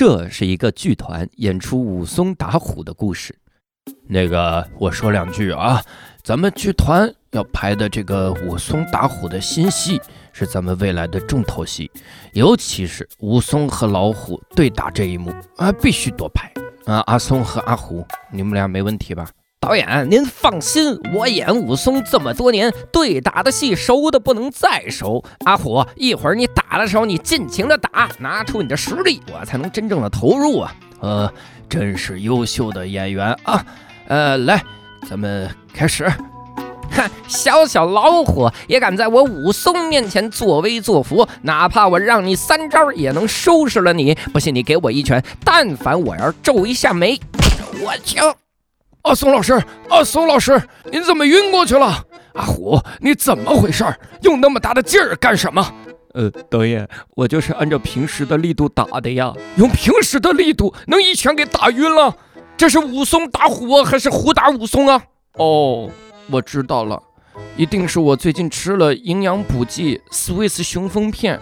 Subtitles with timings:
[0.00, 3.36] 这是一个剧团演出武松打虎的故事。
[4.08, 5.78] 那个，我说两句啊，
[6.22, 10.00] 咱们剧团要排的这个武松打虎的新戏，
[10.32, 11.90] 是咱们未来的重头戏，
[12.32, 16.50] 尤其是武松和老虎对打这一幕啊，必须多拍
[16.86, 17.04] 啊！
[17.06, 19.28] 阿松和阿虎，你们俩没问题吧？
[19.60, 25.22] 导演，您放心，我演武松这么多年，对打的戏熟的不能再熟。
[25.44, 30.74] 阿虎，一会儿你打的时候，你尽情的打，拿出你的实力，我才能真正的投入啊！
[31.00, 31.30] 呃，
[31.68, 33.62] 真是优秀的演员啊！
[34.08, 34.64] 呃，来，
[35.06, 36.10] 咱们开始。
[36.92, 44.14] 哼，小小老虎也敢在我武松面前作威作福，哪怕我让你三招，也能收拾了你。
[44.32, 47.20] 不信你给我一拳，但凡我要皱一下眉，
[47.84, 48.34] 我就。
[49.02, 50.60] 阿松老师，阿松老师，
[50.92, 52.04] 您怎么晕过去了？
[52.34, 53.84] 阿虎，你怎么回事？
[54.22, 55.66] 用那么大的劲儿干什么？
[56.12, 59.32] 呃，导演，我就是按照平时的力度打的呀。
[59.56, 62.14] 用平时的力度能一拳给打晕了？
[62.56, 65.02] 这是武松打虎还是虎打武松啊？
[65.34, 65.88] 哦，
[66.30, 67.02] 我知道了，
[67.56, 71.40] 一定是我最近吃了营养补剂 Swiss 雄风片，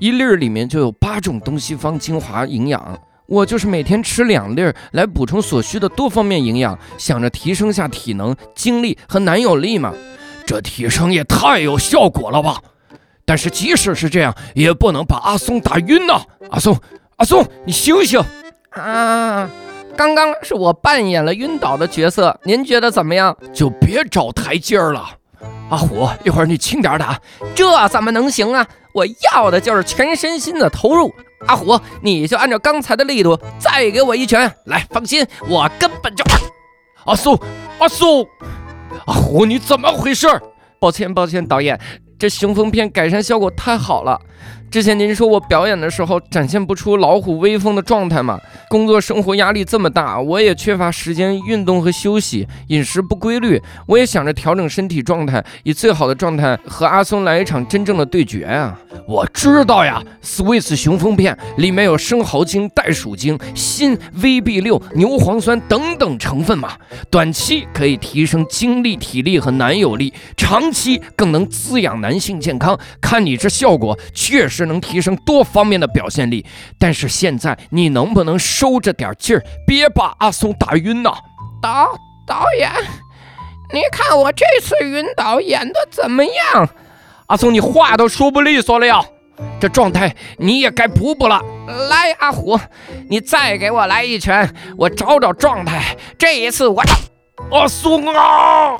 [0.00, 2.98] 一粒儿里面就有八种东西方精华营养。
[3.26, 9.92] 我就是每天吃两粒儿来补充所需的多方面营养，想着提升下体能、精力和男友力嘛。
[10.46, 12.60] 这提升也太有效果了吧！
[13.24, 16.22] 但是即使是这样，也不能把阿松打晕呐。
[16.50, 16.78] 阿松，
[17.16, 18.22] 阿松，你醒醒！
[18.70, 19.50] 啊，
[19.96, 23.36] 刚刚是我扮演了晕倒的角色，您觉得怎么样？
[23.52, 25.04] 就别找台阶儿了。
[25.68, 27.20] 阿虎，一会儿你轻点打，
[27.56, 28.64] 这怎么能行啊？
[28.94, 29.04] 我
[29.34, 31.12] 要的就是全身心的投入。
[31.46, 34.52] 阿虎，你就按照刚才的力度再给我一拳。
[34.64, 36.24] 来，放心，我根本就……
[37.04, 37.38] 阿苏，
[37.78, 38.26] 阿苏，
[39.06, 40.26] 阿虎，你怎么回事？
[40.80, 41.78] 抱歉，抱歉，导演，
[42.18, 44.20] 这雄风片改善效果太好了。
[44.68, 48.38] 之前您说我表演的时候展现不出老虎威风的状态嘛？
[48.68, 58.78] 工作生活压力这么大，我也缺乏时间运动和休息，饮食不规律，我也想着调整身体状态，以最好的状态和阿松来一场真正的对决啊！
[59.06, 66.72] 我知道呀，Swiss 雄风片里面有生蚝精、袋鼠精、锌、VB 六、牛磺酸等等成分嘛，
[67.08, 72.78] 短期可以提升精力、体力和男友力，长期更能滋养男性健康。
[73.00, 74.55] 看你这效果，确实。
[74.64, 76.46] 能提升多方面的表现力，
[76.78, 81.12] 但是现在你能不能收着点劲儿，别把阿松打晕呐？
[81.60, 81.94] 导
[82.26, 82.70] 导演，
[83.74, 86.68] 你看我这次晕倒演的怎么样？
[87.26, 89.04] 阿松，你话都说不利索了呀，
[89.60, 91.42] 这状态你也该补补了。
[91.90, 92.58] 来，阿虎，
[93.10, 95.96] 你再给我来一拳，我找找状态。
[96.16, 96.82] 这一次我……
[97.50, 98.78] 阿松啊，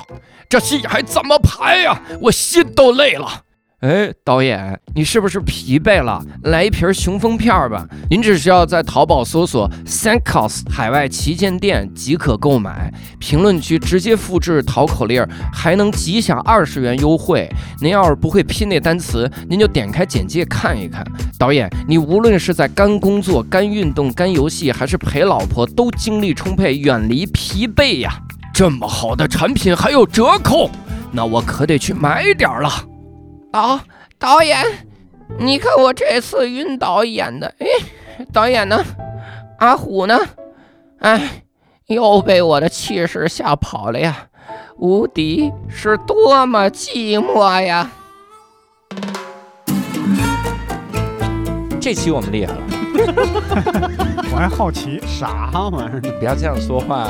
[0.49, 2.01] 这戏还怎么排呀？
[2.21, 3.43] 我心都累了。
[3.81, 6.19] 哎，导演，你是不是疲惫了？
[6.45, 7.87] 来一瓶雄风片吧。
[8.09, 15.23] 您只需要在淘宝搜索 “Sankos 海外旗舰店”即可购买，评论区直接复制淘口令，
[15.53, 17.47] 还能即享二十元优惠。
[17.79, 21.05] 您要是不会拼那单词，您就点开简介看一看。
[21.37, 28.11] 导演，你无论是在干工作、干运动、干游戏，还是陪老婆，都精力充沛，远离疲惫呀。
[28.51, 30.67] 这么好的产品还有折扣，
[31.11, 32.71] 那我可得去买点了。
[33.51, 33.79] 导
[34.19, 34.63] 导演，
[35.39, 37.67] 你看我这次晕倒演的，哎，
[38.33, 38.83] 导演呢？
[39.59, 40.17] 阿虎呢？
[40.99, 41.43] 哎，
[41.87, 44.27] 又被我的气势吓跑了呀！
[44.77, 47.89] 无敌是多么寂寞呀！
[51.79, 52.59] 这期我们厉害了，
[54.31, 56.01] 我还好奇啥玩意儿？
[56.19, 57.07] 不要这样说话，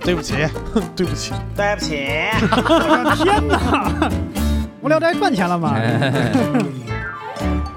[0.00, 0.34] 对不起，
[0.96, 2.06] 对不起，对不起！
[2.50, 4.10] 我的天哪！
[4.84, 5.74] 无聊斋赚钱了吗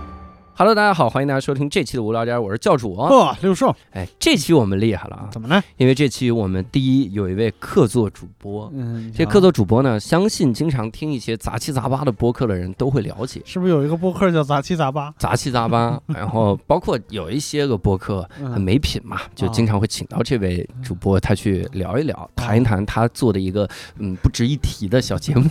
[0.58, 2.96] ？Hello，大家好，欢迎大家收听这期的无聊点，我是教主。
[2.96, 3.76] 哦，六兽。
[3.92, 5.30] 哎，这期我们厉害了啊！
[5.32, 5.62] 怎么呢？
[5.78, 8.68] 因为这期我们第一有一位客座主播。
[8.74, 13.40] 嗯，这客座主播呢，相信经常听一些杂七杂八的播客的人都会了解。
[13.46, 15.14] 是不是有一个播客叫杂七杂八？
[15.20, 23.70] 杂七杂八， 然后包括有一些个播客很没品嘛，就经常会请到这位主播他去聊一聊，谈一谈他做的一个
[24.00, 25.48] 嗯不值一提的小节目。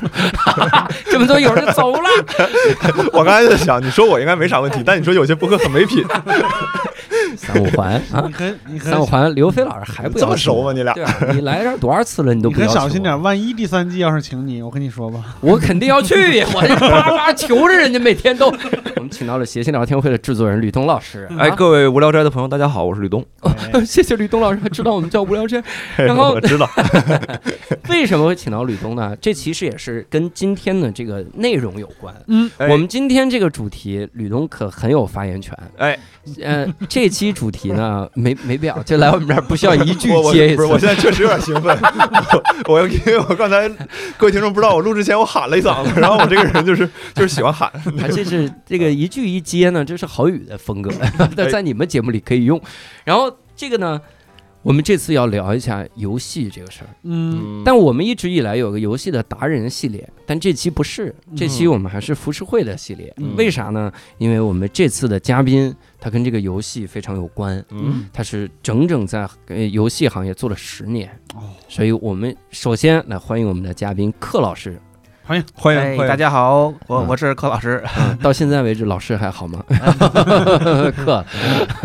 [1.07, 2.01] 这么多有人走了。
[3.15, 4.96] 我刚才在想，你说我应该没啥问题，但。
[4.99, 6.05] 你说有些播客很没品，
[7.37, 8.31] 三五环 啊，
[8.81, 10.73] 三五环，刘飞老师还不这么熟吗？
[10.73, 10.95] 你俩，
[11.33, 12.35] 你来这多少次了？
[12.35, 16.15] 你都不要小心点，万一第三季要是请你，我跟你说吧， 我肯定要去，
[16.55, 18.47] 我这叭叭求着人家，每天都。
[18.97, 21.29] 我们请到了谐星聊天会的制作人吕东老师。
[21.39, 23.25] 哎，各位无聊斋的朋友，大家好，我是吕东。
[23.85, 25.63] 谢谢吕东老师，知道我们叫无聊斋。
[25.97, 26.69] 然后我知道，
[27.89, 29.15] 为什么会请到吕东呢？
[29.21, 32.15] 这其实也是跟今天的这个内容有关。
[32.29, 35.57] 嗯，哎我们今天这个主题，吕东可很有发言权。
[35.77, 35.99] 哎，
[36.43, 40.69] 呃，这期主题呢， 没没必要，就来我们这儿不需要一句 接一句不是。
[40.69, 41.77] 我现在确实有点兴奋，
[42.69, 43.69] 我我因为我刚才
[44.19, 50.91] 各位听众不知道，我录之前我喊了一嗓子，然后我这个人就是就是喜欢喊，啊，这是这个一句一接呢，这是郝宇的风格，
[51.37, 52.61] 那在你们节目里可以用。
[53.05, 54.01] 然后这个呢，
[54.67, 56.91] 我们这次要聊一下游戏这个事儿。
[57.05, 63.15] 嗯，但我们一直以来有个游戏的达人系列，但这期不是，这期我们还是浮世绘的系列。
[63.19, 63.93] 嗯为啥呢？
[64.19, 71.09] 因为我们这次的嘉宾他跟这个游戏非常有关，嗯，他是整整在呃游戏行业做了十年。
[71.37, 74.81] 哦，所以我们首先来欢迎我们的嘉宾克老师。
[75.27, 77.83] 欢迎，哎，欢迎欢迎大家好，我嗯我是柯老师。
[77.99, 79.61] 嗯 到现在为止，老师还好吗？
[80.97, 81.25] 克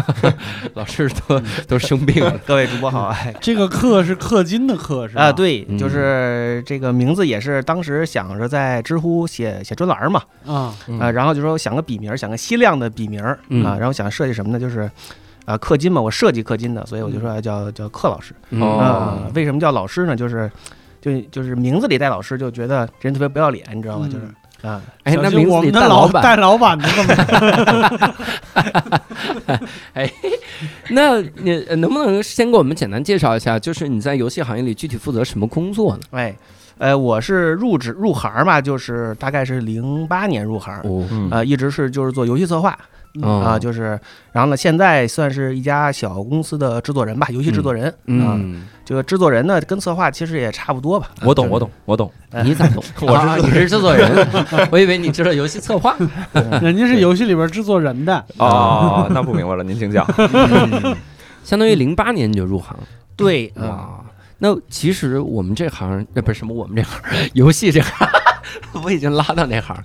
[0.76, 2.38] 老师都都生病了。
[2.46, 5.24] 各位主播好，哎，这个氪是氪金的氪是吧？
[5.24, 14.60] 啊，，对嗯，就是这个名字也是当时想着在知乎写写专栏嘛，啊，啊，然后就说想个笔名，想个稀亮的笔名嗯啊，然后想设计什么呢？
[14.60, 14.90] 就是。
[15.44, 18.32] 啊，氪金嘛，我设计氪金的，所以我就说叫叫氪老师
[18.64, 19.18] 啊。
[19.34, 20.16] 为什么叫老师呢？
[20.16, 20.50] 就是
[21.02, 24.08] 就就是名字里带老师，就觉得这人特别不要脸，你知道吗？
[24.08, 24.26] 就是
[24.68, 27.06] 啊，哎，那名字里心我们的带老板，带老板的干
[29.48, 29.60] 嘛？
[30.90, 36.02] 那你呃能不能先给我们简单介绍一下，就是你在游戏行业里具体负责什么工作呢？
[36.12, 36.36] 哎，
[36.82, 42.76] 呃，我是入职入行嘛，就是大概是零八年入行，哦，嗯呃，一直是就是做游戏策划，
[43.22, 44.00] 嗯啊，就是，
[44.32, 47.94] 然后呢，现在算是一家小公司的制作人吧，游戏制作人啊。
[48.08, 51.12] 嗯，这个制作人呢，跟策划其实也差不多吧。
[51.24, 52.12] 我懂我懂我 懂，
[52.44, 52.84] 你咋懂？
[53.02, 54.28] 我是啊你是制作人，
[54.72, 55.96] 我以为你知道游戏策划。
[56.64, 60.04] 人家是游戏里边制作人的，哦，那不明白了，您请讲，
[61.44, 62.76] 相当于零八年你就入行，
[63.16, 64.06] 对，啊，哇！
[64.44, 67.00] 那其实我们这行，呃，不是什么我们这行，
[67.34, 68.08] 游戏这行，
[68.84, 69.78] 我已经拉到那行。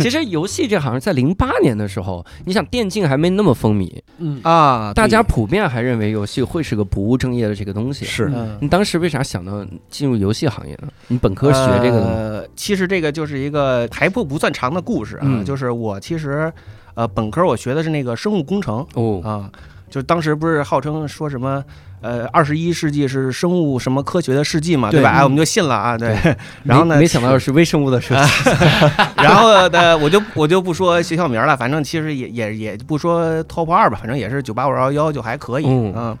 [0.00, 8.04] 其实游戏这行在零八年的时候，你想电竞还没那么风靡，嗯，啊，大家普遍还认为游戏会是个不务正业的这个东西。
[8.04, 10.88] 是嗯你当时为啥想到进入游戏行业呢？
[11.08, 12.10] 你本科学这个的吗？
[12.10, 16.52] 呃，其实这个就是一个还不不算长的故事啊，嗯就是我其实
[16.92, 19.50] 呃本科我学的是那个生物工程哦，啊，
[19.88, 21.64] 就当时不是号称说什么。
[22.02, 25.22] 呃，二十一世纪是生物什么科学的世纪嘛，对吧？
[25.24, 26.16] 我们就信了啊，对。
[26.64, 28.50] 然后呢，没没想到是微生物的世纪。
[29.16, 36.18] 然后呢，我就我就不说学校名了，反正其实也也也不说 top 二吧，反正也是九八五幺幺就还可以，嗯嗯。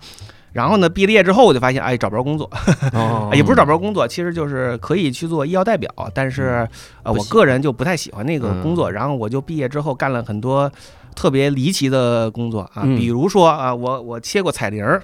[0.52, 2.48] 然后呢，毕了业之后我就发现，哎，找不着工作，
[2.92, 6.68] 哦也不是找不着工作，其实就是可以去做医药代表，但是
[7.02, 8.90] 呃，我个人就不太喜欢那个工作。
[8.90, 10.70] 嗯然后我就毕业之后干了很多
[11.14, 15.02] 特别离奇的工作啊，嗯比如说啊，我我切过彩铃儿，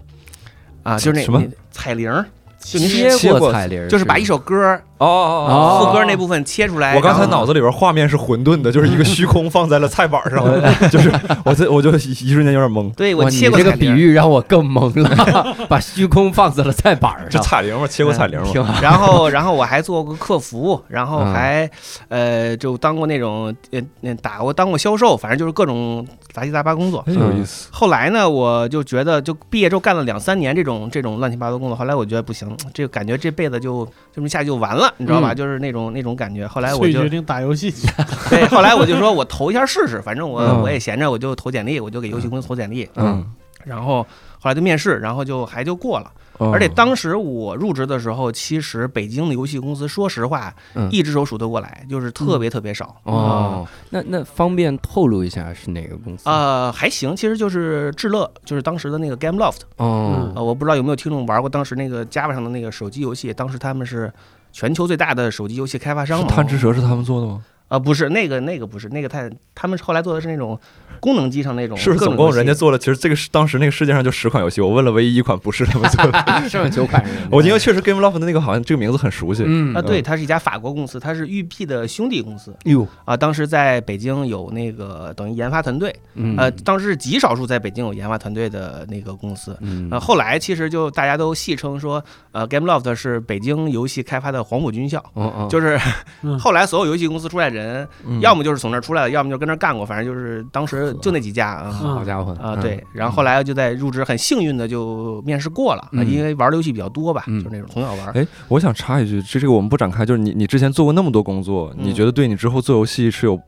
[0.88, 2.24] 啊，就是那什么彩铃儿，
[2.60, 2.88] 就您
[3.18, 10.44] 切过彩铃，就是把一首歌儿哦哦副歌那部分切出来，我刚才脑子里边画面是混沌的，就是一个虚空放在了菜板上，
[10.90, 11.12] 就是
[11.44, 12.92] 我这我就一一瞬间有点懵。
[12.94, 13.96] 对我你这个比切过彩铃儿。
[13.96, 18.78] 喻让我更懵了，把虚空放在了菜板这上，彩铃嘛，切过彩铃嘛。
[18.82, 21.70] 然后，然后我还做过客服，然后嗯还，
[22.08, 27.04] 呃，就当过那种，呃，呃打过当过销售，反正就是各种杂七杂八工作。
[27.06, 27.68] 哎有意思。
[27.70, 35.32] 后来呢，我就觉得，就毕业之后干了两三年这种这种乱七八糟工作，后来我觉得不行，这个感觉这辈子就这么下去就完了，你知道吧？
[35.32, 36.46] 嗯就是那种那种感觉。
[36.46, 37.86] 后来我就所以决定打游戏去。
[38.30, 43.24] 对，后来我就说我投一下试试，反正我嗯我也闲着，我就投简历，我就给游戏公司投简历，嗯，
[43.64, 44.02] 然后
[44.38, 46.10] 后来就面试，然后就还就过了。
[46.38, 52.94] 哦而且当时我入职的时候，其实北京的游戏公司，说实话，嗯一只手数得过来，就是特别特别少。
[53.02, 56.30] 哦，那那方便透露一下是哪个公司？
[56.30, 59.62] 呃，还行，其实就是智乐，就是当时的那个 Game Loft。
[59.78, 64.12] 哦，呃，我不知道有没有听众玩过当时那个 Java 上的那个手机游戏，当时他们是
[64.52, 66.26] 全球最大的手机游戏开发商。
[66.26, 67.42] 贪吃蛇是他们做的吗？
[67.68, 70.58] 呃，不是那个那个不是那个太，他们后来做的是那种
[71.00, 72.78] 功能机上那种是不是总共人家做了？
[72.78, 76.18] 其实这个是当时那个世界上就十款游戏，我问了唯一一款不是他们做的。
[76.48, 79.44] 剩下九款人， 我因为确实 Game Loft 的那个好像这个名字很熟悉。
[79.46, 83.16] 嗯啊，对，它是一家法国公司，它是育碧的兄弟公司哟，啊。
[83.16, 89.56] 当时在北京有那个等于研发团队，嗯呃，当时是极少数在北京有研发团队的那个公司。
[89.60, 95.78] 嗯呃，后来其实就大家都戏称说，呃，Game Loft 是北京游戏开发的黄埔军校，嗯嗯，就是
[96.22, 97.57] 嗯后来所有游戏公司出来人，
[98.06, 101.70] 嗯要么就是从那儿出来的，要么就跟那儿干过，反正就是当时就那几家啊。
[101.70, 108.08] 好家伙啊，对，然后后来就在入职，很幸运的就面试过了，因为玩的游戏比较多吧，嗯就是那种从小玩。
[108.14, 113.40] 哎，我想插一句，这这个我们不展开，就是你你之前做过那么多工作，嗯你觉得对你之后做游戏是有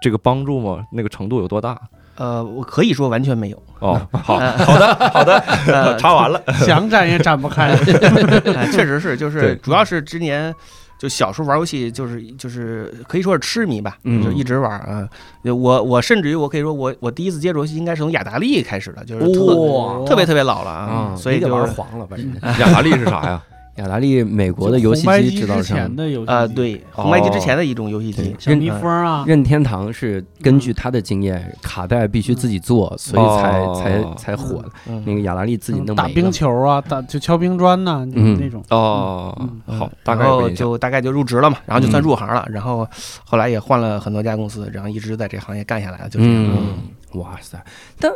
[0.00, 0.84] 这个帮助吗？
[0.92, 1.78] 那个程度有多大？
[2.16, 3.62] 呃，我可以说完全没有。
[3.78, 6.40] 哦，好呃好的好的，呃查完了。
[6.60, 7.68] 想展也展不开。
[8.54, 10.54] 哎确实是，就是主要是之前
[11.02, 15.08] 就小时候玩游戏，就是就是可以说是痴迷吧，嗯就一直玩啊。
[15.42, 23.42] 我我甚至于我可以说我我第一次接触游戏应该是从雅达利开始的，就是特、哇特别特别老了啊啊，，所以就玩就是黄了反正 雅达利是啥呀？
[23.76, 34.68] 雅达利美国的游戏机制造商前，的游戏呃，对，红白机之前的一种游戏机对，小蜜蜂啊，任天堂是根据他的经验，卡带必须自己做，所以才哦才才火的。
[34.88, 36.30] 嗯那个雅达利自己弄打冰。
[36.30, 38.62] 球啊，打就敲冰砖呐，嗯那种。
[38.70, 39.36] 哦
[39.66, 40.22] 嗯，好，大概。
[40.54, 42.86] 就大概就入职了嘛，然后就算嗯入行了，然后
[43.24, 46.34] 后来也换了很多家公司，然后一直在这行业干下来了，就这样。
[46.34, 47.58] 嗯，哇塞！
[47.98, 48.12] 但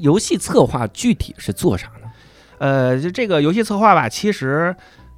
[0.00, 2.08] 游戏策划具体是做啥呢？
[2.58, 4.74] 呃，就这个游戏策划吧，其实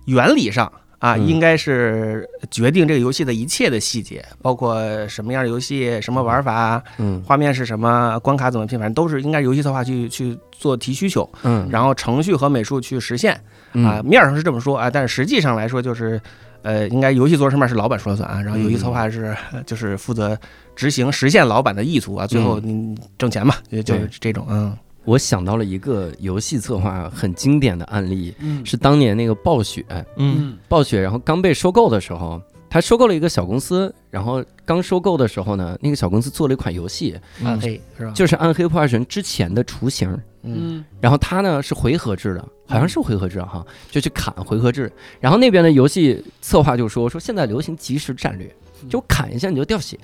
[0.07, 1.27] 原理上啊，嗯。
[1.27, 4.77] 应该是决定这个游戏的一切的细节，包括
[5.09, 7.23] 什么样的游戏、什么玩法、嗯。
[7.27, 11.69] 画面是什么、关卡怎么拼，反正都是应该游戏策划去去做提需求，嗯。
[11.71, 13.35] 然后程序和美术去实现
[13.75, 14.01] 啊。
[14.01, 14.05] 嗯。
[14.05, 16.21] 面儿上是这么说啊，但是实际上来说就是。
[16.65, 20.39] 呃，应该游戏做成什么是老板说了算啊，然后游戏策划是、呃就是负责
[20.77, 24.73] 执行实现老板的意图啊，最后你挣钱嘛，就就是这种嗯
[25.05, 29.85] 我想到了一个游戏策划很经典的案例，嗯是当年那个暴雪，
[30.17, 32.41] 嗯暴雪然后刚被收购的时候，
[32.71, 38.13] 他收购了一个小公司，然后刚收购的时候呢，那个小公司做了一款游戏，暗黑是吧？
[38.13, 40.11] 就是《暗黑破坏神》之前的雏形。
[40.45, 44.91] 嗯嗯然后它呢是回合制的，好像是回合制哈，就去砍回合制。
[45.21, 48.53] 然后那边的游戏策划就说说现在流行即时战略，
[48.89, 49.97] 就砍一下你就掉血。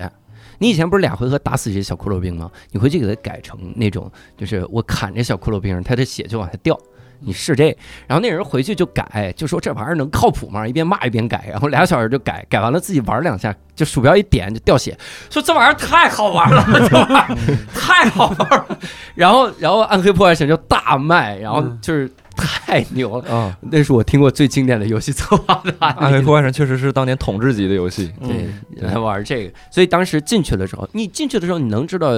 [0.59, 2.51] 你以前不是俩回合打死这些小骷髅兵吗？
[2.71, 6.79] 你回去给它改成那种，就是我砍这小骷髅兵，他的血就往下掉。
[7.21, 7.65] 你试这，
[8.07, 10.65] 然后那人回去就改，就说这玩意儿能靠谱吗？
[10.65, 14.97] 一边骂一边改，然后俩小时就改，改完了自己玩两下，就鼠标一点就掉血，
[15.29, 18.79] 说这玩意儿太好玩了，这玩意儿太好玩了。
[19.15, 22.09] 然后，然后暗黑破坏神就大卖，然后就是
[22.39, 23.33] 太牛了。
[23.33, 25.99] 啊，那是我听过最经典的游戏策划的案例。
[25.99, 28.11] 暗黑破坏神确实是当年统治级的游戏。
[28.21, 32.11] 对嗯，来玩这个，所以当时进去的时候，你进去的时候，你能知道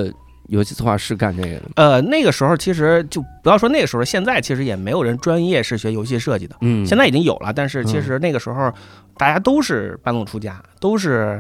[0.48, 1.70] 游戏策划是干这个的吗？
[1.75, 8.72] 呃，那个时候其实就不要说那个时候，现在其实也没有人专业是学游戏设计的，嗯现在已经有了，但是其实那个时候
[9.22, 11.40] 大家都是半路出家，都是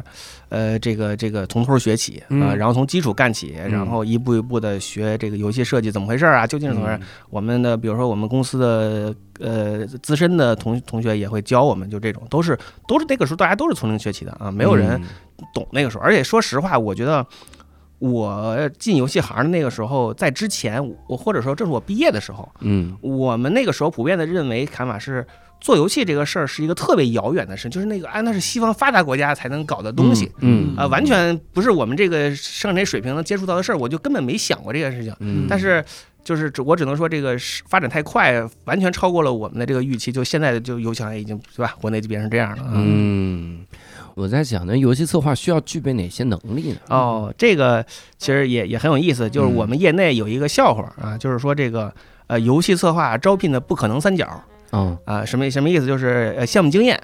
[0.49, 6.99] 呃这个这个从头学起啊、嗯然后从基础干起，嗯然后一步一步的学这个游戏设计怎么回事啊，究竟是怎么回事？
[7.31, 12.55] 我们的比如说我们公司的呃资深的同同学也会教我们，就这种都是
[12.87, 16.03] 都是那个时候大家都是从零学起的啊，没有人嗯懂那个时候。
[16.03, 17.25] 而且说实话，我觉得
[17.97, 25.25] 我进游戏行的那个时候，在之前我或者说这是我毕业的时候，嗯我们那个时候普遍的认为看法是。
[25.61, 35.15] 做游戏这个事儿是一个特别遥远的事，就是那个啊，那是西方发达国家才能搞的东西，嗯啊、完全不是我们这个生产水平能接触到的事儿，我就根本没想过这件事情。
[35.19, 35.85] 嗯，但是
[36.23, 40.11] 就是只我只能说这个是发展太快，完全超过了我们的这个预期。
[40.11, 42.63] 就现在就游戏行业已经对吧，国内就变成这样了。
[42.63, 42.71] 啊。
[42.75, 43.59] 嗯，
[44.15, 46.77] 我在想，那游戏策划需要具备哪些能力呢？
[46.89, 47.85] 哦，这个
[48.17, 51.93] 其实也也很有意思，就是我们业内有一个笑话啊，就是说这个
[52.27, 55.85] 呃游戏策划招聘的不可能三角嗯啊，什么什么意思？
[55.85, 57.01] 就是呃项目经验。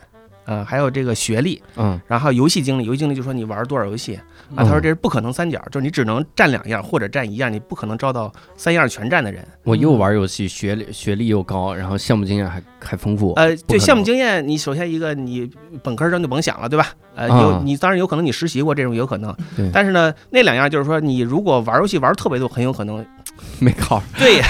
[0.48, 4.16] 啊，还有这个学历，嗯然后游戏经历，游戏经历就说你玩多少游戏
[4.56, 4.64] 啊？
[4.64, 9.46] 他说这是不可能三角，就是你只能占两样或者占一样，你不可能招到三样全占的人。
[9.64, 13.34] 我又玩游戏，学历学历又高，然后项目经验还还丰富。
[13.34, 15.52] 呃，对项目经验，你首先一个你
[15.84, 16.94] 本科生就甭想了，对吧？
[17.14, 19.36] 呃，啊有你当然有可能你实习过这种有可能，
[19.74, 23.06] 但是呢，那两样就是说，你如果玩游戏玩特别多，很有可能
[23.60, 24.02] 没考。
[24.18, 24.42] 对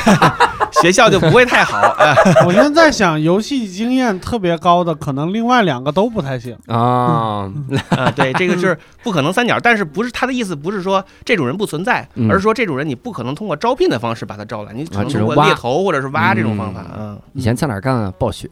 [0.81, 1.95] 学校就不会太好。
[1.97, 2.13] 呃
[2.45, 6.55] 我现在想，游戏经验特别高的，可能另外两个都不太行。
[6.67, 7.49] 啊，
[7.89, 16.85] 啊，对，这个是不可能三角，但是不是他的意思，不是说这种人不存在，嗯而是说这种人你不可能通过招聘的方式把他招来，你只能通过猎头或者是挖这种方法。
[16.97, 18.13] 嗯，以前在哪儿干啊？
[18.19, 18.49] 暴雪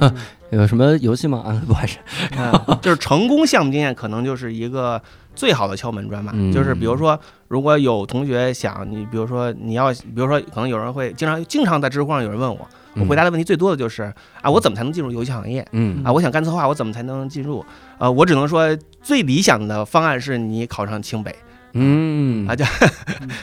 [0.50, 1.42] 有什么游戏吗？
[1.46, 1.98] 啊，不还是，
[2.36, 5.00] 嗯就是成功项目经验可能就是一个
[5.34, 6.32] 最好的敲门砖吧。
[6.34, 15.66] 嗯就是比如说，如果有同学想你，比如说你要，比如说可能有人会经常经常在知乎上有人问我，我回答的问题最多的就是啊，我怎么才能进入游戏行业？
[15.72, 17.64] 嗯啊，我想干策划，我怎么才能进入？
[17.98, 21.34] 啊，我只能说最理想的方案是你考上清北，
[21.74, 22.70] 嗯啊，就就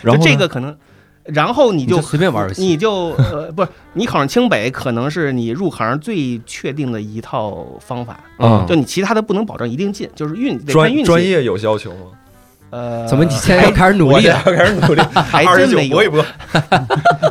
[0.02, 0.76] 然后呢这个可能，
[1.26, 8.20] 然后你就你就随便玩游戏，你就呃不是你考上清北，可能是你入行最确定的一套方法。
[8.40, 11.06] 嗯就你其他的不能保证一定进，就是运得看专运气。
[11.06, 11.98] 专业有要求吗？
[12.72, 14.42] 呃，怎么你现在要开始努力了？
[14.44, 16.26] 开始努力，还二十九真没有，搏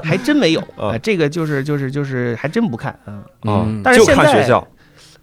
[0.03, 0.61] 还真没有。
[0.61, 3.13] 啊 呃，这个就是就是就是还真不看啊。
[3.13, 4.67] 啊嗯，但是现在看学校。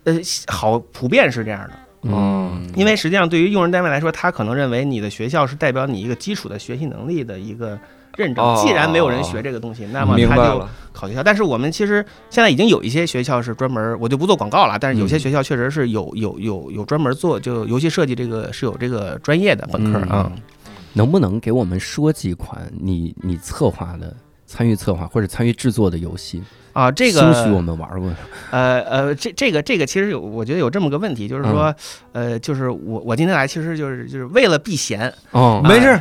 [0.04, 1.72] 呃，好，普遍是这样的。
[2.04, 7.78] 嗯，因为实际上对于用人单位来说，他可能认为你的学校是代表你一个基础的学习能力的一个
[8.22, 8.46] 认证。
[8.46, 11.24] 哦既然没有人学这个东西，那么他就考学校。
[11.24, 20.32] 但是我们其实现在已经有一些学校是专门，我就不做广告了，但是有些嗯学校确实是有有有有专门做就游戏设计这个是有这个专业的本科嗯啊。
[20.94, 24.13] 能不能给我们说几款你你策划的、
[24.46, 26.44] 参与策划或者参与制作的游戏？
[26.74, 28.10] 啊，这个兴许我们玩过。
[28.51, 31.74] 呃呃，这这个这个其实有，我觉得有这么个问题，就是说，
[32.13, 36.00] 嗯呃，就是我我今天来其实就是就是为了避嫌，哦没事，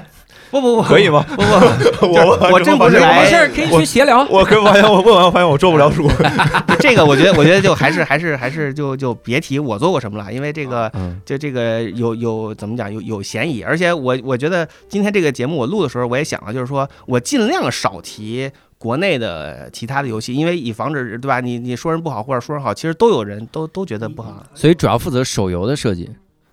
[0.50, 1.24] 不不不，可以吗？
[1.28, 4.26] 不不， 我我真不是来没事儿，可以去闲聊。
[4.28, 6.10] 我可发现我问完我发现我做不了主，
[6.80, 18.50] 这个我觉得我觉得就还是还是还是就就别提我做过什么了，因为这个嗯就这个有有怎么讲有有嫌疑，而且我我觉得今天这个节目我录的时候我也想了，就是说我尽量少提。
[18.80, 21.38] 国内的其他的游戏，因为以防止对吧？
[21.40, 26.08] 你你说人不好或者说人好，其实都有人都都觉得不好所以主要负责手游的设计，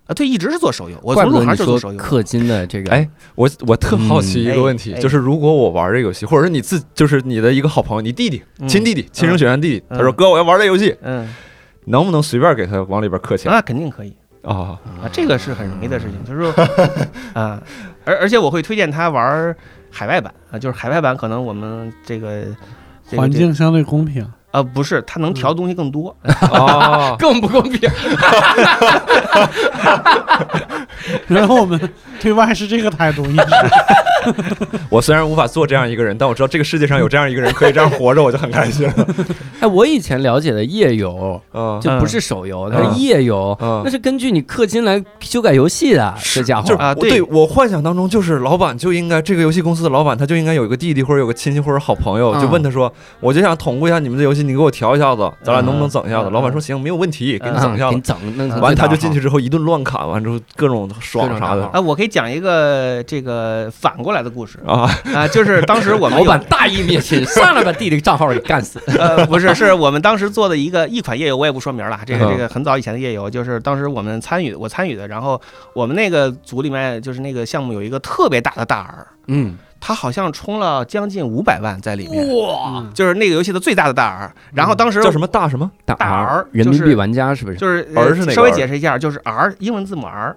[0.08, 0.14] 啊。
[0.14, 1.98] 对，一直是做手游，我怪从入不得你说行就做手游。
[2.00, 2.90] 氪金的这个。
[2.90, 11.32] 哎，我我特好奇一嗯个问题，哎就是如果我玩这个游戏，或者是你自就是你的一个好朋友，你弟弟嗯亲弟弟亲生血缘弟弟，嗯他说哥我要玩这游戏，嗯，
[11.84, 14.12] 能不能随便给他往里边氪钱那肯定可以
[14.42, 14.80] 啊？
[15.02, 16.64] 啊，这个是很容易的事情，就是说
[17.34, 17.62] 啊，
[18.04, 19.54] 而而且我会推荐他玩
[19.90, 22.44] 海外版啊，就是海外版可能我们这个
[23.08, 24.26] 这个环境相对公平。
[24.50, 26.14] 呃不是，它能调的东西更多。
[26.52, 27.88] 啊， 更不公平，
[31.28, 31.78] 然后我们
[32.20, 33.44] 对外是这个态度，一直。
[34.90, 39.06] 我虽然无法做这样一个人，但我知道这个世界上有这样一个人可以这样活着，我就很开心了。
[39.60, 42.94] 哎，我以前了解的页游嗯，就不是手游，它嗯。
[42.94, 43.82] 是页游，嗯。
[43.84, 46.68] 那是根据你氪金来修改游戏的，这家伙。
[46.68, 47.22] 就是啊对。
[47.22, 52.40] 我幻想当中，就是老板就应该这个游戏公司的老板，他就应该有一个弟弟或者有个亲戚或者好朋友，嗯。
[52.40, 56.22] 就问他说，我就想统顾一下你们的游戏，你给我调一下子，咱俩能不能整一下？
[56.22, 56.28] 子？
[56.28, 57.62] 嗯老板说行，没有问题，给你嗯。
[57.62, 57.90] 整一下子。
[57.90, 61.66] 给你整弄完他就进去之后一顿乱砍，完之后各种爽啥的。
[61.66, 64.58] 啊，我可以讲一个这个反过来的故事。
[64.66, 68.80] 啊，啊，就是当时我们有老板大义灭亲，上来把弟弟账号给干死。
[68.98, 72.30] 呃不是，是我们当时做的一个一款页游，我也不说名了，这个嗯。
[72.30, 75.40] 这个很早以前的页游，就是当时我们参与我参与的，然后
[75.72, 85.70] 我们那个组里面就是那个项目有一个特别大的大 R，嗯，他好像充了将近五百万在里面，哇，就是那个游戏的最大的大 R，然后当时叫什么大什么？
[85.84, 87.56] 大大 R 人民币就是玩家是不是？
[87.56, 90.36] 就是儿是哪个稍微解释一下，就是 R 英文字母 R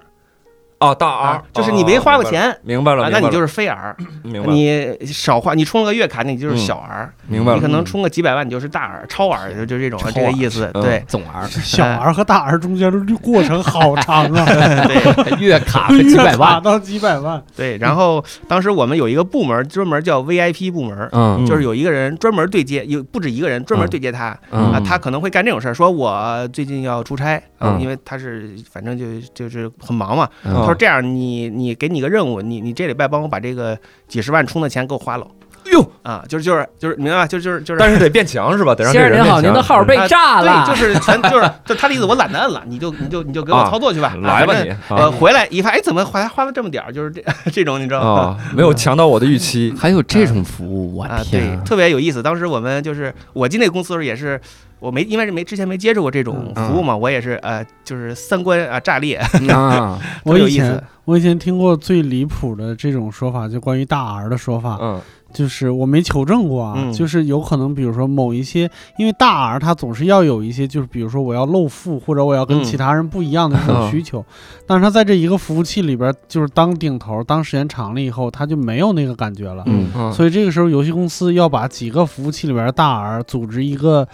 [0.82, 2.58] 啊，大啊 R，，就是你没花过钱。
[2.64, 7.56] 明白了，那你就是非 R， 明白了，你少花，你充了个月卡，那你就是嗯小 R，明白了。
[7.58, 10.72] 你可能充个几百万，你就是大 R、超 R，就就这种这个意思。
[10.74, 14.46] 嗯对总 R， 小 R 和大 R 中间的过程好长啊，
[14.88, 17.78] 对月卡和几百万，到几百万，对。
[17.78, 30.28] 然后当时我们有一个部门，专门叫 VIP 部门，嗯就是有一个人专门对接，有不止一个人专门对接他嗯啊，他可能会干这种事儿，说我最近要出差，嗯因为他是反正就就是很忙嘛。
[30.76, 35.28] 这样，你你给你个任务，你你这礼拜帮我把这个几十万充的钱给我花了。
[35.72, 37.28] 哟啊，就是就是就是明白吧？
[37.28, 37.80] 就是就是就是。
[37.80, 38.74] 但是得变强是吧？
[38.74, 46.92] 得让这先生您好，您的号被炸了，对，就是全 就是就他的意思，我懒得摁了，你就你就你就给我啊操作去吧，来吧你呃，回来一发，哎，怎么还花了这么点儿？
[46.92, 48.22] 就是这 这种，你知道吗？
[48.22, 49.74] 啊，没有强到我的预期。
[49.78, 51.58] 还有这种服务，我啊，天啊，！
[51.58, 52.22] 对特别有意思。
[52.22, 54.40] 当时我们就是我进那个公司的时候也是，
[54.80, 59.16] 我没因为是没之前没接触过这种服务嘛，我也是呃，就是三观啊炸裂，
[59.50, 60.84] 啊， 我有意我以前思。
[61.06, 65.02] 我以前听过最离谱的这种说法，就关于大 R 的说法，嗯
[65.34, 66.94] 就是我没求证过啊，嗯。
[66.94, 73.92] 就是有可能，比如说某一些，因为大 R 他总是要有一些，就是比如说我要露富，或者我要跟嗯其他人不一样的这种嗯。
[73.92, 74.24] 需求，
[74.68, 79.66] 但是他在这一个服务器里边，就是当顶头，当时间长了以后，他就没有那个感觉了。
[80.14, 84.08] 所以这个时候，游戏公司要把几个服务器里边的大 R 组织一个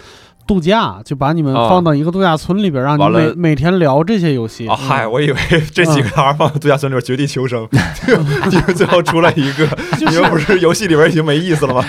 [0.47, 4.67] 度假，就把你们啊放到一个度假村里边，让你们每每天聊这些游戏。
[4.67, 5.37] 啊嗨，我以为
[5.73, 7.67] 这几个孩放度假村里边绝地求生，
[8.49, 9.67] 结果最后出来一个，
[9.99, 11.83] 就你们不是游戏里边已经没意思了吗？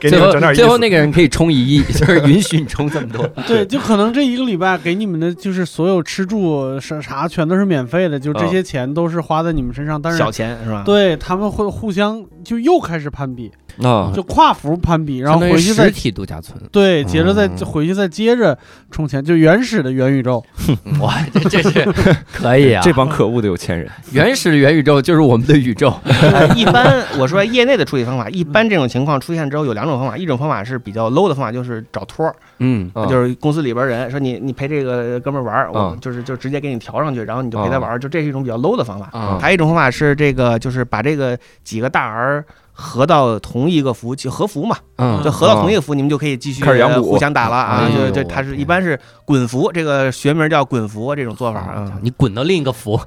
[0.00, 0.60] 给你们整点意思。
[0.60, 3.26] 最后那个人可以充一亿，就是允许你充这么多。
[3.46, 10.82] 对，就可能这一个礼拜给你们的就是所有吃住啥啥全都是免费的，就这些钱都是花在你们身上，但是小钱是吧？
[10.84, 13.50] 对他们会互相就又开始攀比，
[13.82, 14.12] 啊。
[14.14, 18.56] 就跨服攀比，然后回去再体度假村，对，接着再嗯回去再接着
[18.90, 20.44] 充钱，就原始的元宇宙。
[21.00, 21.92] 哇，这这是
[22.32, 22.82] 可以啊！
[22.84, 25.92] 这帮可恶的有钱人，原始的元宇宙就是我们的宇宙。
[26.04, 32.90] 呃一般我说业内的处理方法，一般这种情况出现之后有两种方法，一种方法是比较 low 的方法，就是找托儿，嗯。
[32.94, 39.08] 啊就是公司里边人说你你陪这个哥们儿玩儿，我啊就是就直接给你调上去，然后你就陪他玩儿，就这是一种比较 low 的方法。
[39.12, 42.44] 啊还有一种方法是这个，就是把这个几个大 R
[42.76, 47.88] 合到同一个服务器，合服嘛，嗯就合到同一个服，你们就可以继续开始养互相打了啊！
[47.88, 51.92] 就就它是一般是滚服，这个学名叫滚服这种做法啊。
[52.02, 53.00] 你滚到另一个服，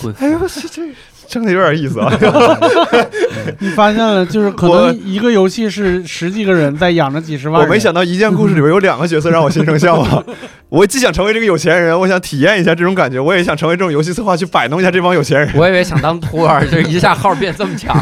[0.00, 0.82] 滚哎呦， 这这
[1.26, 2.12] 真的有点意思啊。
[3.58, 7.68] 你发现了，就是可能一个游戏是十几个人在养着几十万人。
[7.68, 10.24] 我没想到一件故事里边有两个角色让我心生向往。
[10.70, 17.96] 我既想成为这个有钱人，我想体验一下这种感觉，我也想成为这种游戏策划去摆弄一下这帮有钱人，我以为想当托儿，就一下号变这么强。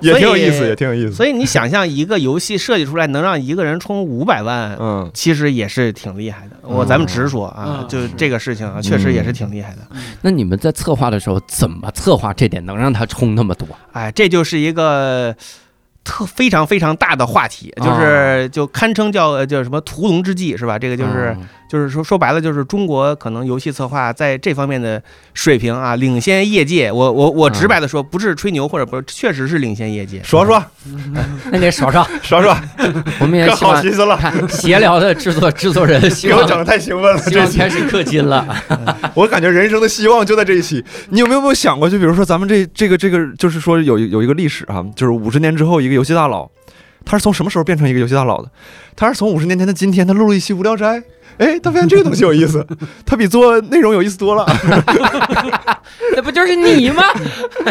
[0.00, 1.12] 也挺有意思，也挺有意思。
[1.12, 6.56] 所以你想象一个游戏设计出来能让一个人充五百万，嗯，其实也是挺厉害的。
[6.62, 9.78] 我咱们直说啊，嗯就这个事情啊，确实也是挺厉害的。
[10.20, 13.66] 那你们在策划的时候怎么策划话这点能让他充那么多？
[13.92, 15.34] 哎，这就是一个
[16.04, 20.78] 特非常非常大的话题，啊就是就堪称叫呃叫什么屠龙之计是吧？
[20.78, 26.92] 这个就是嗯就是说说白了，就是中国可能游戏策划在这方面的水平啊，领先业界。
[26.92, 30.22] 我我我直白的说，不是吹牛或者不是，确实是领先业界。
[30.22, 30.62] 说说
[31.50, 32.54] 那得说 说，说说，
[33.20, 37.18] 我们也好心思了，看闲聊的制作制作人给我整的太兴奋了。
[37.22, 38.46] 希这期望开始氪金了。
[39.14, 40.84] 我感觉人生的希望就在这一期。
[41.08, 46.50] 你有没有没有想过，就比如说咱们这这个这个，就是说有有一个历史啊，就是五十年之后一游戏大佬，
[47.04, 48.50] 他是从什么时候变成一个游戏大佬的？
[48.96, 51.00] 他是从五十年前的今天，他录了一期《无聊斋》。
[51.38, 52.64] 哎，他发现这个东西有意思，
[53.04, 54.46] 他比做内容有意思多了。
[56.14, 57.02] 那不就是你吗？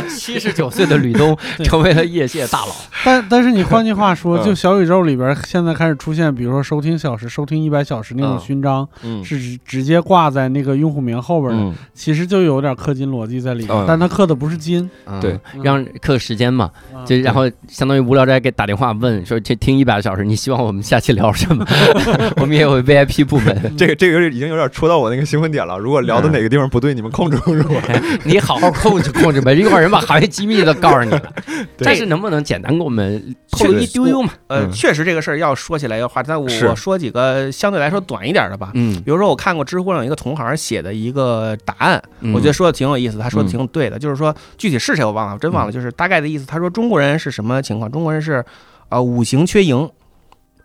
[0.09, 2.73] 七十九岁的吕东成为了业界大佬。
[3.05, 21.65] 但但是你换句话说，嗯就小宇宙里边现在开始出现，比如说收听小时、收听一百小时那种嗯勋章，嗯是直直接挂在那个用户名后边的，嗯，其实就有点氪金逻辑在里面，嗯但他氪的不是金，对嗯，让氪时间嘛，啊就然后相当于无聊斋给打电话问说，这听一百个小时，你希望我们下期聊什么？
[22.37, 25.77] 我们也有 VIP 部门， 这个这个已经有点戳到我那个兴奋点了。
[25.77, 27.81] 如果聊的哪个地方不对，你们控制控制我。
[28.23, 31.21] 你好好控制控制呗，一会儿人把行业机密都告诉你了。
[31.77, 34.31] 但是能不能简单给我们透露一丢丢嘛？
[34.47, 38.71] 呃，嗯确实这个事儿要说起来的话，但我说几个相对来说短一点的吧。
[38.73, 46.45] 嗯，比如说，我看过知乎上有一个同行写的一个答案，嗯我觉得说的挺有意思，他说的挺对的，就是说具体是谁我忘了，我真忘了，就是大概的意思。
[46.45, 47.91] 他说中国人是什么情况？
[47.91, 48.43] 中国人是
[48.89, 49.89] 呃五行缺营。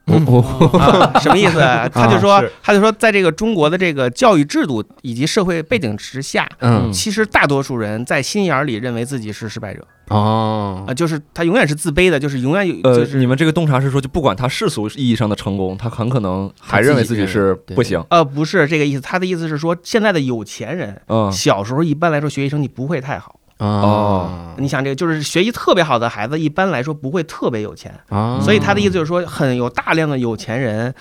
[0.06, 1.58] 啊， 什么意思？
[1.92, 18.00] 他就说是，他就说，在这个中国的这个教育制度以及社会背景之下，嗯其实大多数人在心眼儿里认为自己是失败者哦啊，就是他永远是自卑的，就是永远有，呃就，是你们这个洞察是说，就不管他世俗意义上的成功，他很可能还认为自己是不行。
[18.10, 23.35] 呃，不是这个意思，他的意思是说，现在的有钱人嗯，小时候一般来说学习成绩不会太好。
[23.58, 30.94] 哦你想这个就是学习特别好的孩子，一般来说不会特别有钱，哦，所以他的意思就是说，很有大量的有钱人。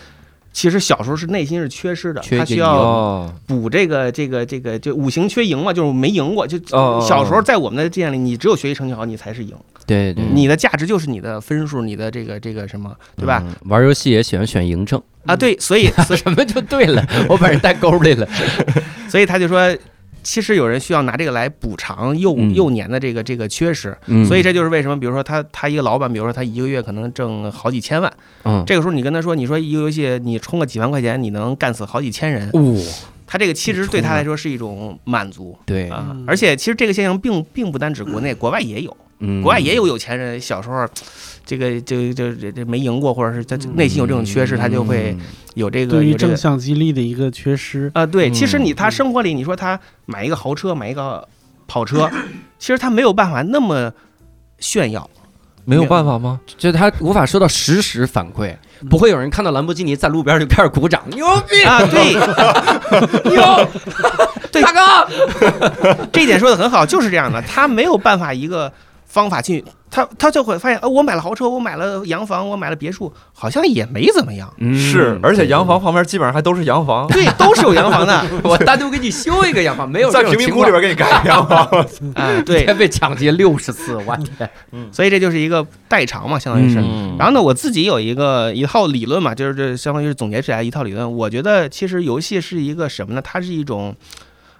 [0.53, 6.47] 其实小时候是内心是缺失的，他需要哦，补这个这个这个就五行缺营嘛，就是没赢过。
[6.47, 6.57] 就
[7.05, 9.53] 小时候在我们的界里，你只有学习成绩好，你才是赢。
[9.85, 13.43] 对对，你的价值就是你的分数，你的这个这个什么，对吧？
[13.45, 13.53] 嗯？
[13.69, 18.25] 玩游戏也喜欢选嬴政，啊，对，所以 所以什么就对了，我把人带沟里了。
[19.11, 19.77] 所以他就说，
[20.25, 22.53] 其实有人需要拿这个来补偿幼嗯。
[22.53, 23.95] 幼年的这个这个缺失。
[24.07, 24.25] 嗯。
[24.25, 28.11] 所以这就是为什么，比如说他他一个老板，比如说他一个月可能挣好几千万，
[28.43, 32.81] 嗯，这个时候你跟他说，你说一个游戏你充个几万块钱，你能干死好几千人，哦，
[33.27, 35.89] 他这个其实对他来说是一种满足对。
[36.27, 39.41] 而且其实这个现象并并不单指国内， 国外也有，嗯。
[39.41, 40.87] 国外也有有钱人小时候。
[41.47, 45.15] 这个就就这这没赢过，或者是他内心有这种缺失，他就会
[45.53, 47.91] 有这个对于正向激励的一个缺失。
[47.93, 48.33] 啊，对，嗯。
[48.33, 51.23] 其实你他生活里，你说他买一个豪车，买一个
[51.67, 52.09] 跑车，
[52.57, 53.93] 其实他没有办法那么
[54.57, 55.07] 炫耀。
[55.65, 56.41] 没有办法吗？
[56.57, 58.55] 就是他无法收到实时反馈，
[58.89, 61.61] 不会有人看到兰博基尼在路边就开始鼓掌，牛逼！
[61.63, 62.13] 啊，对，
[63.29, 63.69] 牛，
[64.51, 64.63] 对。
[64.63, 68.73] 大哥，这一点说的很好，就是这样的，他没有办法一个
[69.15, 74.53] 方法去，他他就会发现，呃，我买了豪车，我买了洋房，我买了别墅，好像也没怎么样。
[74.75, 81.65] 是，而且洋房旁边基本上还都是洋房，对，都是有洋房的， 我单独给你修一个洋房，没有在贫民窟里边给你盖洋房。
[82.13, 84.49] 啊，对，被抢劫六十次，我天，
[84.91, 86.81] 所以这就是一个代偿嘛，相当于是。
[86.81, 91.09] 嗯然后呢，我自己有一个一套理论嘛，就是这相当于是总结起来一套理论。
[91.15, 93.21] 我觉得其实游戏是一个什么呢？
[93.23, 93.95] 它是一种，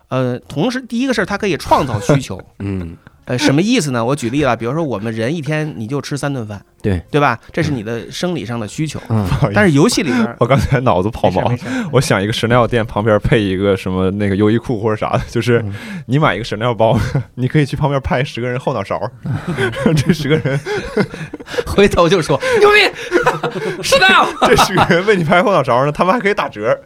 [0.08, 4.04] 呃，同时第一个是它可以创造需求，嗯，呃，什么意思呢？
[4.04, 7.40] 我举例了，比如说我们人一天你就吃三顿饭，对对吧？
[7.52, 9.00] 这是你的生理上的需求。
[9.10, 11.52] 嗯，但是游戏里边我刚才脑子跑毛
[11.92, 15.74] 我想一个神料店旁边配一个什么那个优衣库或者啥的，就是嗯
[16.08, 16.98] 你买一个神料包，
[17.36, 19.02] 你可以去旁边拍十个人后脑勺，
[19.98, 20.60] 这十个人
[21.66, 24.06] 回头就说牛逼，是的，
[24.48, 26.80] 这十个人为你拍后脑勺呢，他们还可以打折，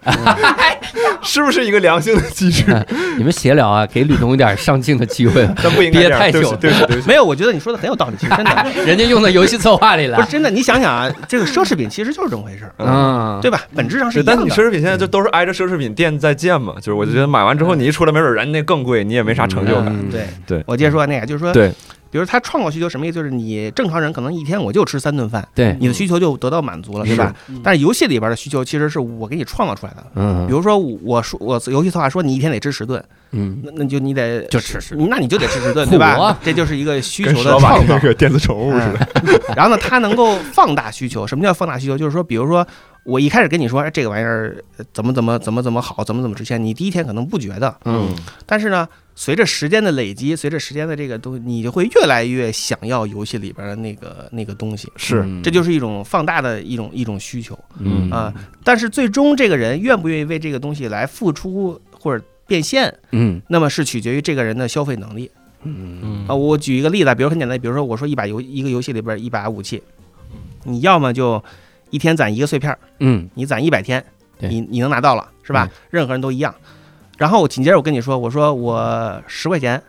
[1.24, 2.64] 是不是一个良性的机制？
[3.18, 7.08] 你们闲聊啊，给吕东一点上镜的机会， 但不应该憋太久对不起对不起，对。
[7.08, 10.30] 没有，我觉得你说的很有道理，其实真的人家用到游戏策划里了不是。
[10.30, 10.50] 真的。
[10.50, 13.62] 你想想啊，这个奢侈品其实就是这么回事儿，嗯，对吧？
[13.76, 14.32] 本质上是是，一样的。
[14.32, 19.88] 但是你奢侈品现在就都是挨着奢侈品店在建嘛，就是我就觉得买完之后你一出来，没准人家更贵，你也没啥成就感。
[19.88, 21.72] 嗯对对我接着说那个，就是说，对，
[22.12, 23.16] 比如他创造需求什么意思？
[23.16, 27.36] 就是你正常人可能一天我就吃三顿饭，对，你的需求就得到满足了，对吧？
[27.64, 30.04] 但是游戏里边的需求其实是我给你创造出来的。
[30.16, 36.38] 嗯比如说我说我游戏策划说你一天得吃十顿，嗯，那那就你得就吃十那你就得吃十顿，对吧？
[36.44, 38.00] 这就是一个需求的创造那。
[38.00, 39.08] 个电子宠物似的。
[39.24, 41.26] 嗯然后呢，它能够放大需求。
[41.28, 41.98] 什么叫放大需求？
[41.98, 42.66] 就是说，比如说
[43.04, 48.14] 我一开始跟你说，哎，这个玩意儿呃怎么怎么怎么怎么好，怎么怎么值钱，你第一天可能不觉得，嗯，
[48.46, 54.92] 但是呢，随着时间的累积，随着时间的这个东西，你就会越来越想要游戏里边的那个那个东西。
[54.96, 55.42] 是，嗯。
[55.42, 57.58] 这就是一种放大的一种一种需求。
[57.80, 58.12] 嗯。
[58.12, 58.34] 啊、
[58.64, 63.42] 但是最终这个人愿不愿意为这个东西来付出或者变现，嗯。
[63.48, 65.32] 那么是取决于这个人的消费能力。
[65.64, 66.26] 嗯。
[66.28, 66.36] 啊。
[66.36, 69.82] 我举一个例子啊，比如很简单，比如说我说一把游一个游戏里边一把武器，
[70.66, 71.44] 你要么就
[71.90, 74.04] 一天攒一个碎片儿，嗯你攒一百天，
[74.40, 75.68] 对你你能拿到了是吧？
[75.90, 76.54] 任何人都一样。
[77.18, 79.82] 然后紧接着我跟你说，我说我十块钱，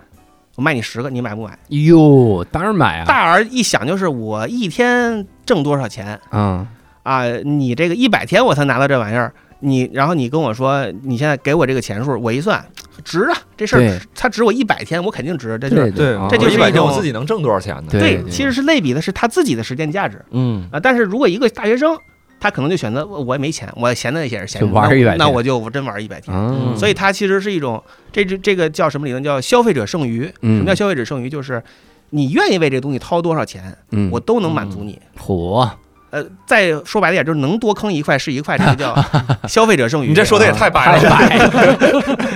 [0.57, 1.57] 我卖你十个，你买不买？
[1.69, 6.67] 哟，当然买啊，大儿一想就是我一天挣多少钱啊，
[7.05, 7.25] 啊？
[7.45, 12.64] 你这个一百天我才拿到这玩意儿，你然后你跟我说你现在给我这个钱数，我一算
[13.05, 15.92] 值啊，这事儿它值我一百天，我肯定值，这就是。
[15.92, 17.87] 这就是一百天我自己能挣多少钱呢？
[17.90, 20.81] 对其实是类比的是他自己的时间价值嗯啊。
[20.81, 21.96] 但是如果一个大学生，
[22.38, 26.35] 他可能就选择我我也没钱，我闲的也是闲着，就玩那100天那我就我真玩一百天。
[26.35, 29.23] 啊，所以它其实是一种，这这这个叫什么理论？
[29.23, 30.25] 叫消费者剩余。
[30.25, 31.29] 什嗯么叫消费者剩余？
[31.29, 31.62] 就是
[32.11, 34.99] 你愿意为这个东西掏多少钱，嗯我都能满足你。
[35.18, 35.70] 火，
[36.11, 38.94] 呃，再说白了点，就是能多坑一块是一块，这个叫
[39.49, 40.09] 消费者剩余。
[40.09, 41.11] 你这说的也太白了。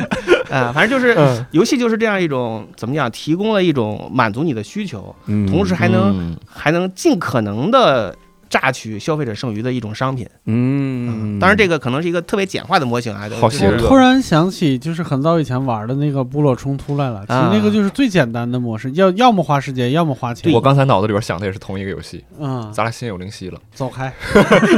[0.51, 8.15] 啊，反正就是嗯游戏就是这样一种怎么讲，提供了一种满足你的需求，嗯同时还能嗯还能尽可能的。
[8.55, 17.27] 榨取消费者剩余的一种商品，嗯，当然这个可能是一个特别简化的模型啊，就是好邪恶我突然想起，就是很早以前玩的那个部落冲突来了。
[17.27, 20.53] 其实那个就是最简单的模式，要要么花时间，要么花钱。
[20.53, 24.13] 我刚才脑子里边想的也是同一个游戏，嗯，咱俩心有灵犀了，走开。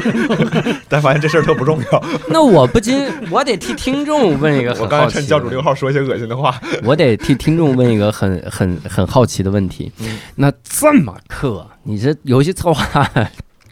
[0.88, 2.02] 但发现这事儿特不重要。
[2.30, 9.92] 那我不禁，我得替听众问一个我刚才很好奇教主六号说一些恶心的话，我得替听众问一个很很很好奇的问题。
[10.00, 13.10] 嗯那这么氪，你这游戏策划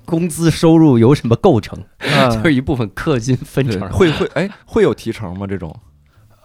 [0.04, 1.78] 工资收入由什么构成？
[2.30, 3.88] 就是一部分氪金分成。
[3.90, 5.46] 会会哎会有提成吗？
[5.46, 5.74] 这种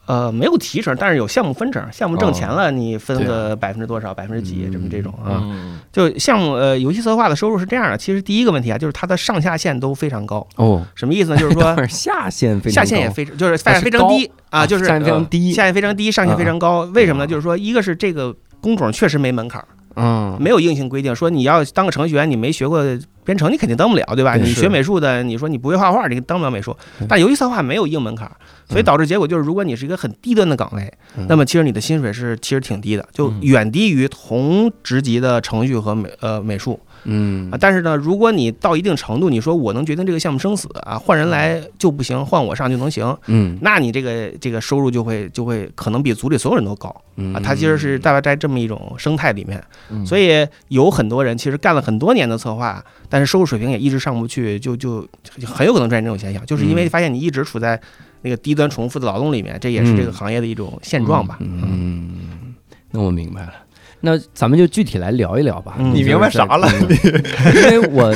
[0.08, 5.40] 呃，没有提成，但是有项目分成，项目挣钱了，你分对个百分之多少，百分之几，嗯这么这种啊。
[5.44, 11.38] 嗯就项目呃，游戏策划的收入是这样的，其实第一个问题啊，就是它的上下限都非常高，哦，什么意思呢？
[11.38, 16.82] 就是说 下限非常下限也非常，就是非常低啊啊，就是下限非常低下限非常低，上限非常高。
[16.96, 17.28] 为什么呢？
[17.28, 22.84] 就是说，一个是这个工种确实没门槛儿，嗯，没有硬性规定说你要当个程序员，你没学过
[23.30, 24.34] 编程，你肯定当不了，对吧？
[24.38, 26.76] 你学美术的，你说你不会画画，你当不了美术。
[27.08, 28.28] 但游戏策划没有硬门槛，
[28.68, 37.50] 所以导致结果就是，如果你是一个很低端的岗位嗯，那么其实你的薪水是其实挺低的，就嗯远低于同职级的程序和美呃美术嗯。
[37.52, 37.58] 啊。
[37.60, 43.58] 但是呢，如果你到一定程度，你说我能决定这个项目生死啊，换人来就不行，换我上就能行，嗯。
[43.62, 47.34] 那你这个这个收入就会就会可能比组里所有人都高嗯。
[47.34, 47.42] 啊。
[47.44, 49.64] 它其实是大概在这么一种生态里面。
[49.90, 50.06] 嗯。
[50.06, 55.08] 所以有很多人其实干了很多年的策划，但是收入水平也一直上不去，就就
[55.38, 56.90] 就很有可能出现这种现象，就是因为嗯。
[56.90, 57.80] 发现你一直处在
[58.22, 60.14] 那个低端重复的劳动里面，这也是这个嗯。
[60.14, 61.38] 行业的一种现状吧。
[61.40, 62.54] 嗯，
[62.92, 63.54] 那我明白了。
[64.02, 65.76] 那咱们就具体来聊一聊吧。
[65.80, 66.68] 嗯你明白啥了？
[66.90, 66.90] 嗯
[67.56, 68.16] 因为我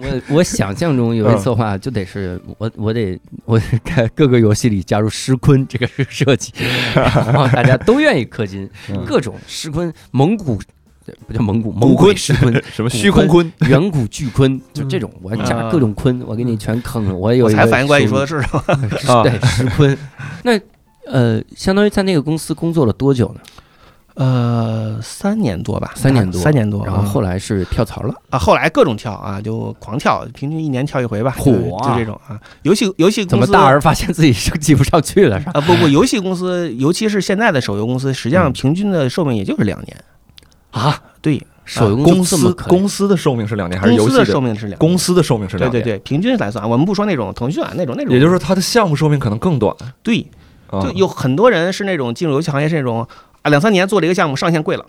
[0.00, 6.52] 我我想象中游戏嗯策划就得是我我得我得在各个游戏里加入尸坤这个设计，
[6.94, 10.58] 然后大家都愿意氪金，嗯各种尸坤、蒙古
[11.26, 13.52] 不叫蒙古，古蒙古坤尸坤、 什么虚空坤？
[13.68, 17.14] 远古巨坤，就这种，我要加各种坤，我给你全坑了。
[17.14, 18.62] 我有一个才反应过来你说的是什么？
[19.12, 19.98] 啊对石坤。
[20.44, 20.58] 那
[21.04, 23.40] 呃，相当于在那个公司工作了多久呢？
[24.14, 26.84] 呃，三年多吧，三年多三年多。
[26.84, 28.14] 然后后来来是跳槽了。
[28.28, 32.38] 啊，后来各种跳啊，就狂跳，平均一年跳一回吧，火啊就这种啊。
[32.62, 35.52] 游戏游戏怎公司么大而发现自己升级不上去了是吧？
[35.54, 39.96] 啊不不，游戏公司尤其是现在的手游公司，实际上嗯平均的寿命也就是两年。
[40.72, 44.78] 啊，对，手游公司公司的寿命是两年，还是游戏公司的寿命是两年。
[44.78, 45.72] 公司的寿命是两年？
[45.72, 49.74] 对对对，平均来算，我们不说那种腾讯啊那种那种，也就是说它的项目寿命可能更短。
[50.02, 50.26] 对，
[50.68, 53.06] 啊就有很多人是那种进入游戏行业是那种
[53.42, 54.84] 啊两三年做了一个项目上线贵了，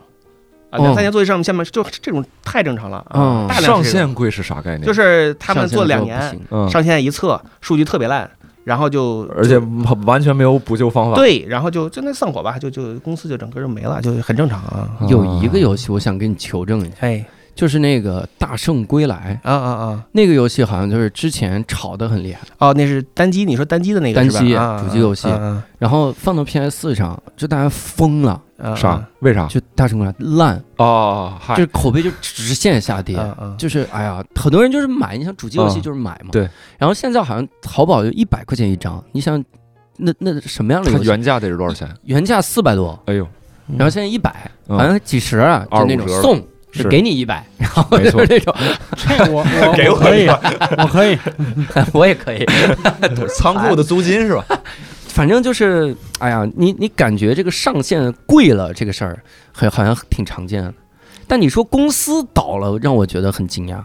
[0.69, 4.81] 啊两三年做一个项目，下面就这种太正常了嗯啊，大量上是这种线贵是啥概念？
[4.83, 8.29] 就是他们做两年嗯上线一测数据特别烂，
[8.63, 9.57] 然后就而且
[10.05, 11.15] 完全没有补救方法。
[11.15, 14.89] 对，然后就就那散伙吧，就就公司就整个就没了，就很正常啊。
[15.09, 19.39] 有一个游戏我想跟你求证一下，哎，就是那个《大圣归来。
[19.43, 24.63] 啊啊啊！》那个游戏，好像就是之前炒得很厉害，哦，那是单机，你说单机的那个单机是吧？
[24.63, 25.27] 啊主机游戏。
[25.29, 28.41] 啊然后放到 PS 四上，就大家疯了，
[28.75, 29.05] 啥？
[29.19, 29.45] 为啥？
[29.47, 33.19] 就《大圣归来》烂，哦，就是口碑就直线下跌。
[33.57, 36.29] 就是哎呀，很多人就是买，你想主机游戏嗯就是买嘛。
[36.31, 36.49] 对。
[36.77, 39.43] 然后现在好像淘宝就一百块钱一张，你想，
[39.97, 41.03] 那那什么样的游戏？
[41.03, 41.85] 它原价得是多少钱？
[42.03, 43.27] 原价四百多，哎呦，
[43.67, 44.77] 嗯然后现在一百，嗯。
[44.77, 46.41] 好像几十啊，就那种送，
[46.81, 48.55] 是给你一百， 然后没错就是那种，
[48.97, 51.17] 这我我 给我我可以，我可以。
[51.93, 52.45] 我也可以。
[53.37, 54.43] 仓库的租金是吧？
[55.07, 59.21] 反正就是，哎呀，你你感觉这个上限贵了这个事儿，
[59.53, 60.73] 很好像挺常见的。
[61.27, 63.81] 但你说公司倒了，让我觉得很惊讶。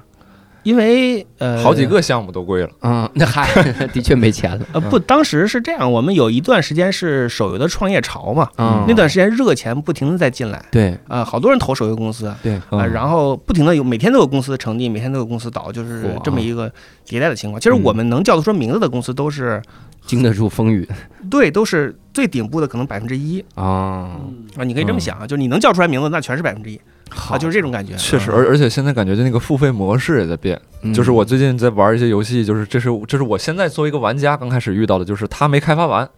[0.69, 2.69] 因为呃好几个项目都贵了。
[2.83, 3.51] 嗯， 那还
[3.89, 4.67] 的确没钱了。
[4.75, 10.95] 呃不，当时是这样，我们有一段时间是手游的创业潮嘛，嗯，那段时间热钱不停的在进来对。
[11.09, 12.93] 啊，好多人投手游公司啊，对，嗯。
[12.93, 16.71] 然后不停的有每天都有公司成立，每天都有公司倒，就是这么一个
[17.07, 17.59] 迭代的情况。
[17.59, 17.83] 其实嗯。
[17.83, 19.63] 我们能叫得出名字的公司都是
[20.05, 20.87] 经得住风雨。
[21.31, 23.43] 对，都是最顶部的可能百分之一。
[23.55, 24.21] 啊。
[24.57, 26.77] 啊，你可以这么想啊，就是你能叫出来名字，那全是百分之一。
[26.77, 26.83] 好
[27.31, 27.95] 啊，就是这种感觉。
[27.97, 30.61] 确实，啊而而且现在感觉就那个付费模式也在变。
[30.83, 36.09] 嗯就是我最近在玩一些游戏，就是这是这是我现在作为一个玩家刚开始遇到的，就是它没开发完，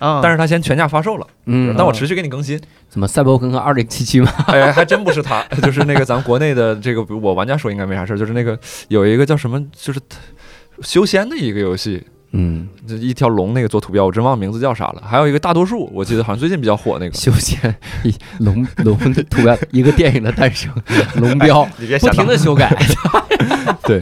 [0.00, 2.60] 啊，但是他先全价发售了，嗯，但我持续给你更新。
[2.88, 4.32] 怎么赛博朋克二零七七吗？
[4.48, 8.58] 哎，还真不是他， 就是那个咱国内的这个，我玩家说应该没啥事儿，就是那个
[8.88, 10.00] 有一个叫什么，就是
[10.82, 15.02] 修仙的一个游戏，嗯，就一条龙那个做图标，我真忘名字叫啥了。
[15.04, 17.14] 还有一个大多数，我记得好像最近比较火那个。
[17.14, 20.70] 修仙一龙龙的图标，一个电影的诞生，
[21.16, 22.70] 龙标你别不停的修改。
[23.84, 23.98] 对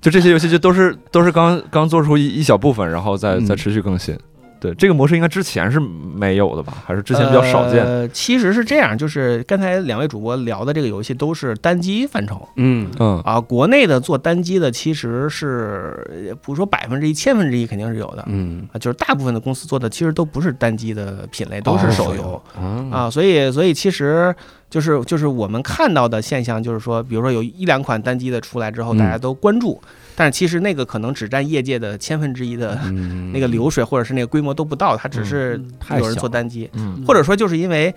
[0.00, 4.16] 就这些游戏就都是都是刚刚做出一一小部分，然后再嗯再持续更新。
[4.58, 6.82] 对，这个模式应该之前是没有的吧？
[6.84, 7.84] 还是之前比较少见？
[7.84, 22.42] 呃，其实是这样，就是刚才两位主播聊的这个游戏都是单机范畴嗯嗯啊，国内的做单机的其实是呃不说百分之一、千分之一肯定是有的嗯啊，就是大部分的公司做的其实都不是单机的品类，都是手游。
[22.58, 24.34] 啊啊，所以所以其实
[24.70, 29.80] 就是就是我们看到的现象，就是说，比如说有一两款单机的出来之后，嗯大家都关注，
[30.16, 35.60] 但是其实那个可能只占业界的千分之一的嗯 那个流水，或者是那个规模都不到，它只是
[35.98, 37.04] 有人做单机，嗯。
[37.06, 37.94] 或者说就是因为。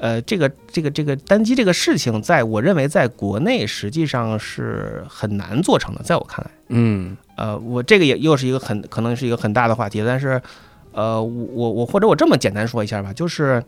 [0.00, 7.16] 呃，这个这个这个单机这个事情，在我认为在国内实际上是很难做成的，在我看来，嗯。
[7.34, 10.40] 呃，我这个也又是一个很可能是一个很大的话题，但是，
[10.92, 13.60] 呃，我我我或者我这么简单说一下吧，就是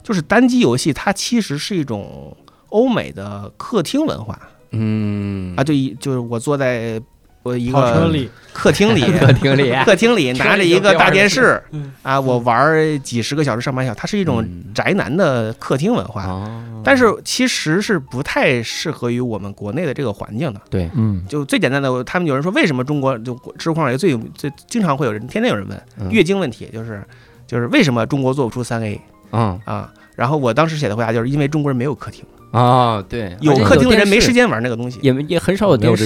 [0.00, 2.36] 就是单机游戏它其实是一种
[2.68, 4.40] 欧美的客厅文化。
[4.70, 5.56] 嗯。
[5.56, 7.02] 啊，就一就是我坐在
[7.44, 7.78] 我一个
[8.52, 9.72] 客厅里，客厅里。
[9.84, 11.62] 客厅里拿着一个大电视。
[11.70, 11.92] 嗯。
[12.02, 14.72] 啊，我玩儿几十个小时、上百小时，它是一种嗯。
[14.74, 16.24] 宅男的客厅文化。
[16.24, 16.60] 哦。
[16.84, 20.60] 但是其实是不太适合于我们国内的这个环境的。
[20.70, 20.90] 对。
[20.94, 21.22] 嗯。
[21.28, 26.10] 就最简单的，他们有人说为什么中国就知乎上也最有最经常会有人天天有人问嗯。
[26.10, 27.02] 月经问题，就是
[27.46, 29.00] 就是为什么中国做不出三 A
[29.32, 29.60] 嗯。
[29.64, 29.92] 啊？
[30.14, 34.98] 然后我当时写的回答就是因为中国人没有客厅，啊对，有客厅的人没时间玩那个东西。
[35.02, 36.04] 也也很少有电视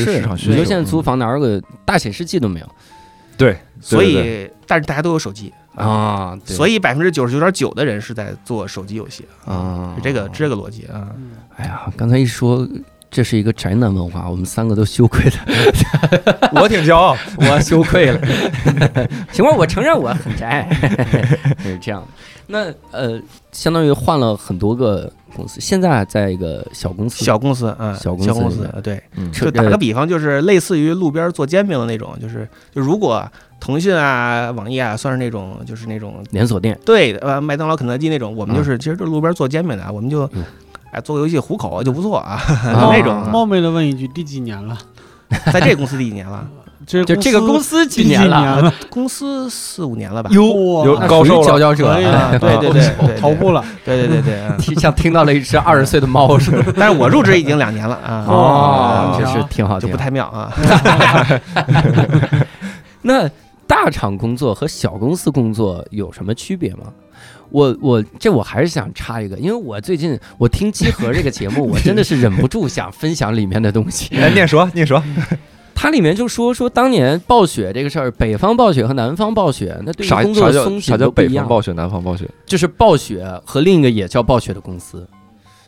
[0.48, 2.66] 你说现在租房哪有个大显示器都没有
[3.36, 6.36] 对，所以，但是大家都有手机，啊？
[6.44, 11.08] 所以百分之九十九点九的人是在做手机游戏，啊是这个这个逻辑啊。
[11.56, 12.66] 哎呀，刚才一说
[13.10, 17.16] 这是一个宅男文化，我们三个都羞愧了， 我挺骄傲。
[17.38, 18.20] 我羞愧了。
[19.30, 20.68] 行吧，我承认我很宅，
[21.62, 22.08] 是这样的。
[22.50, 23.20] 那呃，
[23.52, 33.22] 相当于换了很多个公司，现在在一个小公司，小公司嗯，小公司小公，司对，嗯就打个比方，就是类似于路边做煎饼的那种，就是就如果
[33.60, 40.42] 腾讯啊、网易啊算是那种就是那种连锁店，对呃麦当劳、肯德基那种，我们就是其实就路边做煎饼的啊，我们就嗯
[40.90, 44.78] 哎做个游戏糊口就不错啊，啊 那种冒昧的问一句，第几年了？
[45.52, 46.48] 在这公司第几年了？
[46.88, 48.72] 这就这个公司司几年了？
[48.88, 50.30] 公司四五年了吧？
[50.32, 50.42] 哟
[50.86, 52.38] 有那属于高寿了，佼佼者可以啊，了。
[52.38, 56.72] 对对对对，头部了，对对对对像听到了一只二十岁的猫似的。
[56.74, 60.50] 但是我入职已经两年了啊， 哦，这哦是挺好，就不太妙啊。
[63.02, 63.28] 那
[63.66, 66.86] 大厂工作和小公司工作有什么区别吗？
[67.50, 74.14] 我我这我还是想插一个，因为我最近我听集合这个节目，我真的是忍不住想分享里面的东西。
[74.16, 75.02] 来，念说念说，
[75.80, 81.12] 它里面就说说当年暴雪这个事儿，北方暴雪和南方暴雪，那对于工作的松紧啥叫都。
[81.12, 82.28] 北方暴雪，南方暴雪？
[82.44, 85.06] 就是暴雪和另一个也叫暴雪的公司，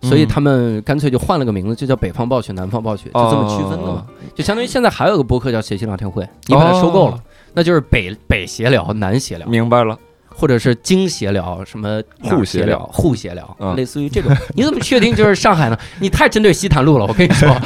[0.03, 4.05] 所以嗯他们干脆就换了个名字，就叫北方暴雪、南方暴雪，就这么区分的嘛。
[4.35, 7.17] 就相当于现在还有个播客叫谐星聊天会，你把它收购了。
[7.55, 14.37] 那就是北北协聊、南协聊，明白了，或者是京协聊，什么沪协聊聊、沪协聊，嗯类似于这种。
[14.57, 15.79] 你怎么确定就是上海呢？
[16.01, 17.49] 你太针对西坛路了，我跟你说。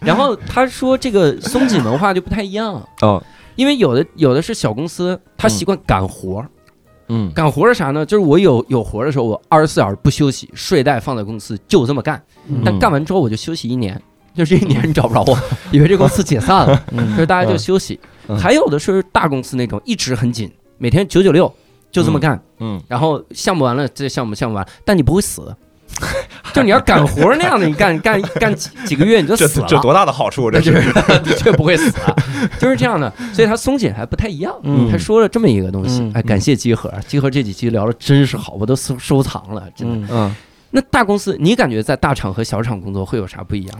[0.00, 3.22] 然后他说这个松紧文化就不太一样，哦，
[3.54, 6.48] 因为有的有的是小公司，他习惯赶活儿。
[7.08, 8.04] 嗯干活儿是啥呢？
[8.04, 12.20] 就是我有有活儿的时候，我二十四小时不休息，睡袋放在公司就这么干。
[12.64, 14.00] 但嗯干完之后我就休息一年，
[14.34, 15.38] 就这一年你找不着我，
[15.70, 16.84] 以为这公司解散了，
[17.14, 17.98] 就是大家就休息。
[18.28, 21.52] 嗯还有的是大公司那种一直很紧，每天九九六
[21.92, 25.54] 就这么干，嗯，然后项目完了这项目项目完，但你不会死。
[26.52, 30.50] 就你要干活那样的，你干干干几几个月你就死了，这多大的好处？
[30.50, 32.14] 这是是的确不会死啊，
[32.58, 34.54] 就是这样的，所以它松紧还不太一样。
[34.62, 40.08] 嗯他说了这么一个东西嗯，哎，感谢集合，集合这几期聊的真是好，我都收收藏了，真的。
[40.08, 40.36] 嗯，嗯
[40.70, 43.78] 那大公司，你感觉在大厂和小厂工作会有啥不一样？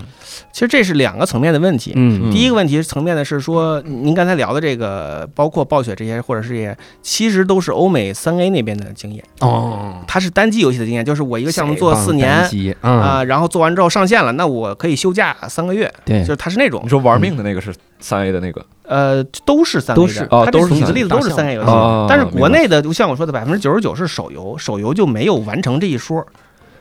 [0.52, 1.92] 其实这是两个层面的问题。
[1.96, 2.30] 嗯。
[2.30, 9.22] 第一个问题层面的是说，您刚才聊的这个，包括暴雪这些，或者是这些，其实都是欧美三 A 那边的经验。
[9.40, 12.32] 哦，它是单机游戏的经验，就是我一个项目做四年
[12.80, 16.20] 啊，啊，然后做完之后上线了，那我可以休假三个月，对。
[16.20, 16.80] 就是它是那种。
[16.84, 21.68] 你，说玩命的那个是三 A 的那个，呃，都是三 A 都是的，哦它举的例子都是三 A 游戏。
[21.68, 26.24] 哦，但是国内的，就像我说的，百分之九十九是手游，手游就没有完成这一说。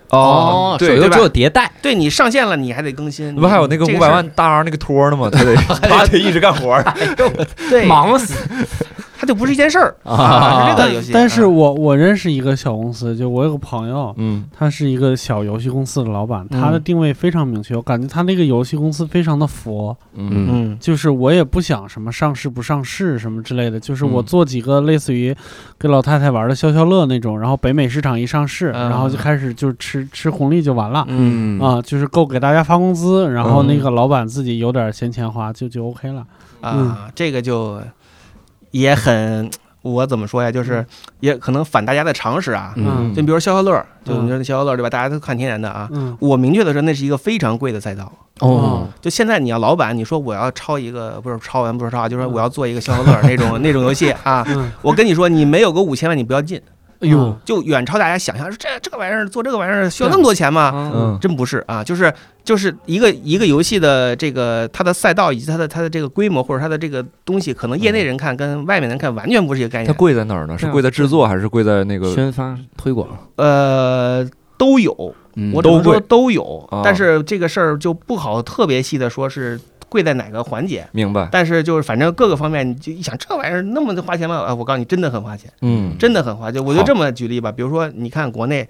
[0.10, 3.34] 哦，手对对吧游只有迭代，对你上线了，你还得更新。
[3.36, 5.30] 那不还有那个五百万大 R 那个托呢吗？
[5.32, 5.56] 他得
[5.90, 6.84] 他得一直干活儿。
[7.70, 8.34] 对，忙死
[9.26, 9.96] 它就不是一件事儿。
[10.04, 11.12] 啊是这个游戏。
[11.12, 14.46] 但是啊我我认识一个小公司，就我有个朋友，嗯。
[14.56, 20.48] 他是一个小游戏公司的老板，嗯他的定位非常明确，我感觉他那个游戏公司非常的佛，嗯。
[20.50, 24.26] 嗯就是我也不想什么上市不上市什么之类的，就是我嗯。
[24.26, 25.36] 做几个类似于
[25.80, 28.90] 给老太太玩的消消乐那种，然后北美市场一上市，嗯。
[28.90, 31.06] 然后就开始就吃吃红利就完了。
[31.08, 31.60] 嗯。
[31.60, 36.26] 啊，就是够给大家发工资，然后那嗯个老板自己有点闲钱花，就就 OK 了。
[36.62, 37.80] 啊，这个就
[38.76, 39.50] 也很，
[39.82, 40.52] 我怎么说呀？
[40.52, 40.86] 就是
[41.22, 42.74] 也可能反大家的常识啊。
[42.76, 43.72] 嗯就比如说消消乐，
[44.04, 44.90] 就嗯你说那消消乐对吧？
[44.90, 45.88] 大家都看天然的啊。
[45.94, 48.12] 嗯我明确的说，那是一个非常贵的赛道。
[48.42, 54.44] 哦，就现在你要老板，你说我要抄一个，不是抄完不是抄啊，就是说我要做一个消消乐那种那种游戏啊。
[54.50, 56.62] 嗯，我跟你说，你没有个五千万，你不要进，
[57.06, 58.52] 哎呦，就远超大家想象。
[58.52, 60.92] 说这这个玩意儿做这个玩意儿需要那么多钱吗？
[60.94, 69.94] 嗯真不是啊，就是就是一个一个游戏的这个它的赛道以及它的它的这个规模或者它的这个东西，可能业内人看跟外面人看完全不是一个概念它。
[69.94, 70.58] 贵在哪儿呢？
[70.58, 72.14] 是贵在制作还是贵在那个？
[72.14, 74.28] 宣发推广，呃，
[74.58, 80.88] 都有，嗯我只能说都有啊，但是这个事儿就不好特别细的说是贵在哪个环节。
[80.92, 81.28] 明白。
[81.32, 84.36] 但是就是反正各个方面，你就一想这玩意儿那么花钱吗？
[84.38, 86.64] 啊，我告诉你，真的很花钱，嗯真的很花钱。
[86.64, 88.68] 我就这么举例吧，比如说你看国内，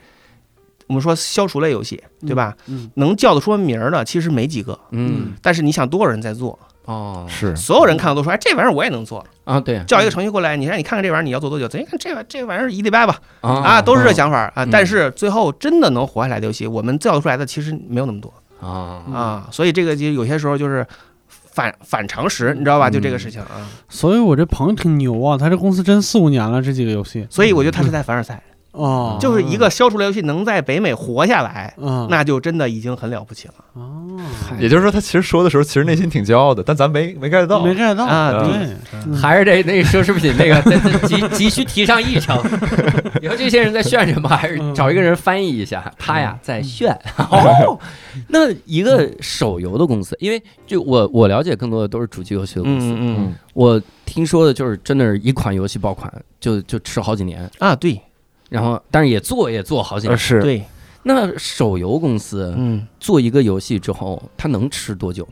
[0.87, 2.55] 我们说消除类游戏，对吧？
[2.67, 6.57] 嗯能叫得出名儿的其实没几个，嗯但是你想多少人在做？
[6.85, 9.25] 哦是所有人看到都说，哎，这玩意儿我也能做。
[9.43, 11.67] 啊对叫一个程序过来，你让你看看这玩意儿你要做多久？
[11.67, 14.63] 咱一看这玩这玩意儿一礼拜吧，啊，啊都是这想法啊。
[14.63, 18.31] 嗯但是最后真的能活下来的游戏，我们叫出来的其实没有那么多
[18.65, 19.47] 啊啊。
[19.51, 20.85] 所以这个就有些时候就是
[21.27, 22.89] 反反常识，你知道吧？
[22.89, 23.67] 就这个事情啊。
[23.87, 28.41] 所以我这朋友挺牛啊，他这公司真四五年了，这几个游戏所以我觉得他是在凡尔赛，
[28.75, 32.07] 哦，就是一个消除类游戏能在北美活下来，嗯。
[32.09, 33.53] 那就真的已经很了不起了。
[33.73, 34.19] 哦，
[34.59, 37.61] 也就是说，他其实说的时候，其实内心挺骄傲的，但咱没没 get 到。
[37.63, 38.05] 没 get 到。
[38.05, 42.37] 啊对还是这那奢侈品那个急急需提上议程。
[43.21, 44.29] 以后这些人在炫什么？
[44.29, 46.91] 还是找一个人翻译一下，他呀在炫。
[47.17, 47.79] 哦，
[48.27, 53.35] 那一个手游的公司，因为就我我了解更多的都是主机游戏的公司，嗯嗯。
[53.53, 57.99] 我听说的就是真的是一款游戏爆款就就吃好几年，啊，对
[58.49, 60.17] 然后但是也做也做好几年。
[60.41, 60.63] 对，
[61.03, 65.27] 那手游公司嗯做一个游戏之后，它能吃多久？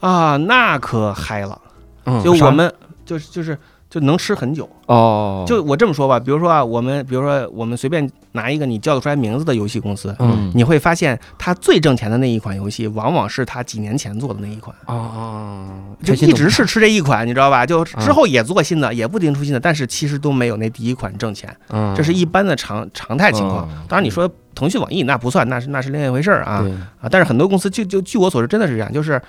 [0.00, 1.60] 啊，那可嗨了。
[2.04, 2.72] 嗯就我们
[3.04, 3.58] 就是就是
[3.90, 4.68] 就能吃很久。
[4.86, 10.50] 哦，就我这么说吧，比如说啊，我们比如说我们随便拿一个你叫得出来名字的游戏公司，嗯。
[10.54, 15.68] 你会发现它最挣钱的那一款游戏，往往是它几年前做的那一款，哦，
[16.02, 17.64] 就一直是吃这一款，你知道吧？
[17.64, 18.04] 就嗯。
[18.04, 21.94] 之后也做新的，也不停出新的，但是其实都没有那第一款挣钱，嗯。
[21.96, 23.68] 这是一般的常常态情况。
[23.72, 23.84] 嗯。
[23.88, 26.64] 当然你说腾讯、网易那不算，那是那是另一回事儿啊。
[27.00, 27.08] 啊！
[27.10, 29.20] 但是很多公司就就据我所知，真的是这样，就是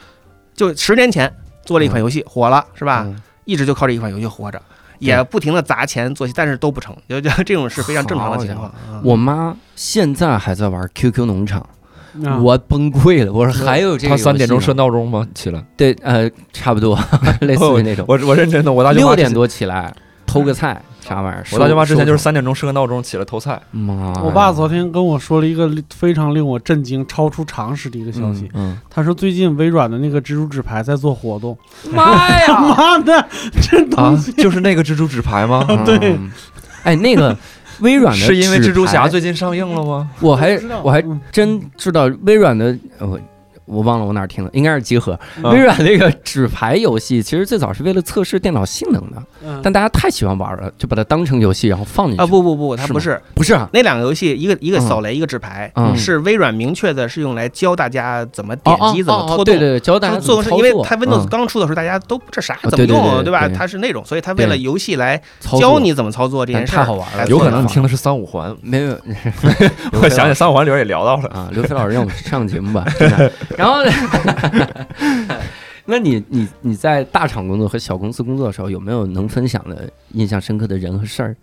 [0.55, 1.32] 就十年前
[1.64, 3.07] 做了一款游戏火了，是吧？
[3.50, 4.62] 嗯一直就靠这一款游戏活着，
[5.00, 8.70] 也不停的砸钱做戏，但是都不成，就就这种是非常正常的情况。
[8.70, 11.62] 啊我妈现在还在玩 QQ 农场，
[12.26, 13.32] 啊我崩溃了。
[13.34, 15.28] 我说还有这个他三点钟设设闹钟吗？
[15.34, 17.00] 起来， 对，呃，差不多，
[17.41, 18.06] 类似于那种。
[18.08, 19.91] 我我认真的，我大舅六点多起来
[20.28, 20.80] 偷个菜，
[21.10, 21.43] 啥玩意儿？
[21.51, 28.47] 我大舅妈之前就是三点钟设个闹钟起来偷菜，妈，我爸昨天跟我说了一个非常令我震惊、超出常识的一个消息。
[28.53, 31.57] 嗯，他说最近微软的那个蜘蛛纸牌在做活动。
[31.91, 33.28] 妈呀， 妈的，
[33.62, 35.66] 这啊东西，就是那个蜘蛛纸牌吗？
[35.86, 36.32] 对嗯，
[36.84, 37.36] 哎，那个
[37.82, 40.10] 微软的是因为蜘蛛侠最近上映了吗？
[40.20, 42.78] 我还我还嗯真知道微软的，
[43.70, 45.17] 我忘了我哪儿听的，应该是集合。
[45.38, 45.51] 嗯。
[45.53, 49.59] 微软那个纸牌游戏其实最早是为了测试电脑性能的，嗯。
[49.63, 52.22] 但大家太喜欢玩了，就把它当成游戏然后放进去。
[52.22, 54.82] 啊，不不不，它不是不是啊，那两个游戏，一个一个嗯。
[54.82, 55.95] 扫雷，一个纸牌，嗯。
[55.95, 59.45] 是微软明确的是用来教大家怎么哦点击、怎么拖动。
[59.45, 61.28] 对对对，教大家作用是因为它 Windows 嗯。
[61.28, 63.47] 刚出的时候，大家都这啥哦怎么用，对吧？
[63.49, 65.22] 它是那种，所以它为了游戏来
[65.59, 67.63] 教你怎么操作这件事，太好玩了有可能。
[67.63, 68.97] 你听的是三五环，没有，
[70.01, 71.30] 我想起三五环里边也聊到了。
[71.30, 72.86] 啊，刘飞老师让我们上节目吧。
[73.60, 73.91] 然后呢，
[75.84, 81.36] 那你你你在大厂工作和小公司工作的时候，有没有能分享的印象深刻的人和事儿？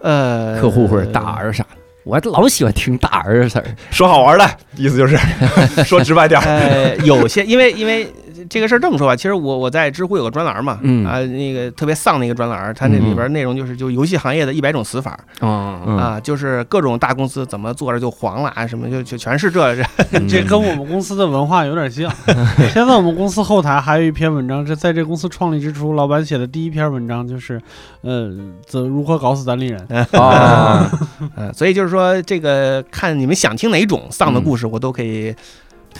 [0.00, 1.68] 呃，客户或者大儿啥的？
[2.04, 3.64] 我老喜欢听大儿的事儿。
[3.90, 5.18] 说好玩的意思就是
[5.84, 6.44] 说直白点儿。
[6.44, 8.10] 呃，有些因为因为
[8.48, 19.82] 这个事儿这么说吧，其实我我在知乎有个专栏嘛，嗯啊，那个特别丧的一个专栏，它那里边内容就是就游戏行业的一百种死法啊，就是各种大公司怎么做着就黄了啊，什么就就全是这这，
[20.18, 22.12] 嗯这跟我们公司的文化有点像。
[22.72, 27.60] 现在我们公司后台还有一篇文章，这在这公司创立之初，老板写的第一篇文章就是，
[28.02, 28.30] 呃，
[28.66, 29.80] 怎如何搞死单立人。
[30.18, 30.90] 啊，
[31.36, 35.34] 嗯，所以就是说这个看你们想听哪种丧的故事，我都可以。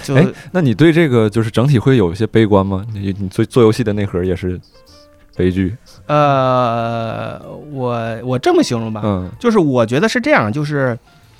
[0.02, 2.84] 就哎那你对这个就是整体会有一些悲观吗？
[2.92, 4.60] 你你做做游戏的内核也是
[5.36, 5.76] 悲剧，
[6.06, 7.40] 呃，
[7.70, 9.30] 我我这么形容吧，嗯。
[9.38, 10.98] 就是我觉得是这样，就是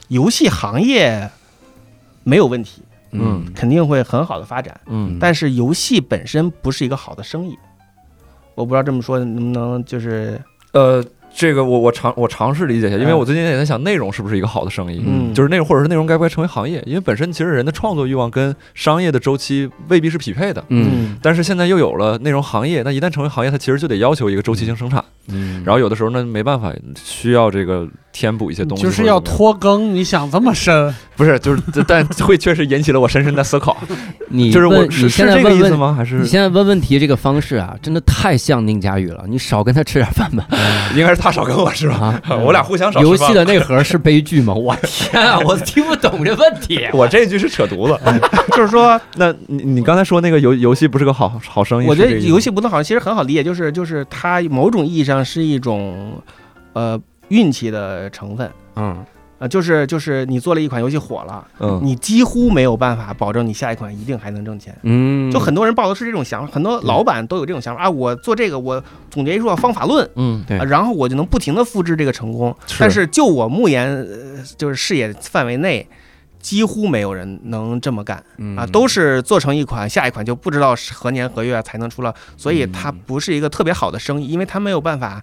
[0.09, 1.31] 游戏行业
[2.25, 3.45] 没有问题，嗯。
[3.55, 5.19] 肯定会很好的发展，嗯。
[5.21, 7.57] 但是游戏本身不是一个好的生意。
[8.55, 10.41] 我不知道这么说能不能就是
[10.73, 13.18] 呃，这个我我尝我尝试理解一下，因为嗯。
[13.18, 15.33] 我最近也在想内容是不是一个好的生意，嗯。
[15.35, 20.62] 就是内容或者是内容该不该成为行业，因为本身其实人的创作欲望跟商业的周期未必是匹配的。
[20.68, 21.16] 嗯。
[21.22, 26.72] 但是现在又有了内容行业，那一旦成为行业，它其实就得要求一个周期性生产，嗯，然后有的时候呢没办法，
[27.03, 30.95] 需要这个填补一些东西，就是要拖更，你想这么深？
[31.15, 33.77] 不是就是 但会确实引起了我深深的思考，
[34.29, 35.95] 你 就是我你是是这个现在问问意思吗？
[35.97, 40.47] 还是你现在问问题这个方式啊，真的太像宁佳宇了，你少跟他吃点饭吧。
[40.97, 42.21] 应该是他少跟我是吧？
[42.25, 44.55] 啊，我俩互相少游戏的内核是悲剧吗？
[44.55, 46.89] 我天啊，我听不懂这问题。
[46.93, 48.21] 我这句是扯犊子。
[48.57, 51.87] 就是说，那你你刚才说那个游游戏不是个好好生意？
[51.87, 56.23] 我觉得游戏不能好，其实很好理解，就是就是它某种意义上是一种
[56.73, 56.99] 呃
[57.33, 58.51] 运气的成分。
[58.76, 59.05] 嗯。
[59.39, 61.80] 呃，就是就是你做了一款游戏火了，嗯。
[61.83, 64.72] 你几乎没有办法保证你下一款一定还能挣钱。
[64.83, 68.80] 嗯，就很多人抱的是这种想法，很多老板都有这种想法啊，我做这个我
[69.11, 70.57] 总结一说方法论，嗯对。
[70.59, 72.57] 啊，然后我就能不停的复制这个成功。
[72.78, 75.85] 但是就我目前呃就是视野范围内，
[76.39, 78.57] 几乎没有人能这么干嗯。
[78.57, 85.20] 啊，都是做成一款，下一款就不知道是何年何月才能出了，所以它不是一个特别好的生意，因为它没有办法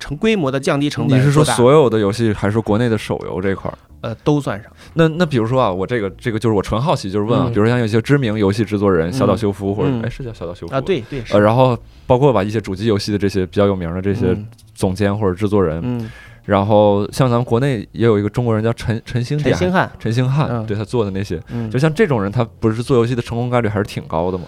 [0.00, 1.16] 成规模的降低成本。
[1.16, 3.78] 你是说所有的游戏，还是说国内的手游这块儿？
[4.00, 4.72] 呃都算上？
[4.94, 16.10] 那那比如说啊，我这个这个就是我纯好奇，就是问啊，嗯比如说像有些知名游戏制作人，小岛秀夫或者嗯哎是叫小岛秀夫啊，，对对呃，然后包括把一些主机游戏的这些比较有名的这些嗯总监或者制作人，嗯，
[16.46, 24.44] 然后像咱们国内也有一个中国人叫陈陈星点，陈星汉，陈星汉，嗯对他做的那些，嗯就，像这种人，他不是做游戏的成功概率还是挺高的吗？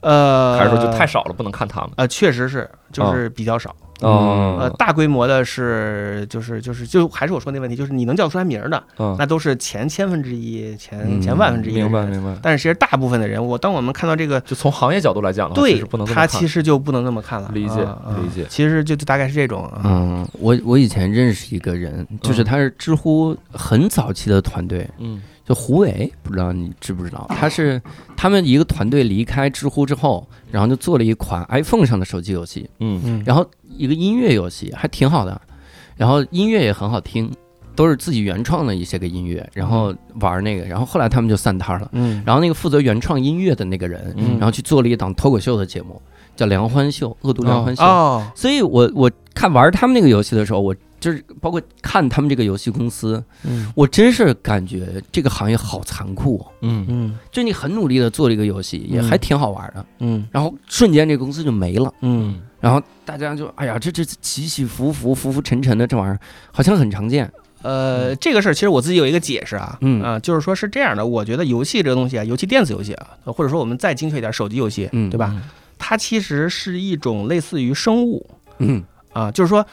[0.00, 1.90] 呃，还是说就太少了，不能看他们？
[1.96, 3.76] 呃，确实是，就是比较少。
[4.00, 11.74] 哦呃，大规模的是，就是就是就还是我说那问题，就是你能叫出来名儿的，嗯，那都是前千分之一、前嗯前万分之一。
[11.74, 12.36] 明白明白。
[12.42, 17.50] 但是其实大部分的人，我当我们看到这个，就从行业角度来讲的话，对不能他其实就不能那么看了。
[17.54, 17.76] 理解
[18.22, 18.44] 理解。
[18.48, 19.80] 其实就就大概是这种啊。
[19.84, 27.26] 嗯，我我以前认识一个人，就是他是知乎很早期的团队，嗯就胡伟，不知道你知不知道？
[27.28, 27.80] 他是
[28.16, 33.44] 他们一个团队离开知乎之后，然后就做了一款 iPhone 上的手机游戏，嗯嗯，然后
[33.76, 35.38] 一个音乐游戏还挺好的，
[35.96, 37.30] 然后音乐也很好听，
[37.76, 41.88] 都是自己原创的一些个音乐，然后玩那个，然后后来他们就散摊了。
[41.92, 46.00] 嗯然后那个负责原创音乐的那个人，嗯然后去做了一档脱口秀的节目，
[46.34, 47.82] 叫《梁欢秀》，恶毒梁欢秀。
[47.82, 50.74] 哦，所以我我看玩他们那个游戏的时候，我
[51.04, 53.70] 就是包括看他们这个游戏公司，嗯。
[53.76, 56.46] 我真是感觉这个行业好残酷、哦。
[56.62, 56.86] 嗯。
[56.88, 57.18] 嗯。
[57.30, 59.04] 就你很努力的做了一个游戏，也嗯。
[59.04, 60.26] 还挺好玩的，嗯。
[60.32, 62.40] 然后瞬间这个公司就没了，嗯。
[62.58, 66.18] 然后大家就哎呀，这这起起伏伏、浮浮沉沉的这玩意儿
[66.50, 67.30] 好像很常见。
[67.60, 70.02] 呃，这个事儿其实我自己有一个解释啊，嗯。
[70.02, 75.10] 啊，就是说是这样的，我觉得游戏这个东西啊，尤其电子游戏啊，或者说我们再精确一点，手机游戏，嗯。
[75.10, 75.36] 对吧？
[75.76, 78.26] 它其实是一种类似于生物
[78.58, 78.82] 嗯。
[79.12, 79.64] 啊，就是说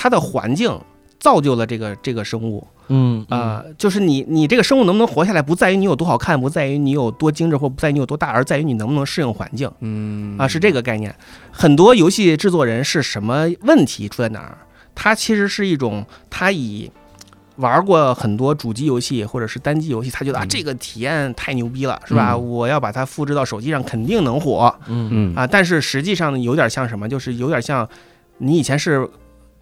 [0.00, 0.80] 它的环境
[1.18, 11.14] 造就了这个这个生物嗯啊、就是你你这个生物能不能活下来，不在于你有多好看，不在于你有多精致，或不在于你有多大，而在于你能不能适应环境嗯啊，是这个概念。
[11.50, 14.56] 很多游戏制作人是什么问题出在哪儿？
[14.94, 16.90] 它其实是一种他以
[17.56, 22.32] 玩过很多主机游戏或者是单机游戏，他觉得啊嗯这个体验太牛逼了，是吧？
[22.32, 24.74] 嗯我要把它复制到手机上，肯定能火。
[24.86, 27.86] 嗯嗯啊，但是实际上呢，有点像什么，就是有点像
[28.38, 29.06] 你以前是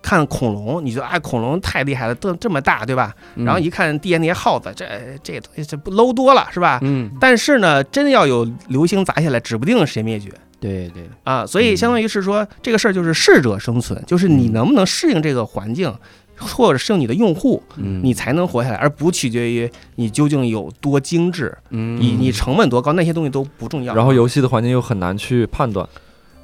[0.06, 3.12] 看恐龙，你觉得哎恐龙太厉害了，这这么大，对吧？
[3.34, 4.86] 然后一看地下那些耗子，这
[5.20, 6.78] 这东西这不 low 多了，是吧？
[6.82, 10.30] 嗯但是呢，真要有流星砸下来，指不定谁灭绝
[10.60, 11.44] 对对啊。
[11.44, 15.92] 所以相当于是说，这个事儿就是适者生存，就是你能不能适应这个环境，
[16.36, 23.92] 或者适应你的用户，嗯你才能活下来，而不取决于你究竟有多精致，嗯你你成本多高，那些东西都不重要。
[23.92, 25.84] 然后游戏的环境又很难去判断，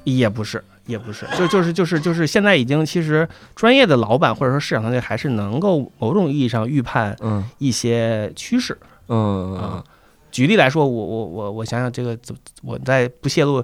[0.03, 8.77] 也不是，也不是，就就是就是就是现在已经其实专业的老板或者说市场团队还是能够某种意义上预判嗯一些趋势
[9.07, 9.83] 嗯啊。
[10.31, 13.63] 举例来说，我我我我想想这个怎我在不泄露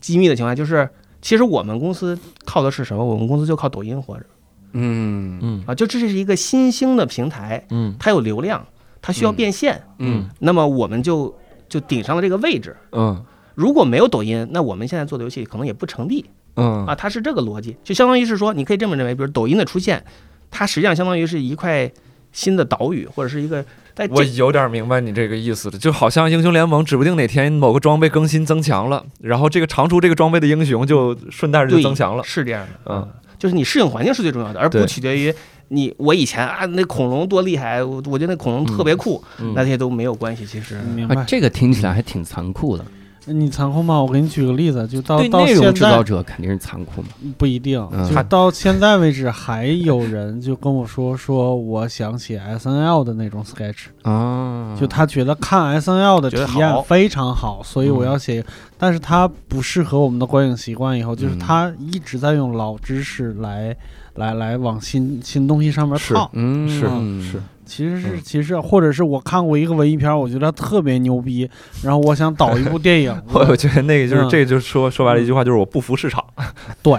[0.00, 0.88] 机密的情况下，就是
[1.20, 3.04] 其实我们公司靠的是什么？
[3.04, 4.24] 我们公司就靠抖音活着
[4.72, 8.66] 嗯嗯啊，就这是一个新兴的平台，嗯它有流量，
[9.02, 11.32] 它需要嗯变现，嗯那么我们就
[11.68, 12.76] 就顶上了这个位置。
[12.92, 16.24] 嗯如果没有抖音，那我们现在做的游戏可能也不成立。
[16.56, 20.04] 嗯啊，它是这个逻辑，就相当于是说，你可以这么认为，比如抖音的出现，
[20.50, 21.90] 它实际上相当于是一块
[22.32, 32.22] 新的岛屿，或者是一个在我有点明白你这个意思了，就好像英雄联盟指不定哪天某个装备更新增强了，然后这个长出这个装备的英雄就顺带着就增强了。
[32.24, 35.34] 是这样的，嗯，就是你适应环境是最重要的，而不取决于
[35.68, 40.78] 你我以前啊那恐龙多厉害，我我觉得那恐龙特别酷，嗯那些都没有关系，其实。
[40.94, 41.16] 明白？
[41.16, 42.84] 啊这个听起来还挺残酷的，
[43.26, 44.00] 你残酷吗？
[44.00, 47.08] 我给你举个例子，就到对到现内容制造在者肯定是残酷嘛。
[47.36, 48.08] 不一定，嗯。
[48.08, 56.80] 就到现在为止，还有人就跟我说 说我想写 S N L 的那种 sketch，啊，就他觉得看 S N L 的觉得体验好。
[56.82, 58.44] 非常好，所以我要写，
[58.78, 61.38] 但是他不适合我们的观影习惯，以后就是嗯。
[61.38, 63.76] 他一直在用老知识来
[64.14, 66.14] 来来往新新东西上面是。
[66.14, 66.30] 套。
[66.32, 68.20] 嗯是是，其实是嗯。
[68.24, 71.48] 其实或者是我看过一个文艺片，我觉得特别牛逼，
[71.82, 74.28] 然后我想导一部电影，我 我觉得那个就是嗯。
[74.30, 76.24] 这个，就是说说白了一句话，就是我不服市场，
[76.82, 76.94] 对。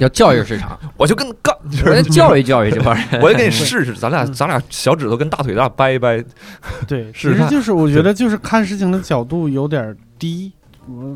[0.00, 3.04] 要教育市场， 我就跟你干，就教育教育这帮人。
[3.22, 6.22] 我就给你试试，咱俩咱俩小指头跟大腿咱俩掰一掰，
[6.86, 10.59] 对，其实就是我觉得就是看事情的角度有点低，嗯，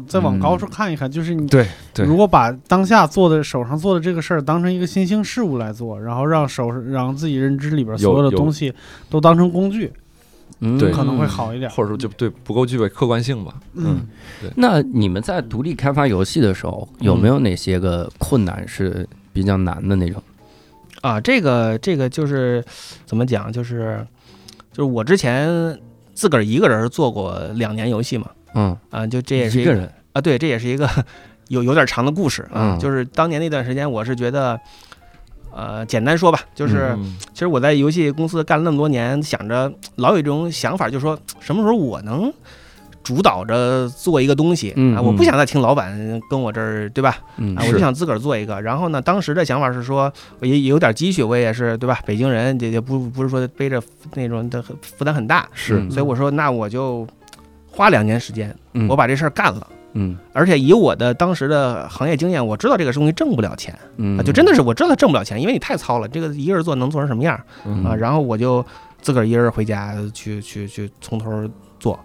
[0.07, 8.72] 再往高处看一看，就是你对对如果把当下做的手上做的这个事儿当成一个新兴事物来做，然后让手让自己认知里边所有的东西
[9.11, 9.93] 都当成工具，
[10.61, 11.27] 嗯可能会。
[11.27, 11.68] 好一点。
[11.70, 13.55] 或者说就对不够具备客观性吧。
[13.72, 14.07] 嗯，
[14.55, 20.22] 那你们在独立开发游戏的时候，有没有哪些个困难是比较难的那种？
[21.01, 22.64] 啊，这个这个就是
[23.05, 24.07] 怎么讲，就是
[24.70, 25.77] 就是我之前
[26.14, 29.90] 自个儿一个人做过两年游戏嘛，嗯，啊，就这也是一个人。
[30.12, 30.88] 啊，对，这也是一个
[31.48, 32.76] 有有点长的故事啊。
[32.76, 34.59] 嗯就是当年那段时间，我是觉得，
[35.52, 42.32] 呃，简单说吧，就是、嗯其实我在游戏公司干了那么多年，想着老有一种想法，就是说什么时候我能
[43.02, 47.18] 主导着做一个东西、嗯啊，我嗯不想再听老板跟我这儿，对吧？
[47.38, 48.62] 嗯啊，我就想自个儿做一个。
[48.62, 51.98] 然后呢，当时的想法是说，我也也有点积蓄，我也是对吧？
[52.07, 53.82] 北京人也也不不是说背着
[54.14, 57.07] 那种的负担很大，是嗯所以我说那我就
[57.75, 59.66] 花两年时间，嗯我把这事儿干了。
[59.97, 67.95] 嗯而且以我的当时的行业经验，我知道这个东西挣不了钱嗯啊，就真的是我知道它挣不了钱，因为你太糙了，这个一个人做能做成什么样嗯啊？
[67.95, 68.64] 然后我就
[69.01, 71.49] 自个儿一人回家去去去从头
[71.79, 71.99] 做，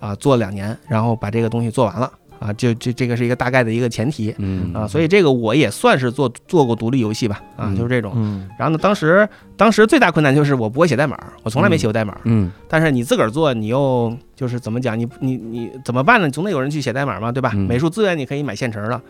[0.00, 8.12] 啊，做两年，然后把这个东西做完了啊，就这这个是一个大概的一个前提嗯啊，所以这个我也算是做做过独立游戏吧啊，嗯就是这种。
[8.16, 12.18] 嗯然后呢，当时当时最大困难就是我不会写代码，我从来没写过代码。
[12.24, 14.98] 嗯但是你自个儿做，你又就是怎么讲？
[14.98, 16.30] 你你你怎么办呢？
[16.30, 17.52] 总得有人去写代码嘛，对吧？
[17.54, 19.00] 嗯美术资源你可以买现成的，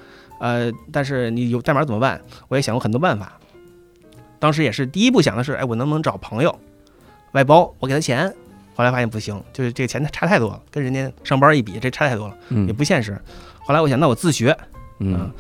[0.41, 2.21] 呃，但是你有代码怎么办？
[2.49, 3.33] 我也想过很多办法。
[4.39, 6.57] 当时也是第一步想的是，哎，我能不能找朋友
[7.33, 8.33] 外包，我给他钱？
[8.77, 13.19] 后来发现不行，就是这个钱差太多了，跟人家上班一比，这差太多了，也嗯不现实。
[13.67, 14.57] 后来我想，那我自学，
[15.01, 15.33] 嗯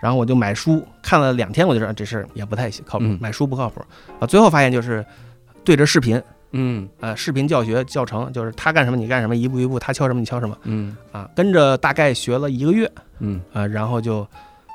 [0.00, 3.82] 然后我就买书看了两天，我就知道这事儿也不太靠谱嗯，买书不靠谱
[4.20, 4.26] 啊。
[4.26, 5.04] 最后发现就是
[5.64, 6.22] 对着视频，
[6.52, 12.90] 嗯呃，视频教学教程，就是他干什么你干什么，一步一步，他敲什么你敲什么嗯啊，跟着大概学了一个月
[13.20, 14.26] 嗯啊，然后就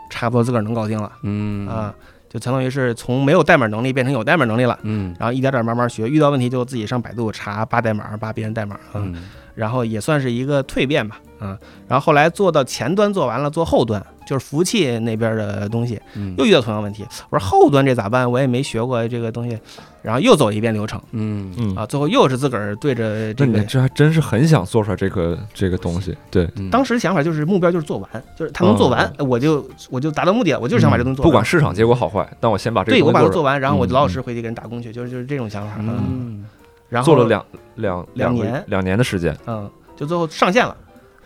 [0.09, 1.93] 差不多自个儿能搞定了嗯啊，
[2.29, 5.15] 就相当于是从没有代码能力变成有代码能力了，嗯。
[5.19, 9.27] 然后一点点慢慢学，遇到问题就自己上百度查扒代码，扒别人代码啊，嗯。
[9.55, 18.29] 然后也算是一个蜕变吧，啊，然后后来做到前端做完了，做后端就是服务器那边的东西，嗯又遇到同样问题，我说后端这咋办？
[18.29, 19.57] 我也没学过这个东西，
[20.01, 23.59] 然后又走一遍流程嗯嗯啊，最后又是自个儿对着这个。
[23.59, 31.27] 你这还真是很想做出来这个这个东西，对，嗯当时想法就是目标就是做完，就是他能做完，我就我就达到目的了，我就是想把这东西做完。
[31.27, 35.73] 嗯不管市场结果好坏，但我先把这个对我东西做出来把它做完，然后我就嗯老老实实回去给人打工去，就是就是这种想法。
[35.79, 36.45] 嗯，嗯
[36.89, 37.43] 然后做了两
[37.75, 40.75] 两两年两年的时间，嗯，就最后上线了。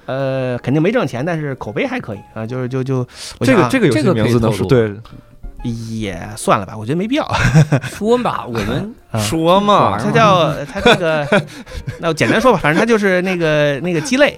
[0.06, 3.08] 呃，肯定没挣钱，但是口碑还可以啊，就是就就
[3.41, 4.93] 这个这个游戏这个名字能说对。
[5.64, 7.26] 也算了吧，我觉得没必要。
[7.88, 9.97] 说吧，我们啊说嘛。
[9.97, 11.26] 它叫它这个，
[12.01, 14.38] 那我简单说吧，反正它就是那个那个鸡肋，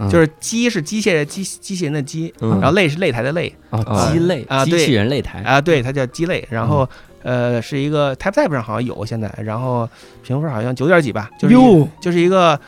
[0.00, 0.10] 嗯。
[0.10, 2.58] 就是鸡是机械机机器人的鸡，嗯。
[2.60, 4.80] 然后擂是擂台的擂啊啊鸡肋啊对。
[4.80, 5.42] 机器人擂台。
[5.42, 6.44] 啊，对，它叫鸡肋。
[6.50, 6.88] 然后
[7.22, 9.88] 呃是一个 TypeType 上好像有现在，然后
[10.24, 11.54] 评分好像九点几吧，就是
[12.00, 12.58] 就是一个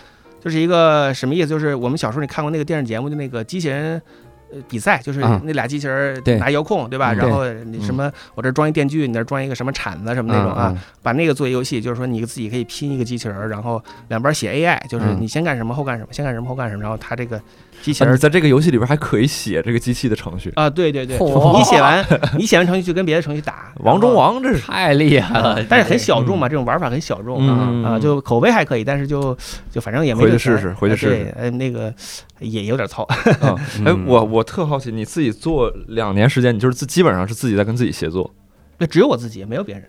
[0.47, 1.49] 就是一个什么意思？
[1.49, 4.01] 就是我们小时候你看过那个电视节目，就那个机器人。
[4.49, 7.13] 呃，比赛就是啊那俩机器人对拿遥控，对吧？
[7.13, 17.43] 嗯然后你什么，我这装一电锯，你那装一个什么铲子什么那种啊，嗯把那个做一游戏，就是说你自己可以拼一个机器人儿，然后两边写 AI，就是嗯你先干什么后干什么，先干什么后干什么，然后它这个
[17.83, 22.05] 机器人啊你在这个游戏里边还可以写这个机器的程序，啊，对对对，你写完
[22.39, 29.37] 你写完程序就跟别的程序打， 王中，王这是太厉害了，但是很小众嘛，这种玩法很小众啊啊，就口碑还可以，但是就
[29.71, 31.93] 就反正也没回去试试回去试试呃，那个
[32.41, 33.17] 也有点糙，啊，
[33.85, 38.35] 哎嗯，我我特好奇，你自己做两年时间，你就是自基本上是自己在跟自己协作，
[38.79, 39.85] 那只有我自己，没有别人。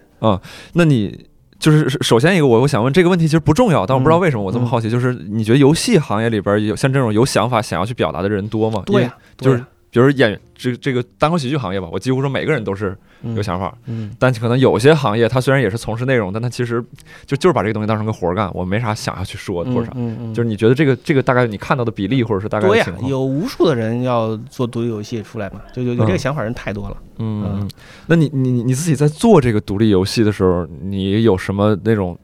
[0.74, 1.28] 那你
[1.60, 8.84] 就是首先一个我我想问这个问题其实不重要，但我不知道为什么我这么好奇，就是你觉得游戏行业里边有像这种有想法想要去表达的人多吗？
[8.86, 12.96] 多呀，就是比如演这这个单口喜剧行业吧，我几乎说每个人都是
[13.36, 16.84] 有想法，嗯，但可能有些行业他虽然也是从事内容，但他其实
[17.26, 19.92] 就就是把这个东西当成个活儿干，我没啥想要去说的或者啥。
[19.96, 22.86] 嗯嗯，就是你觉得这个这个大概你看到的比例，或者是大概多呀？
[23.08, 26.98] 有无数的人要做独立游戏出来嘛，就有有这个嗯想法人太多了。
[27.20, 27.68] 嗯，
[28.08, 32.18] 那你你你你自己在做这个独立游戏的时候，你有什么那种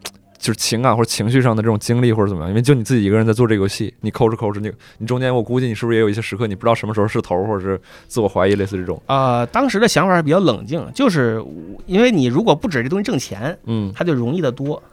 [0.43, 2.49] 就是情感或者情绪上的这种经历或者怎么样？
[2.49, 7.79] 因为就你自己一个人在做这个游戏，你抠着抠着，你你中间我估计你是不是也有一些时刻，你不知道什么时候是头，或者是
[8.09, 9.01] 自我怀疑，类似这种。
[9.05, 11.41] 呃，当时的想法比较冷静，就是
[11.85, 14.83] 因为你如果不指这东西挣钱，嗯，它就容易的多。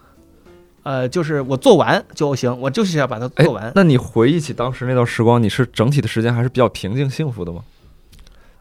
[0.84, 3.72] 呃，就是我做完就行，我就是要把它哎做完。
[3.74, 7.62] 那你回忆起当时那段时光，你是整体的时间还是比较平静幸福的吗？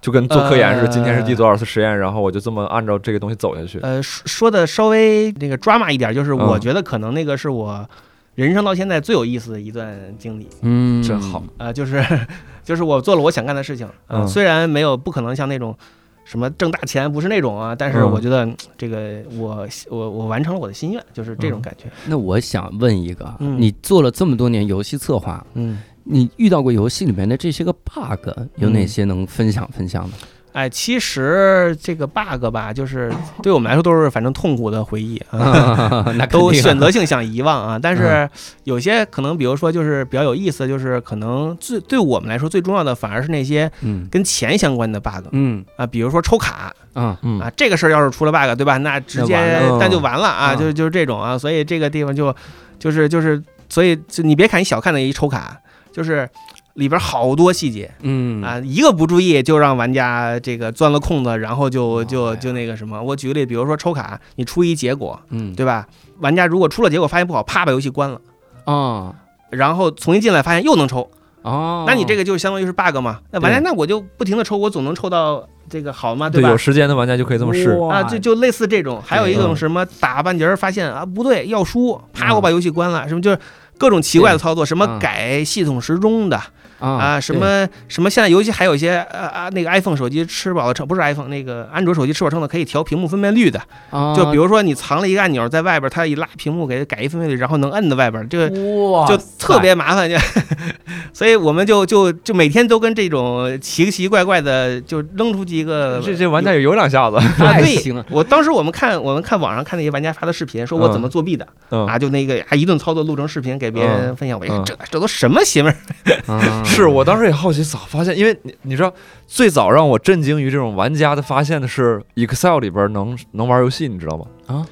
[0.01, 3.79] 就跟做科研似的，呃今天是第多少次实验，然后我就这么按照这个东西走下去。
[3.81, 7.87] 呃，说说的稍微那个 drama 一点，就是我嗯觉得可能那个是我
[8.35, 10.47] 人生到现在最有意思的一段经历。
[10.61, 11.03] 嗯。
[11.03, 12.01] 真好，呃，就是
[12.63, 14.27] 就是我做了我想干的事情，呃嗯。
[14.27, 15.75] 虽然没有不可能像那种
[16.23, 18.09] 什么挣大钱，不是那种啊，但是嗯。
[18.11, 21.61] 我觉得嗯这个我我我完成了我的心愿，就是这种嗯。
[21.61, 21.85] 感觉。
[22.05, 23.59] 那我想问一个，嗯。
[23.59, 25.81] 你做了这么多年游戏策划，嗯，
[26.11, 30.17] 你遇到过游戏里面的这些个 bug 有哪些能分享分享的？
[30.51, 36.03] 哎，其实这个 bug 吧，就是 对我们来说都是反正痛苦的回忆啊。
[36.17, 38.29] 那肯定啊都选择性想遗忘啊，但是嗯。
[38.63, 44.07] 有些可能，比如说就是比较有意思的，就是可能最对我们来说最重要的，反而是那些嗯。
[44.09, 45.63] 跟钱相关的 bug 嗯。
[45.75, 47.39] 啊，比如说抽卡啊嗯。
[47.39, 48.77] 啊，这个事儿要是出了 bug，对吧？
[48.77, 49.35] 那直接
[49.79, 52.35] 那就完了啊，嗯就就是这种啊，所以这个地方就
[52.79, 55.55] 就是就是，所以就你别看你小看那一抽卡，
[55.91, 56.29] 就是
[56.75, 63.01] 里边好多细节嗯啊，一个不注意就让玩家这个钻了空子，然后就哎就就那个什么。
[63.01, 65.87] 我举个例，比如说抽卡，你出一结果，嗯对吧？
[66.19, 68.21] 玩家如果出了结果发现不好，啪把游戏关了。
[68.65, 69.13] 啊
[69.49, 71.09] 然后重新进来发现又能抽，
[71.41, 73.19] 哦，那你这个就相当于是 bug 嘛？
[73.31, 76.57] 那玩家那我就不停的抽，我总能抽到这个好嘛，对，吧有？
[76.57, 77.71] 时间的玩家就可以这么试。
[77.89, 83.39] 啊，就就类似这种，还有一嗯种什么打半截儿发现啊不对要输，啪嗯我把游戏关了，什么就是
[83.79, 86.39] 各种奇怪的操作，什么嗯改系统时钟的
[86.79, 94.15] 啊啊，什么什么现在尤其还有一些啊啊那个 iPhone 手机吃饱了撑，不是 iPhone 那个安卓手机吃饱撑的可以调屏幕分辨率的，啊。
[94.15, 100.15] 就比如说你藏了一个按钮在外边，它一拉屏幕给改一分辨率，然后能摁在外边，这个哇就特别麻烦，就，
[101.13, 115.75] 所以我们就就就每天都跟这种奇奇怪怪的，就扔出去一个这这玩家也有两下子，啊， 对太行了，我当时我们看我们看网上看那些玩家发的视频，说我怎么作弊的、嗯，啊，就那个还一顿操作录成视频给别人嗯分享，我一看嗯这这都什么邪门
[116.69, 118.17] 是我当时也好奇，早发现？
[118.17, 118.93] 因为你你知道，
[119.27, 124.25] 最早让我震惊于这种玩家的发现的是 Excel 里边能能玩游戏，你知道吗？
[124.47, 124.65] 啊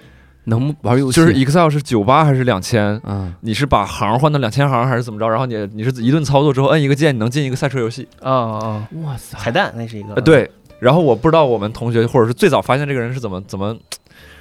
[0.45, 2.95] 能玩游戏，就是 Excel 是九八还是两千？
[2.99, 5.27] 啊你是把行换到两千行还是怎么着？
[5.27, 8.07] 然后你你是一顿操作之后摁一个键，你能进一个赛车游戏。
[8.21, 10.49] 啊啊，哇塞彩蛋那是一个呃，，对。
[10.79, 13.75] 然后我不知道我们同学或者是最早发现这个人是怎么怎么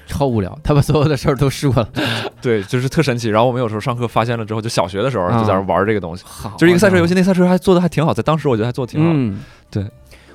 [0.06, 1.88] 超无聊，他把所有的事儿都试过了。
[2.40, 3.28] 对，就是特神奇。
[3.28, 9.10] 然后我们有时候上课发现了之后，就小学的时候就在那玩这个东西，好，就是一个赛车游戏，那赛车还做的还挺好，在当时我觉得还做的挺好。
[9.12, 9.40] 嗯，
[9.70, 9.84] 对。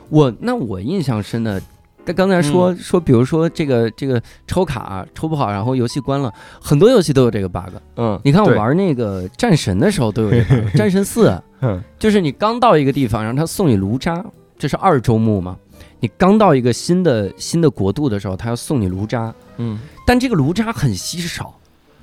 [0.10, 1.62] 我那我印象深的，
[2.06, 7.74] 他刚才说、说，比如说这个这个抽卡抽不好，然后游戏关了，很多游戏都有这个 bug。
[7.96, 14.22] 嗯，你看我玩那个战神的时候都有这个 战神四，嗯就是你刚到一个地方，然后他送你炉渣，
[14.60, 15.56] 这是二周目嘛？
[16.02, 19.80] 你刚到一个新的新的国度的时候，他要送你炉渣，嗯。
[20.06, 21.58] 但这个炉渣很稀少，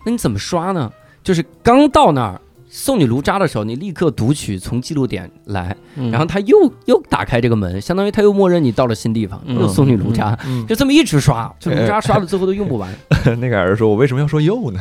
[0.07, 0.91] 那你怎么刷呢？
[1.23, 2.41] 就是刚到那儿
[2.71, 6.11] 送你炉渣的时候，你立刻读取从记录点来，嗯。
[6.11, 9.59] 然后他又又打开这个门，相当于他又默认你到了新地方，嗯。
[9.59, 12.89] 又送你炉渣，嗯，就这么一直刷，就炉渣刷到最后都用不完，
[13.41, 14.81] 那个人说：“我为什么要说又呢？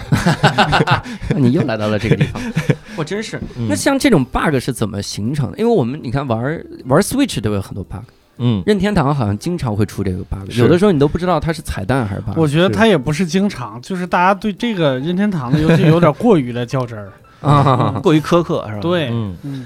[1.30, 2.42] 那 你又来到了这个地方，
[2.96, 3.38] 我真是。
[3.58, 5.58] 嗯那像这种 bug 是怎么形成的？
[5.58, 6.40] 因为我们你看玩
[6.86, 8.04] 玩 Switch 都有很多 bug，？”
[8.38, 12.34] 嗯，任天堂好像经常会出这个 bug，有的时候你都不知道它是彩蛋还是 bug。
[12.38, 17.12] 我觉得它也不是经常，就是大家对这个任天堂的游戏有点过于的较真儿。
[17.42, 18.82] 啊，过于苛刻是吧？
[18.82, 19.36] 对，嗯。
[19.44, 19.66] 嗯。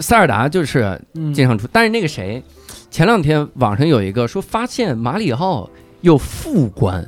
[0.00, 2.42] 塞尔达就是嗯，经常出，但是那个谁，
[2.90, 5.68] 前两天网上有一个说发现马里奥
[6.00, 7.06] 有副官，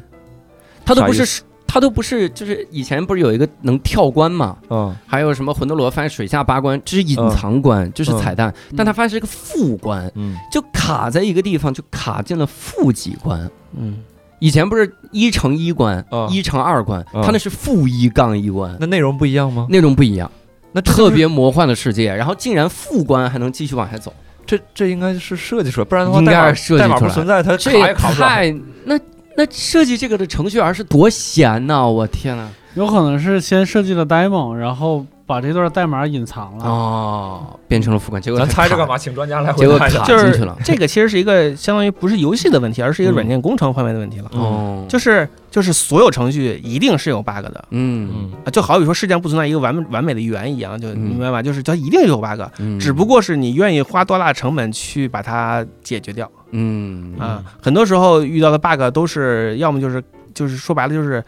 [0.85, 1.43] 他都不是
[1.75, 4.95] 他都不是，就是以前不是有一个能跳关嘛，嗯。
[5.09, 10.37] 还有什么魂斗罗发现水下八关，这是隐藏关，这是彩蛋，但他发现是个副关，嗯。
[10.53, 13.51] 就卡在一个地方，就卡进了负几关。
[13.77, 13.97] 嗯，
[14.39, 16.29] 以前不是一乘一关，嗯。
[16.31, 17.21] 一乘二关，嗯。
[17.25, 19.67] 他那是负一杠一关，那内容不一样吗？
[19.69, 20.31] 内容不一样，
[20.71, 24.15] 那特别魔幻的世界，然后竟然副关还能继续往下走。
[24.47, 28.15] 这这应该是设计出来，不然的话代码设计代码不存在，它卡这也也卡不。
[28.15, 28.55] 太
[28.85, 28.97] 那
[29.37, 31.87] 那设计这个的程序员是多闲呐！
[31.87, 32.49] 我天呐！
[32.75, 36.65] 有可能是先设计了 demo，然后把这段代码隐藏了。
[36.65, 38.87] 哦，变成了付款，结果咱猜这干？
[38.87, 38.99] 嘛？
[38.99, 40.57] 请专家来回结果答一下卡就是进去了。
[40.65, 44.31] 这个其实是一个相当于不是游戏的问题，而是一个嗯软件工程方面的问题了。
[44.33, 51.43] 哦，就是就是所有程序一定是有 bug 的嗯嗯啊，就好比说世界上不存在一个完美完美的圆一样，就明白吧？
[51.43, 57.43] 就是它一定有 bug，嗯，只不过是你愿意花多大成本去把它解决掉嗯啊。
[57.63, 60.03] 很多时候遇到的 bug 都是要么就是
[60.35, 61.23] 就是说白了就是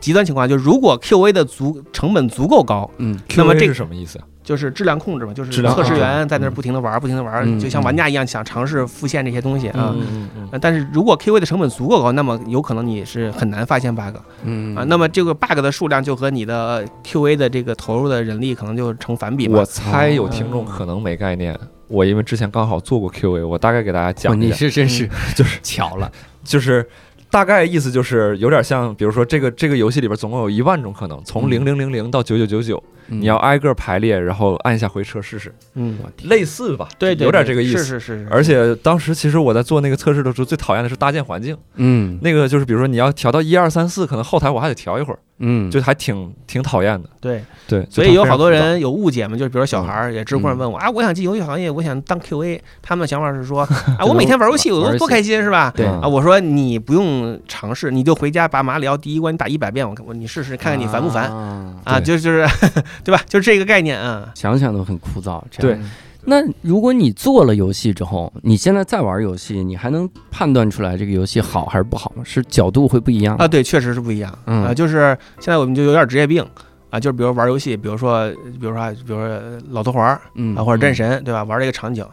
[0.00, 4.24] 极端情况，就是如果 QA 的足成本足够高，嗯那么 QA 这是什么意思啊？
[4.46, 9.92] 就是质量控制嘛，就是测试员在那儿不停的玩，不停的玩，嗯就像玩家一样想尝试复现这些东西啊。
[9.92, 14.84] 嗯嗯嗯呃但是如果 QA 的成本足够高，那么有可能你是很难发现 bug 嗯啊。
[14.84, 19.64] 那么这个 bug 的数量就和你的 QA 的这个投入的人力可能就成反比嘛我。
[19.64, 21.58] 猜有听众可能没概念，
[21.88, 26.08] 我因为之前刚好做过 QA，我大概给大家讲你讲一下，是真是就是巧了。
[26.44, 26.88] 就是
[27.36, 31.50] 大概意思就是有点像，比如说这个这个游戏里边总共有一万种可能，从嗯。
[31.50, 36.88] 零零零零到九九九九，你你要挨个排列，然后按一下回车试试，嗯，类似吧？
[36.98, 37.78] 对，对有点对这个意思。
[37.78, 38.28] 是是是是。
[38.30, 41.56] 而且当时其实我在做那个测试的时候，最讨厌的是搭建环境。
[41.74, 42.18] 嗯。
[42.22, 45.70] 那个就是比如说你要调到一二三四，可能后台我还得调一会儿，嗯。
[45.70, 47.08] 就还挺挺讨厌的。
[47.20, 53.62] 对，对，所以有好多人有误解嘛，就是比如小孩儿也知乎上问我啊，我想进游戏行业，我想当 QA，他们的想法是说
[53.98, 54.98] 啊，我每天玩游戏我玩游戏。
[54.98, 55.72] 都多开心是吧？
[55.76, 55.86] 对。
[55.86, 61.30] 嗯啊，我说你不用尝试，你就回家把马里奥第一关你打一百遍，我看我你试试看看你烦不烦。
[61.30, 61.98] 啊啊？
[62.00, 62.46] 对就就是
[63.04, 63.22] 对吧？
[63.26, 64.30] 就是这个概念啊。
[64.34, 65.42] 想想都很枯燥。
[65.50, 65.86] 这样对，
[66.24, 72.22] 那如果你做了游戏之后，你现在再玩游戏，你还能判断出来这个游戏好还是不好吗？
[72.24, 74.74] 是角度会不一样啊，对，确实是不一样嗯啊。
[74.74, 76.44] 就是现在我们就有点职业病
[76.90, 78.28] 啊，就是比如玩游戏，比如说，
[78.60, 81.44] 比如说啊，比如说老头环儿嗯啊，或者战神，对吧？
[81.44, 82.04] 玩这个场景，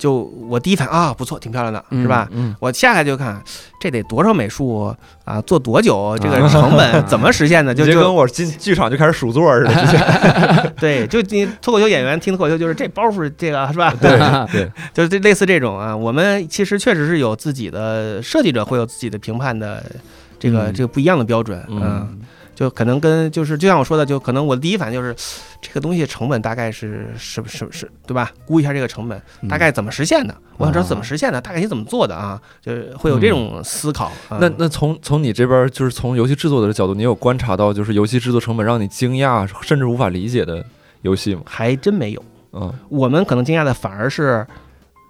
[0.00, 0.14] 就
[0.48, 2.26] 我第一反应啊，不错，挺漂亮的，嗯是吧？
[2.32, 3.38] 嗯，我下来就看
[3.78, 7.74] 这得多少美术啊，做多久，这个啊成本 怎么实现的？
[7.74, 13.94] 就就跟我进剧场就开始数座似的， 对，就你脱口秀演员听脱口秀就是这包袱这个是吧？
[14.00, 14.18] 对
[14.50, 19.84] 对，就是这类似这种啊，我们其实确实是有自己的设计者会有自己的评判的
[20.38, 20.72] 这个嗯。
[20.72, 21.80] 这个不一样的标准，嗯。
[21.82, 22.18] 嗯，
[22.60, 25.16] 就可能跟就是就像我说的，就可能我的第一反应就是
[25.62, 28.30] 这个东西成本大概是是是是，对吧？
[28.44, 29.48] 估一下这个成本嗯。
[29.48, 31.02] 大概怎么实现的，我想知道怎么啊。
[31.02, 34.12] 实现的，大概你怎么做的啊，就是会有这种思考。
[34.28, 40.62] 啊那那从从你这边就是从游戏制作的角度，你有观察到就是游戏制作成本让你惊讶甚至无法理解的
[41.00, 41.40] 游戏吗？
[41.46, 42.70] 还真没有，嗯。
[42.90, 44.46] 我们可能惊讶的反而是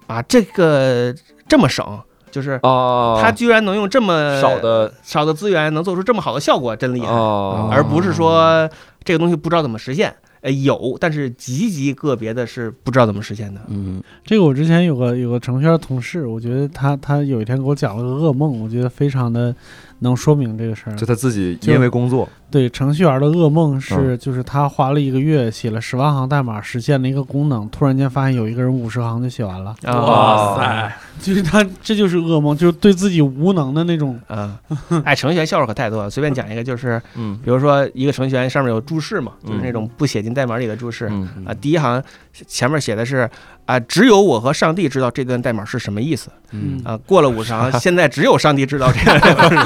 [0.07, 1.13] 啊，这个
[1.49, 2.01] 这么省，
[2.31, 7.09] 就是哦，他居然能用这么少的少的资源能做出这么好的效果，真厉害。
[7.09, 8.69] 哦，而不是说
[9.05, 10.15] 这个东西不知道怎么实现。
[10.43, 13.61] 呃，有，但是极极个别的是不知道怎么实现的。
[13.69, 19.55] 嗯这个我之前有个有个程序员同事，我觉得他他有一天给我讲了个噩梦，我觉得非常的
[20.01, 20.97] 能说明这个事儿。
[20.97, 34.19] 就他自己因为工作，对程序员的噩梦嗯是，就是他花了一个月写了十万行代码实现了一个功能，突然间发现有一个人五十行就写完了，哇塞，就是他这就是噩梦，就是对自己无能的那种。
[34.29, 34.57] 嗯，
[35.05, 36.11] 哎，程序员笑话可太多了。
[36.11, 41.09] 随便讲一个，就是嗯比如说一个程序员上面有注释嘛，就是嗯那种不写进代码里的注释。
[41.11, 42.03] 嗯啊，第一行
[42.47, 43.29] 前面写的是
[43.71, 46.97] 啊，只有我和上帝知道这段代码是什么意思嗯啊。
[47.07, 49.65] 过了五十行，现在只有上帝知道这段代码是什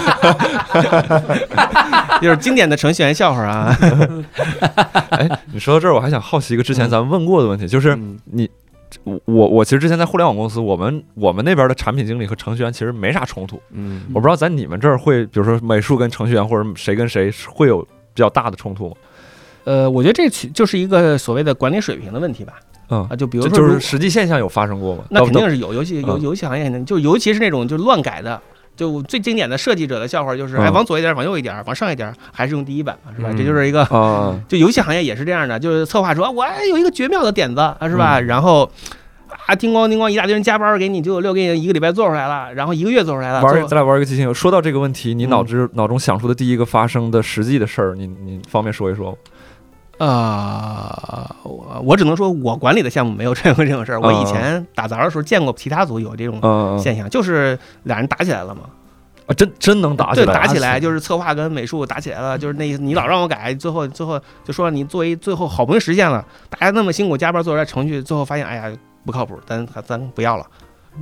[1.25, 3.75] 么， 就是经典的程序员笑话啊。
[5.11, 8.51] 哎，你说到这儿，我还想好奇一个之前嗯咱们问过的问题，就是嗯你。
[9.03, 13.61] 我我我其实之前在互联网公司，我们我们那边的产品经理和程序员其实没啥冲突。
[13.73, 17.89] 嗯我不知道在你们这儿会，比如说美术跟程序员或者谁跟谁会有比
[18.23, 18.97] 较大的冲突吗？
[19.65, 22.53] 呃，我觉得这其就是一个所谓的管理水平的问题吧。
[22.89, 25.05] 嗯啊，就比如就说，就是实际现象有发生过吗？
[25.11, 28.41] 那肯定是有，游戏游嗯游戏行业肯定就尤其是那种就乱改的。
[28.76, 33.28] 就最经典的设计者的笑话就是，哎，嗯往左一点，往右一点，往上一点，还是用第一版嘛，是吧？
[33.30, 33.85] 嗯这就是一个
[34.49, 38.18] 就游戏行业也是这样的，就是策划说，我哎有一个绝妙的点子，啊是吧？
[38.18, 38.68] 嗯然后
[39.47, 43.41] 啊，叮咣叮咣，一大堆人加班给你，九九六给你一个礼拜做出来了，然后一个月做出来了。
[43.43, 44.35] 玩咱俩玩一个即兴游。
[44.35, 49.16] 说到这个问题，你嗯脑子脑中想出的第一个发生的实际的事儿，你你方便说一说吗？
[49.99, 54.01] 呃，我我只能说我管理的项目没有出现这种事儿。
[54.01, 58.63] 我以前打杂的时候见过其他组有这种现象，就是俩人打起来了嘛。
[59.27, 60.35] 啊，真真能打起对，来？
[60.35, 68.71] 打起来就是策划跟美术打起来了，就是那意思，你老让我改，最后最后就说你作为最后好不容易实现了，大家那么辛苦加班做出来程序，最后发现哎呀
[69.07, 70.47] 不靠谱，咱咱不要了。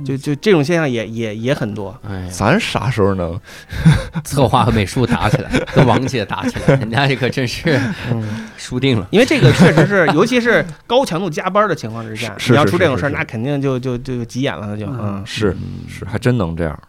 [0.05, 1.95] 就就这种现象也也也很多。
[2.07, 3.39] 哎，咱啥时候能？
[4.23, 7.79] 策划和美术打起来，跟王姐打起来，人家这可真是
[8.11, 9.07] 嗯，输定了。
[9.11, 15.21] 因为这个确实是，尤其是高强度加班的情况之下，你要出这种事儿，那肯定就就就急眼了，那就嗯。
[15.25, 15.55] 是
[15.87, 16.79] 是，还真能这样。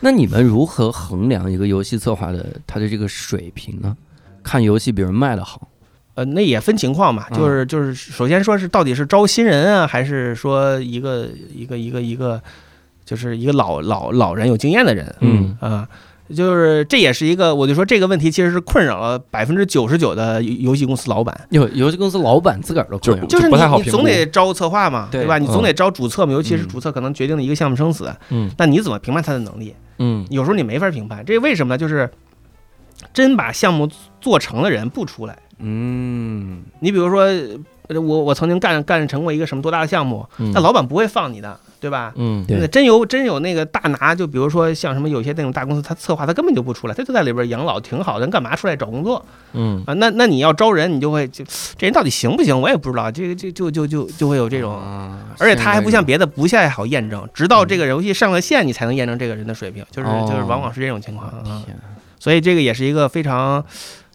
[0.00, 3.96] 那你们如何衡量一个游戏策划的他的这个水平呢？
[4.44, 5.68] 看游戏比如卖的好，
[6.18, 12.42] 呃，那也分情况嘛，嗯就是就是，首先说是到底是招新人啊，还是说一个一个一个一个，
[13.04, 15.88] 就是一个老老老人有经验的人嗯啊，
[16.34, 23.54] 就是这也是一个，我就说这个问题其实是困扰了百分之九十九的游游戏公司老板，有游戏公司老板自个儿都困扰，就是你
[23.84, 25.38] 你总得招策划嘛，对对吧？
[25.38, 29.72] 你总得招主策嘛，尤其是嗯主策可能决定了一个项目生死，嗯那你怎么评判他的能力？
[29.98, 31.78] 嗯有时候你没法评判，这为什么呢？
[31.78, 32.10] 就是
[33.14, 33.88] 真把项目
[34.20, 35.38] 做成的人不出来。
[35.60, 37.22] 嗯你比如说，
[37.88, 42.12] 呃我我曾经干干成过一个什么多大的项目，嗯那老板不会放你的，对吧？
[42.16, 49.94] 嗯那真有真有那个大拿，就比如说像什么有些那种大公司，他策划他根本就不出来，他就在里边养老挺好的，人干嘛出来找工作嗯啊？
[49.94, 51.44] 那那你要招人，你就会就
[51.76, 52.60] 这人到底行不行？
[52.60, 54.72] 我也不知道，这个这就就就就会有这种。
[54.74, 61.62] 啊而且他还不像别的不太好验证，直到这个游戏上了线，你才能验证这个人的水平，就是哦就是往往是这种情况啊。
[62.18, 63.64] 所以这个也是一个非常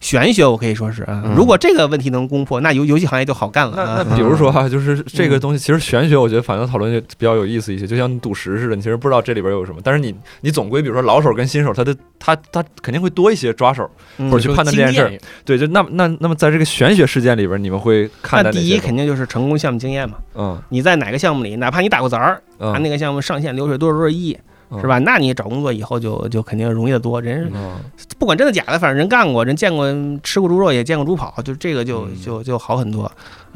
[0.04, 1.24] 玄学，我可以说是啊。
[1.26, 4.06] 嗯如果这个问题能攻破，那游游戏行业就好干了那啊。
[4.08, 15.20] 那比如说哈，就是这个嗯东西，其实玄学，我觉得反正讨论就比较有意思一些，就像赌石似的，你其实不知道这里边有什么，但是你你总归，比如说老手跟新手，他的他他肯定会多一些抓手，嗯或者去判断这件事。
[15.46, 18.78] 对，就那那那么在这个玄学事件里边，你们会看那第一？
[18.78, 20.18] 肯定就是成功项目经验嘛。
[20.36, 24.44] 嗯你在哪个项目里，哪怕你打过杂儿，啊，嗯那个项目上线流水多少多少亿，嗯
[24.82, 25.00] 是吧？
[25.00, 27.22] 那你找工作以后就就肯定容易得多。
[27.22, 27.76] 人嗯
[28.18, 29.86] 不管真的假的，反正人干过，人见过
[30.24, 33.12] 吃过猪肉，也见过猪跑，就这个就嗯就就好很多。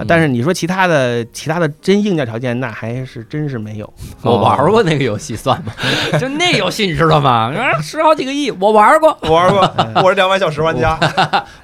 [0.07, 3.93] 但是你说其他的其他的真硬件条件，那还是真是没有。
[4.21, 5.73] 我玩过那个游戏算吗？
[6.19, 7.51] 就那游戏你知道吗？
[7.55, 9.61] 啊，十好几个亿，我玩过，我玩过，
[10.03, 10.99] 我是两百小时玩家。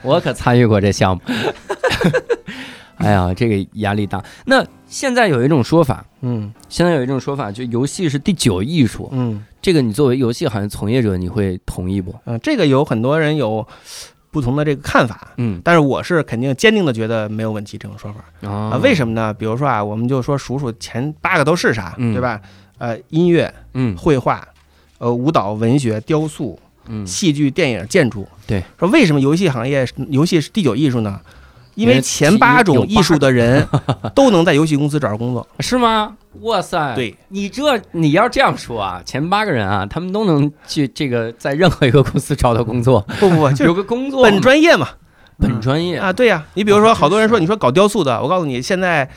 [0.01, 1.21] 我可参与过这项目。
[2.97, 4.23] 哎呀，这个压力大。
[4.45, 9.09] 那现在有一种说法，嗯现在有一种说法，就游戏是第九艺术。
[9.11, 12.13] 嗯这个你作为游戏行业从业者，你会同意不？
[12.25, 13.67] 嗯，这个有很多人有
[14.29, 15.33] 不同的这个看法。
[15.37, 19.33] 嗯但是我是肯定坚定的觉得没有问题这种说法啊、啊为什么呢？
[19.33, 22.39] 比如说啊，我们就说数数前八个都是啥，嗯对吧？
[22.77, 24.47] 呃，音乐、嗯绘画、
[24.99, 28.27] 呃，舞蹈、文学、雕塑、嗯戏剧、电影、建筑。
[28.45, 31.19] 对，说为什么游戏行业游戏是第九艺术呢？
[31.75, 33.67] 因为前八种艺术的人
[34.13, 35.47] 都能在游戏公司找着工作。
[35.59, 36.15] 是吗？
[36.41, 36.95] 哇塞！
[36.95, 44.89] 对，你这你要这样说啊，前八个人啊，他们都能去这个在任何一个公司找到工作， 不不不，就有个工作本专业嘛。
[45.39, 49.09] 本专业啊，对呀、你比如说，好多人说，你说搞雕塑的，我告诉你，现在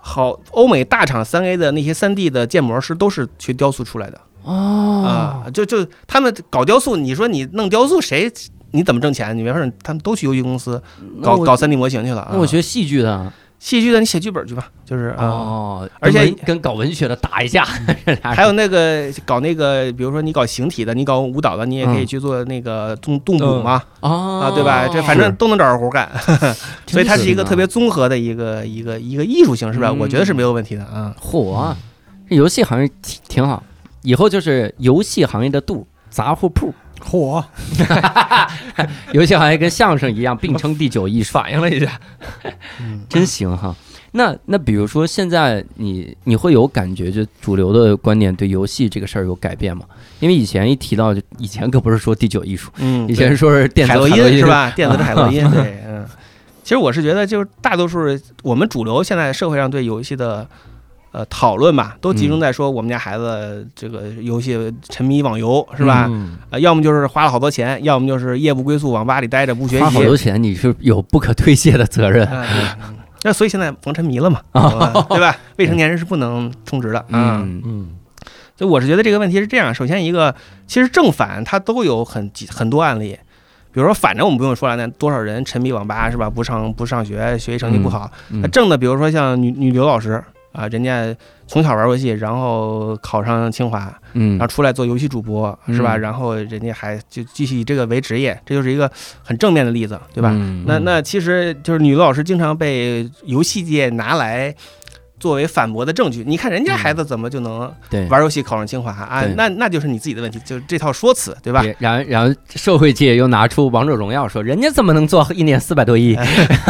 [0.00, 8.32] 好欧美大厂三 A 的那些三 D 的建模师都是学雕塑出来的哦啊，就就他们搞雕塑，你说你弄雕塑谁？
[8.72, 9.36] 你怎么挣钱？
[9.36, 10.80] 你没法儿，他们都去游戏公司
[11.22, 12.30] 搞搞三 D 模型去了啊。
[12.32, 15.24] 那我学戏剧的，戏剧的你写剧本去吧，就是啊。
[15.24, 17.64] 哦，而且跟搞文学的打一架，
[18.22, 24.40] 还有那个搞那个，比如说你搞形体的，你搞舞蹈的，你也可以嗯去做那个动动捕嘛，哦。
[24.44, 24.86] 啊，对吧？
[24.86, 26.08] 这反正都能找着活干，
[26.86, 29.98] 所以它是一个特别综合的一个一个一个艺术形式吧，嗯。
[29.98, 31.14] 我觉得是没有问题的啊。
[31.20, 31.74] 嚯，
[32.28, 33.62] 这游戏行业挺挺好，
[34.02, 36.72] 以后就是游戏行业的度杂货铺，
[37.02, 37.44] 嚯，
[39.12, 42.00] 游戏行业跟相声一样并称第九艺术，反应了一下，
[43.08, 43.74] 真行哈。
[44.12, 49.84] 那那比如说现在你你会有感觉，就主流的观点对游戏这个事儿有改变吗？
[50.20, 54.46] 因为以前一提到，就以前可不是说第九艺术，嗯，以前说是电子海洛海洛因是？
[54.46, 54.70] 吧？
[54.76, 56.06] 电子的海洛因，对，嗯。
[56.64, 57.98] 其实我是觉得，就是大多数
[58.42, 60.46] 我们主流现在社会上对游戏的
[61.12, 66.06] 呃讨论吧，都集中在说我们家孩子这个游戏沉迷网游是吧？
[66.08, 70.02] 嗯呃，要么就是花了好多钱，要么就是夜不归宿，网吧里待着不学习花好。
[70.02, 72.28] 多钱，你是有不可推卸的责任。
[73.24, 74.40] 那所以现在防沉迷了嘛，
[75.08, 75.36] 对吧？
[75.56, 77.42] 未成年人是不能充值的啊。
[77.42, 77.88] 嗯嗯
[78.56, 80.34] 所以我是觉得这个问题是这样：首先一个，
[80.66, 83.18] 其实正反它都有很几很多案例。
[83.70, 86.28] 比如说反正我们不用说了，那多少人沉迷网吧是吧？
[86.28, 88.10] 不上不上学，学习成绩不好。
[88.30, 90.22] 嗯那正的，比如说像女女刘老师
[90.52, 91.14] 啊，人家
[91.46, 95.96] 从小玩游戏，然后考上清华，嗯然后出来做游戏主播是吧？
[95.96, 98.90] 嗯然后人家还就继续以这个为职业，这就是一个
[99.22, 100.30] 很正面的例子，对吧？
[100.32, 104.54] 嗯那那其实就是女老师经常被游戏界拿来
[105.18, 106.24] 作为反驳的证据。
[106.26, 109.24] 你看人家孩子怎么就能对玩游戏考上清华啊？
[109.36, 111.62] 那那就是你自己的问题，就这套说辞，对吧？
[111.62, 116.16] 对然后然后社会界又拿出王者荣耀说，人家怎么能做一年四百多亿？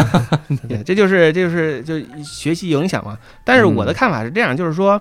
[0.69, 1.95] 对，这就是这就是就
[2.25, 3.17] 学习影响嘛。
[3.45, 5.01] 但是我的看法是这样，就是说，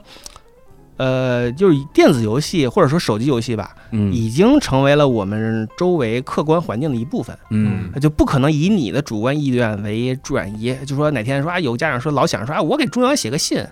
[0.97, 10.75] 呃，就是电子游戏或者说手机游戏吧，嗯已经成为了我们周围客观环境的一部分，嗯就不可能以你的主观意愿为转移。
[10.85, 13.63] 就说哪天说啊，有家长说老想说啊，我给中央写个信。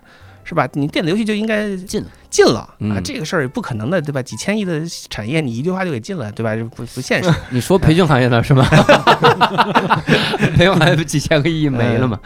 [0.47, 0.69] 是吧？
[0.73, 2.69] 你电子游戏就应该禁了禁了啊！
[2.77, 4.21] 嗯这个事儿也不可能的，对吧？
[4.21, 6.55] 几千亿的产业，你一句话就给禁了，对吧？
[6.55, 7.33] 这不不现实。
[7.49, 8.63] 你说培训行业呢是吗？
[10.55, 12.19] 培训行业不几千个亿没了吗？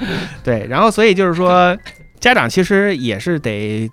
[0.43, 1.73] 对，然后所以就是说，
[2.19, 3.89] 家长其实也是得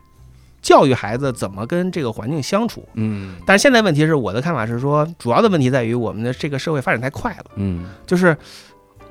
[0.67, 2.85] 教育孩子怎么跟这个环境相处。
[2.95, 3.37] 嗯。
[3.47, 7.87] 但是现在问题是，我的看法是说，主要的问题在于我们的这个社会发展太快了，嗯。
[8.05, 8.37] 就是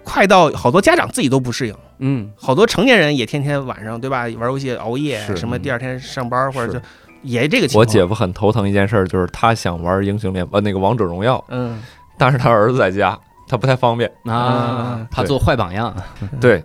[0.04, 2.30] 快到好多家长自己都不适应，嗯。
[2.36, 6.80] 好多成年人也天天晚上对吧玩游戏熬夜，什么第二天上班或者就
[7.22, 7.80] 也这个情况。
[7.80, 11.82] 我姐夫很头疼一件事儿，就是他想玩英雄联呃那个王者荣耀，嗯。
[12.18, 14.12] 但是他儿子在家，他不太方便。
[14.26, 15.96] 啊，他做坏榜样。
[16.40, 16.64] 对，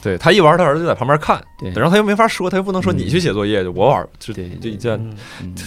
[0.00, 4.98] 对他一玩，他儿子就在旁边看，对然后他又没法说，他又不能说嗯你去写作业，就我玩，就对就一这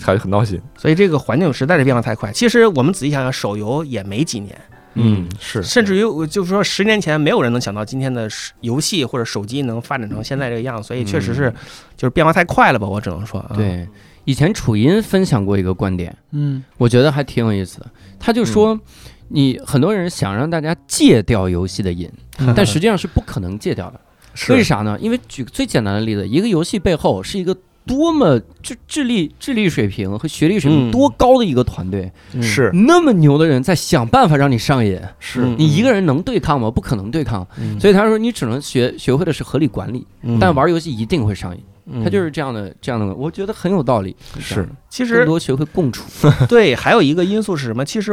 [0.04, 0.60] 他就很闹心。
[0.78, 2.32] 所以这个环境实在是变化太快。
[2.32, 4.58] 其实我们仔细想想，手游也没几年，
[4.94, 8.30] 嗯是甚至于我就是说，十年前没有人能想到今天的
[8.62, 11.54] 游戏或者手机能发展成现在这个样，所以确实是
[11.98, 13.40] 就是变化太快了吧，我只能说。
[13.42, 13.88] 啊，对，
[14.24, 17.88] 以前楚音分享过一个观点，嗯我觉得还挺有意思的。
[18.18, 18.80] 他就说，
[19.28, 22.10] 你很多人想让大家戒掉游戏的瘾，
[22.56, 24.00] 但实际上是不可能戒掉的。
[24.34, 24.98] 是为啥呢？
[25.02, 27.56] 因为举个最简单的例子，一个游戏背后是一个
[27.86, 36.70] 多么智智力智力水平和学历水平嗯多高的一个团队，嗯是那么牛的人在想办法让你上瘾，是嗯你一个人能对抗吗？
[36.70, 37.46] 不可能对抗。
[37.60, 41.64] 嗯所以他说你只能学学会的是合理管理，嗯但玩游戏一定会上瘾。
[41.94, 44.16] 嗯他就是这样的这样的，我觉得很有道理。
[44.40, 46.06] 是其实更多学会共处。
[46.48, 47.84] 对，还有一个因素是什么？
[47.84, 48.12] 其实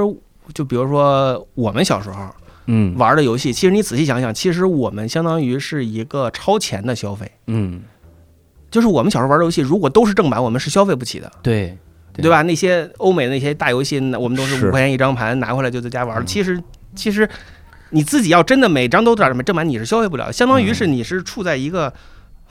[0.54, 2.26] 就比如说我们小时候
[2.68, 7.28] 嗯玩的游戏，其实你仔细想想，其实我们相当于是一个超前的消费。
[7.46, 7.80] 嗯，
[8.70, 11.76] 就是我们小时候玩的游戏，如果都是正版，我们是消费不起的，对
[12.12, 12.42] 对对吧？
[12.42, 16.24] 那些欧美的那些大游戏，那我们都是是五块钱一张盘，拿回来就在家玩。
[16.26, 16.62] 其实，
[16.94, 17.28] 其实
[17.90, 21.92] 你自己要真的每张都找什么正版，你是消费不了，相当于是你是处在一个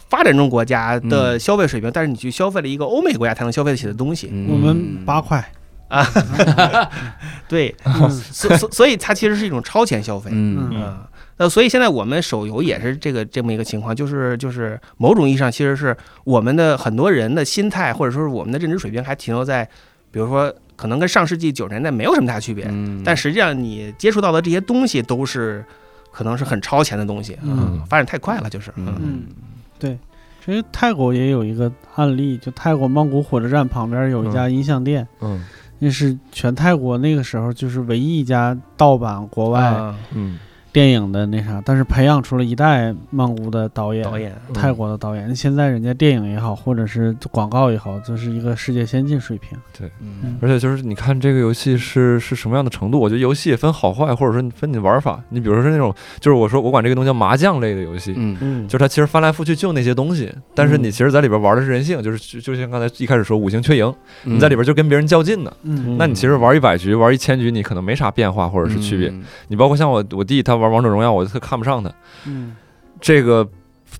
[0.09, 4.29] 发展中国家的消费水平，但是你去消费了一个欧美国家才能消费得起的东西。
[4.31, 5.51] 嗯我们八块，
[7.47, 10.29] 对， 嗯所所所以它其实是一种超前消费。
[10.33, 10.69] 嗯。
[10.73, 10.97] 嗯，
[11.37, 19.63] 那所以现在我们手游也是这个这么一个情况，就是就是某种意义上，其实是我们的很多人的心态，或者说是我们的认知水平还停留在，
[20.11, 23.01] 比如说可能跟上世纪九十年代没有什么大区别，嗯。
[23.05, 25.63] 但实际上你接触到的这些东西都是
[26.11, 29.27] 可能是很超前的东西，嗯发展太快了，就是，嗯
[29.81, 29.99] 嗯
[30.43, 35.43] 其实泰国也有一个案例，就泰国曼谷火车站旁边有一家音像店，嗯
[35.79, 40.39] 那是全泰国那个时候就是唯一一家盗版国外嗯。
[40.77, 45.35] 电影的那啥，但是培养出了一代曼谷的导演，导演，泰国的导演。
[45.35, 49.57] 现在人家电影也好，或者是广告也好，就是一个世界先进水平。
[49.99, 55.19] 嗯而且就是你看这个游戏是是什么样的程度，我觉得游戏也分好坏，或者说分你玩法。
[55.29, 63.91] 你比如说是那种，就是我说我管这个东西叫麻将类的游戏，嗯嗯，就是它其实翻来覆去就那些东西，但是你其实在里边玩的是人性，就是就就像刚才一开始说五行缺赢，
[64.25, 65.51] 你在里边就跟别人较劲呢。
[65.63, 69.09] 嗯那你其实玩一百局、玩一千局，你可能没啥变化或者是区别。
[69.09, 71.91] 嗯你包括像我我弟他玩王者荣耀，我就特看不上他，
[72.25, 72.55] 嗯
[72.99, 73.47] 这个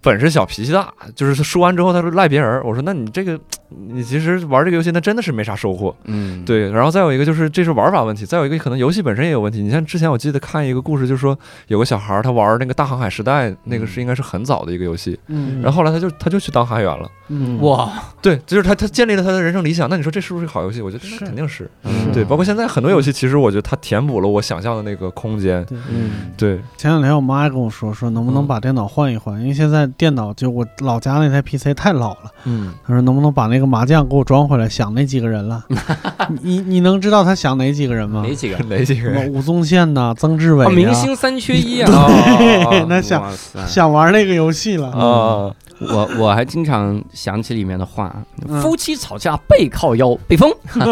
[0.02, 3.39] 本事小脾气大，就是他输完之后他说赖别人，我说那你这个
[3.69, 5.95] 你其实玩这个游戏那真的是没啥收获。
[6.06, 9.61] 嗯，对，然后再有一个就是这是玩法问题，再有一个可能游戏本身也有问题。
[9.61, 11.38] 你像之前我记得看一个故事，就是说
[11.68, 17.10] 有个小孩儿他玩那个大航海时代，那个是应该是很早的一个游戏，嗯然后后来他就他就去当航员了。
[17.29, 17.91] 嗯哇，
[18.21, 19.89] 对，就是他他建立了他的人生理想。
[19.89, 20.81] 那你说这是不是个好游戏？
[20.81, 21.69] 我觉得那是肯定是。
[21.83, 25.63] 嗯对，包括现在很多游戏，其实我觉得它填补了我想象的那个空间。
[25.65, 25.77] 对。
[25.89, 32.31] 嗯对，前两天我妈还跟我说，说能不能嗯把电脑换一换，因为现在电脑就我老家那台 PC 太老了。
[32.45, 35.63] 嗯，她说能不能把那个麻将给我装回来，想那几个人了。
[36.41, 38.23] 你你能知道他想哪几个人吗？
[38.27, 38.57] 哪几个？
[38.69, 39.31] 哪几个人？
[39.33, 41.89] 吴宗宪呐、曾志伟、明星三缺一啊！
[41.91, 43.31] 哦那想
[43.67, 44.89] 想玩那个游戏了。
[44.91, 48.15] 啊，我我还经常想起里面的话：
[48.47, 48.61] 嗯。
[48.61, 50.51] 夫妻吵架背靠腰，北风，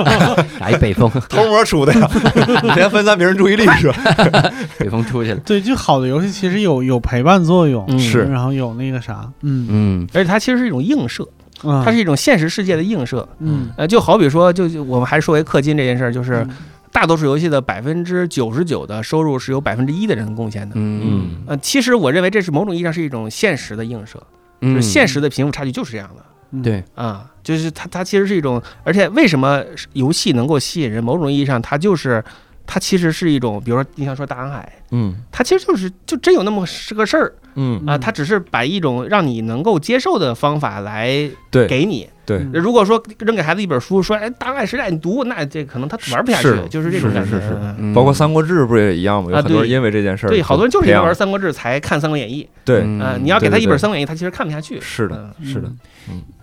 [0.59, 2.07] 来北风，偷摸出的呀，
[2.75, 3.97] 先分散别人注意力是吧？
[4.77, 5.39] 北风出去了。
[5.45, 7.99] 对，就好的游戏其实有有陪伴作用，嗯。
[7.99, 8.23] 是。
[8.25, 9.67] 然后有那个啥，嗯。
[9.69, 10.07] 嗯。
[10.13, 11.27] 而且它其实是一种映射，
[11.63, 13.27] 嗯，它是一种现实世界的映射。
[13.39, 13.69] 嗯。
[13.77, 16.55] 呃，就好比说，就就我们还说回氪金这件事儿，就是嗯。
[16.91, 20.75] 大多数游戏的百分之九十九的收入是由百分之一的人贡献的。
[20.77, 21.43] 嗯。
[21.45, 24.21] 呃，其实我认为这是某种意义上是一种现实的映射，
[24.65, 26.23] 就是嗯，现实的贫富差距就是这样的。
[26.51, 29.61] 嗯对，啊，就是它，它其实是一种，而且为什么
[29.93, 31.03] 游戏能够吸引人？
[31.03, 32.23] 某种意义上，它就是，
[32.65, 42.07] 它其实是一种，比如说你像说大航海，嗯它其实就是就真有那么是个事儿嗯，啊，嗯它只是把一种让你能够接受的方法来对给你。
[42.25, 42.37] 对。
[42.39, 42.51] 嗯。
[42.53, 47.31] 如果说扔给孩子一本书，说哎大航海时代你读，那这可能他玩不下去是，就是这种感觉。
[47.31, 47.47] 是是。
[47.47, 47.75] 是嗯。
[47.79, 49.29] 嗯包括《三国志》不是也一样吗？
[49.31, 54.79] 有啊很多人对因为这件事儿，对，好多人就是因为玩《三国志》才看《三国演义》对，嗯啊，你要给他一本《三国演义》，他其实看不下去。
[54.81, 55.45] 是的，嗯。
[55.45, 55.71] 是的，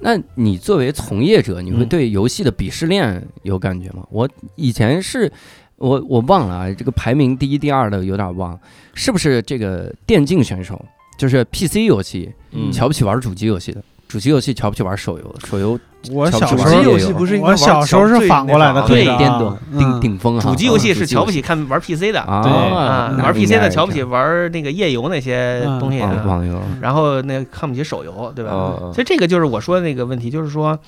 [0.00, 4.04] 那你作为从业者，你会嗯对游戏的鄙视链有感觉吗？
[4.10, 5.30] 我以前是，
[5.76, 8.58] 我我忘了啊，这个排名第一、第二的有点忘，
[8.94, 10.84] 是不是这个电竞选手，
[11.16, 12.72] 就是 PC 游戏嗯。
[12.72, 13.82] 瞧不起玩主机游戏的，
[14.12, 15.80] 主机游戏瞧不起玩手游，手游
[16.12, 28.50] 我小时候玩也有不是应该我小时候是反过来的，对可以啊电动嗯顶顶峰啊，主机游戏是瞧不起起看玩 PC 的啊，对啊，玩 PC 的瞧不起玩那个页游那些东西网啊，网游，然后那看不起手游，对吧？
[28.52, 30.78] 啊所以这个就是我说的那个问题，就是说，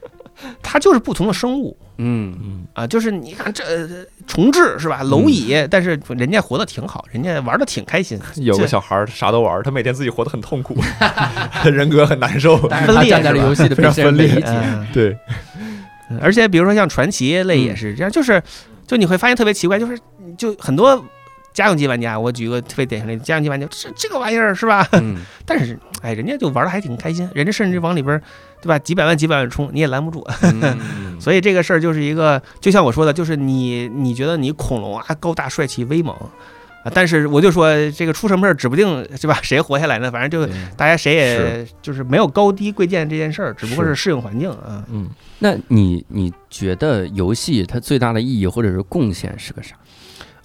[0.62, 3.86] 它就是不同的生物嗯嗯啊，就是你看这呃
[4.26, 5.02] 重置是吧？
[5.04, 10.76] 蝼蚁，但是人家活得挺好，人家玩的挺开心，有个小孩儿啥都玩，他每天自己活得很痛苦，
[11.70, 12.56] 人格很难受。
[12.56, 14.28] 分裂在了游戏的非常分裂
[14.92, 15.16] 对，
[16.20, 18.42] 而且比如说像传奇类也是这样，就是
[18.86, 19.98] 就你会发现特别奇怪，就是
[20.38, 21.04] 就很多
[21.52, 24.86] 家用机玩家，我举个特别典型的例子家用机玩家，这这个玩意儿是吧？
[24.92, 28.20] 嗯 但是哎，人家就玩的还挺开心，人家甚至往里边
[28.60, 30.26] 对吧，几百万几百万冲，你也拦不住。
[30.42, 36.16] 嗯所以这个事儿就是一个，就像我说的，就是你你觉得你恐龙啊高大帅气威猛
[36.82, 40.10] 啊，但是我就说这个出什么事儿指不定是吧， 谁活下来呢？
[40.10, 44.82] 反正就大家谁也就是没有高低贵贱这件事儿，只不过是适应环境啊。
[44.90, 45.10] 嗯，
[45.40, 49.74] 那你你觉得游戏它最大的意义或者是贡献是个啥？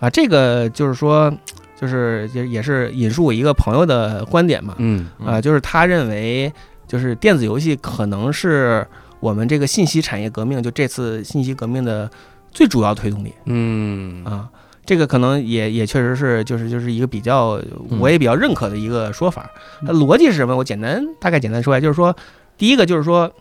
[0.05, 1.33] 啊，这个就是说，
[1.75, 6.51] 就是也也是引述我一个朋友的观点嘛，嗯啊，就是他认为，
[6.87, 8.85] 就是电子游戏可能是
[9.19, 12.07] 我们这个信息产业革命，就这次信息革命的
[12.51, 14.47] 最主要推动力嗯啊。
[14.85, 17.59] 这个可能也也确实是，就是就是一个比较，
[17.89, 19.49] 嗯我也比较认可的一个说法。
[19.81, 20.55] 那逻辑是什么？
[20.55, 22.15] 我简单大概简单说一下，就是说，
[22.55, 23.31] 第一个就是说，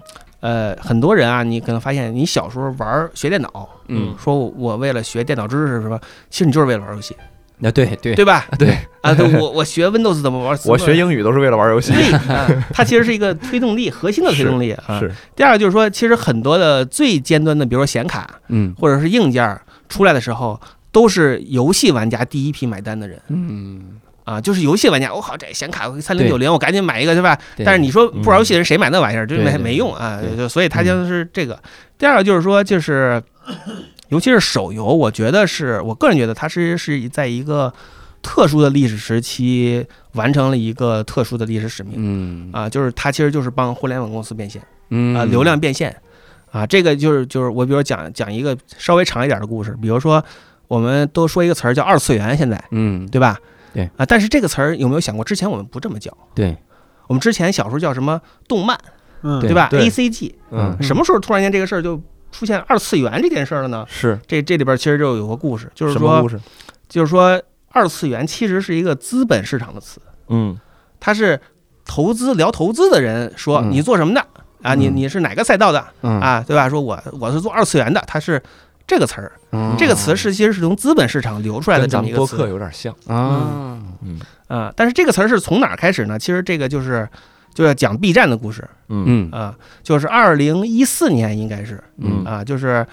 [0.45, 5.99] 呃，很多人啊，你可能发现你小时候玩学电脑，嗯，说我为了学电脑知识是吧？
[6.29, 7.17] 其实你就是为了玩游戏，
[7.61, 8.15] 那对对。
[8.15, 8.45] 对吧？
[8.59, 8.77] 对。
[9.01, 11.93] 啊，对我我学 Windows 怎么玩， 我学英语都是为了玩游戏。
[11.95, 14.99] 对，啊它其实是一个推动力， 核心的推动力啊。
[15.01, 18.75] 是，第二个就是说，其实很多的最尖端的，比如说显卡嗯。
[18.79, 20.61] 或者是硬件儿出来的时候，
[20.93, 23.19] 都是游戏玩家第一批买单的人。
[23.29, 23.81] 嗯，
[24.25, 27.39] 啊，就是游戏玩家，我、靠，这显卡三零九零，我赶紧买一个，对吧？
[27.59, 31.59] 但是你说不玩游戏的人谁买那玩意儿，就没没用啊，就所以它就是这个。
[31.99, 33.23] 第二个就是说，就是
[34.09, 37.73] 尤其是手游，我觉得是我个人觉得它是是在一个
[38.23, 41.93] 特殊的历史时期完成了一个特殊的历史使命。
[41.97, 45.95] 嗯啊，就是它其实就是帮互联网公司变现嗯啊，流量变现
[46.51, 50.25] 啊，这个就是就是我比如讲讲一个稍微长一点的故事，比如说
[50.67, 53.37] 我们都说一个词儿叫二次元，现在嗯对吧？
[53.75, 55.23] 对啊，但是这个词儿有没有想过？
[55.25, 56.57] 之前我们不这么叫，对，
[57.09, 58.19] 我们之前小时候叫什么
[58.49, 58.79] 动漫，
[59.23, 62.01] 嗯，对对吧？A C G，嗯什么时候突然间这个事儿就
[62.33, 63.85] 出现二次元这件事儿了呢？
[63.89, 66.41] 是这这里边其实就有个故事，就是说，故事？
[66.89, 70.57] 就是说二次元其实是一个资本市场的词，嗯
[71.01, 71.41] 它是
[71.85, 74.25] 投资聊投资的人说嗯你做什么的
[74.63, 74.75] 啊？
[74.75, 76.43] 你嗯你是哪个赛道的嗯啊？
[76.47, 76.69] 对吧？
[76.69, 78.41] 说我我是做二次元的，他是
[78.87, 82.93] 这个词儿，嗯这个词是其实是从资本市场流出来的跟咱们播这么一个词客有点像。
[83.07, 84.73] 啊，嗯啊。
[84.77, 86.19] 但是这个词儿是从哪儿开始呢？
[86.19, 87.09] 其实这个就是
[87.55, 92.87] 就要讲 B 站的故事嗯嗯啊，就是二零一四年应该是嗯啊，就是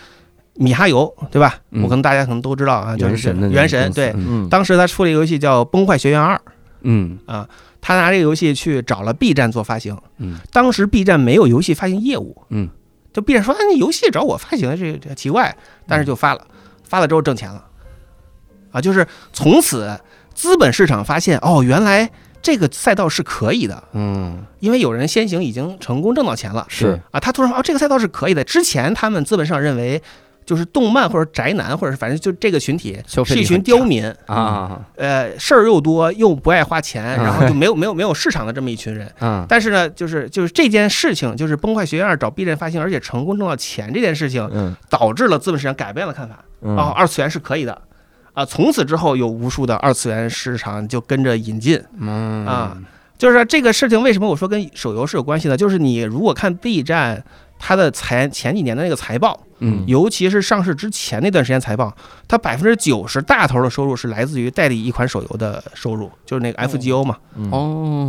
[0.53, 1.55] 米哈游对吧？
[1.71, 4.15] 嗯我可能大家可能都知道啊，就是原神的原神对。
[4.49, 6.35] 当时他出了一个游戏叫《崩坏学院二》，
[6.83, 7.47] 嗯啊
[7.81, 9.97] 他拿这个游戏去找了 B 站做发行。
[10.19, 12.69] 嗯当时 B 站没有游戏发行业务，嗯，
[13.13, 15.55] 就别人说，哎，你游戏找我发行，这这奇怪，
[15.87, 16.47] 但是就发了，
[16.83, 17.65] 发了之后挣钱了，
[18.71, 19.99] 啊，就是从此
[20.33, 22.09] 资本市场发现，哦，原来
[22.41, 28.43] 这个赛道是可以的，嗯因为有人先行已经成功挣到钱了，是啊，他突然说，哦，这个赛道是可以的。
[28.43, 30.01] 之前他们资本上认为。
[30.45, 39.07] 就是动漫或者宅男，或者是反正就这个群体是一群刁民，啊呃，事儿又多又不爱花钱，嗯然后就没有没有没有市场的这么一群人。
[39.19, 46.43] 啊但是呢，就是就是这件事情，就是崩坏学院找 B 站发行，而且成功挣到钱这件事情，嗯导致了资本市场改变了看法。
[46.61, 47.81] 嗯哦，二次元是可以的，
[48.33, 51.81] 啊，从此之后有无数的二次元市场就跟着引进。
[51.99, 52.77] 嗯啊
[53.17, 55.55] 就是这个事情，为什么我说跟手游是有关系呢？
[55.55, 57.23] 就是你如果看 B 站
[57.63, 59.83] 它的财前几年的那个财报，嗯。
[59.85, 61.95] 尤其是上市之前那段时间财报，
[62.27, 67.17] 它百分之九十大头的收入是来自于代理一款手游的收入，就是那个 FGO 嘛，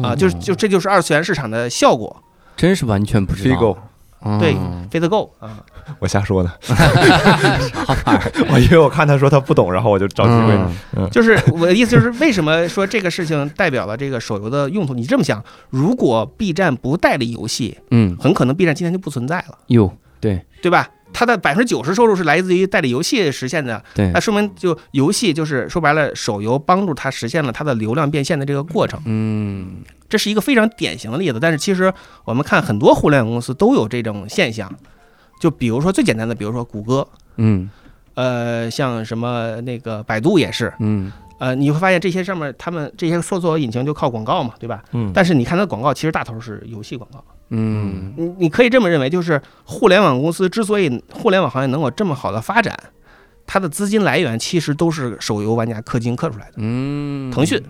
[0.03, 2.23] 啊，就是就这就是二次元市场的效果。
[2.57, 3.77] 真是完全不知道。
[4.39, 4.57] 对
[4.89, 5.65] 飞得够啊，
[5.99, 6.51] 我瞎说的，
[8.51, 10.53] 我因为我看他说他不懂，然后我就找机会。
[10.97, 14.95] 嗯就是我的意思就是，为什么说这个事情代表了这个手游的用途？
[14.95, 20.89] 你这么想，如果 B 站不代理游戏，嗯很可能 B 站今天就不存在了，哟对对吧？
[21.15, 31.39] 它的百分之九十收入是来自于代理游戏实现的，对那说明就游戏就是说白了，手游帮助它实现了它的流量变现的这个过程，嗯这是一个非常典型的例子。
[31.39, 31.93] 但是其实
[32.25, 34.73] 我们看很多互联网公司都有这种现象，
[35.43, 37.05] 就比如说最简单的，比如说谷歌，
[37.35, 37.69] 嗯
[38.15, 41.11] 呃，像什么那个百度也是，嗯
[41.41, 44.85] 呃，你会发现这些上面他们这些搜索引擎就靠广告嘛，对吧？
[44.93, 47.25] 嗯，但是你看它的广告，其实大头是游戏广告。
[47.49, 52.79] 嗯你你可以这么认为，就是互联网公司之所以互联网行业能有这么好的发展，
[53.45, 56.53] 它的资金来源其实都是手游玩家氪金氪出来的。
[56.59, 57.61] 嗯，腾讯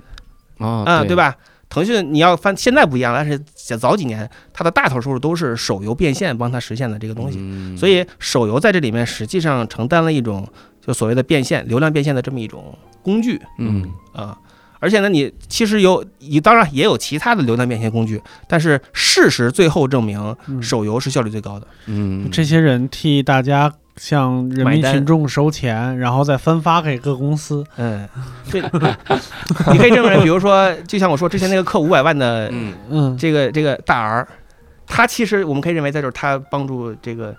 [0.58, 1.16] 啊啊，对？
[1.16, 1.34] 吧？
[1.72, 7.38] 腾讯你要翻现在不一样，但是早早几年它的大头收入都是手游变现帮它实现的这个东西。
[7.38, 10.46] 西所以手游在这里面实际上承担了一种
[10.86, 14.36] 就所谓的变现、流量变现的这么一种工具嗯啊。
[14.80, 21.66] 而且呢，你其实有，你当然也有其他的流量变现工具，但是事实最后证明，嗯手游是效率最高的。
[21.86, 27.64] 嗯这些人替大家向人民群众收钱，然后再分发给各公司。
[27.76, 28.08] 嗯，
[28.50, 28.60] 对，
[29.72, 32.74] 你可以这么认为，比如说，就像我说之前那个氪五百万的嗯。
[32.90, 34.26] 嗯，这个这个大 R，
[34.86, 37.34] 他其实我们可以认为，在这儿他帮助这个，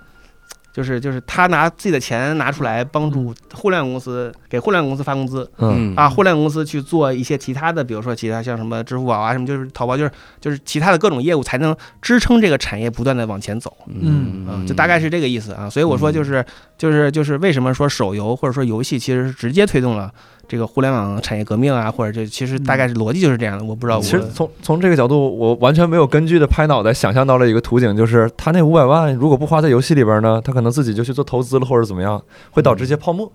[0.74, 15.70] 就是就是他拿自己的钱拿出来帮助互联网公司给互联网公司发工资嗯啊，互联网公司去做一些其他的，比如说其他像什么支付宝啊什么，就是淘宝，就是就是其他的各种业务，才能支撑这个产业不断的往前走嗯啊，就大概是这个意思啊。
[15.70, 16.44] 所以我说就是
[16.76, 20.12] 就是就是为什么说手游或者说游戏其实是直接推动了。
[20.54, 24.04] 这个互联网产业革命啊，或者这其实大概是逻辑就是这样的，我不知道我。
[24.04, 32.22] 其实从从这个角度，我完全没有根据的拍脑袋想象到了一个图景，就是他那五百万如果不花在游戏里边呢，他可能自己就去做投资了，或者怎么样，
[32.52, 33.32] 会导致一些泡沫。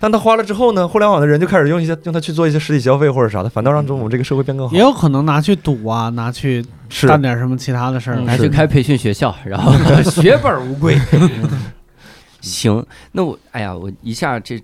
[0.00, 4.80] 但他花了之后呢，互联网的人就开始用一些用它去做一些实体消费或者啥的，反倒让中我们这个社会变更好也。
[4.80, 6.64] 有可能拿去赌啊，拿去
[7.06, 8.16] 干点什么其他的事儿。
[8.20, 9.74] 拿去开培训学校，然后
[10.10, 10.98] 血本无归。
[12.40, 14.58] 行，那我哎呀，我一下这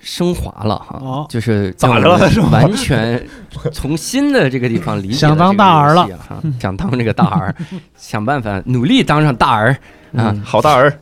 [0.00, 1.26] 升华了哈，哦。
[1.28, 1.74] 就是
[2.50, 3.22] 完全
[3.72, 6.08] 从新的这个地方理解 想当大儿了。
[6.60, 7.54] 想当这个大儿，
[7.96, 9.72] 想办法努力当上大儿
[10.16, 10.32] 啊！
[10.34, 10.98] 嗯好大儿，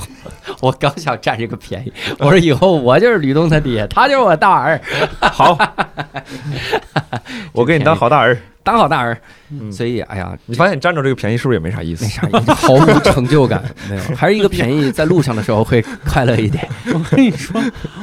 [0.60, 4.80] 我刚想占这个便宜，我说以后我就是吕东他爹，他就是我大儿，
[5.20, 5.56] 好，
[7.52, 8.36] 我给你当好大儿。
[8.62, 9.16] 当好大儿。
[9.52, 12.10] 嗯所以哎呀，你发现你占着这个便宜是不是也没啥意思没？
[12.10, 16.68] 啥意思，毫无成就感， 没有，还是一个便宜， 在路上的时候会快乐一点。
[16.94, 17.60] 我跟你说，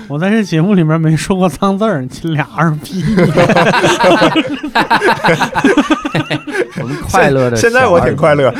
[0.09, 3.03] 我在这节目里面没说过脏字儿，你俩二逼。
[6.81, 8.53] 我们快乐的，现在我挺快乐。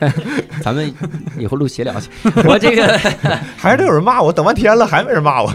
[0.62, 0.92] 咱们
[1.38, 2.08] 以后录闲聊去。
[2.44, 2.98] 我这个，
[3.56, 5.54] 还是得有人骂我，等半天了还没人骂我。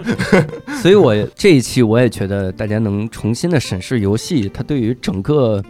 [0.81, 5.61] 所以我这一期我也觉得大家能重新的审视游戏它对于整个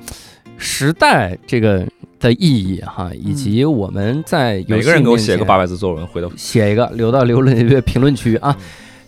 [0.57, 1.85] 时代这个
[2.19, 8.55] 的意义哈，以及我们在每个人给我写个八百字作文，回头写一个留到留论的评论区啊。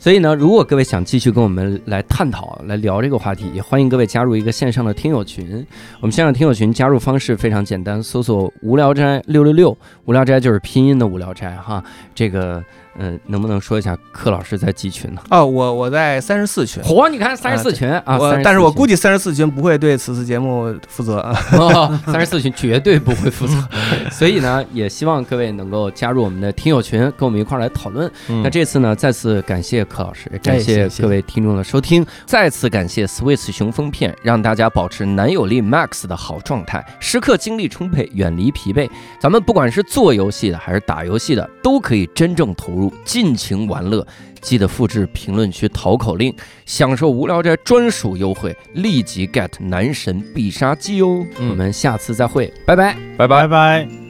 [0.06, 5.66] 所以呢，如果各位想继续跟我们来探讨、来聊这个话题，也欢迎各位加入一个线上的听友群。
[6.00, 9.76] 我们线上听友群加入方式非常简单，搜索“无聊斋六六六”，
[10.06, 11.84] 无聊斋就是拼音的无聊斋哈。
[12.14, 12.64] 这个，
[12.98, 15.22] 嗯、能不能说一下柯老师在几群呢？
[15.30, 16.82] 哦，我我在三十四群。
[16.84, 18.18] 嚯，你看三十四群啊！
[18.18, 21.34] 我但是我估计计三十四群不会对此次节目负责啊。
[22.08, 23.54] 三十四群绝对不会负责，
[24.12, 28.10] 所以呢，也希望各位能够加入我们的听友群，跟我们一块儿来讨论。
[28.44, 38.90] 那这次呢，再次感谢柯老师，感谢各位听众的收听，再次感谢 Switch 雄风片，让大家保持男友力 Max 的好状态，时刻精力充沛，远离疲惫。
[39.20, 44.06] 咱们不管是做游戏的还是打游戏的，都可以真正投入，尽情玩乐。
[44.42, 46.32] 记得复制评论区淘口令，
[46.68, 51.26] 享受无聊斋专属优惠，立即 get 男神必杀技哦！
[51.40, 52.96] 嗯我们下次再会，拜拜。
[53.18, 53.48] 拜拜拜。
[53.48, 54.05] 拜。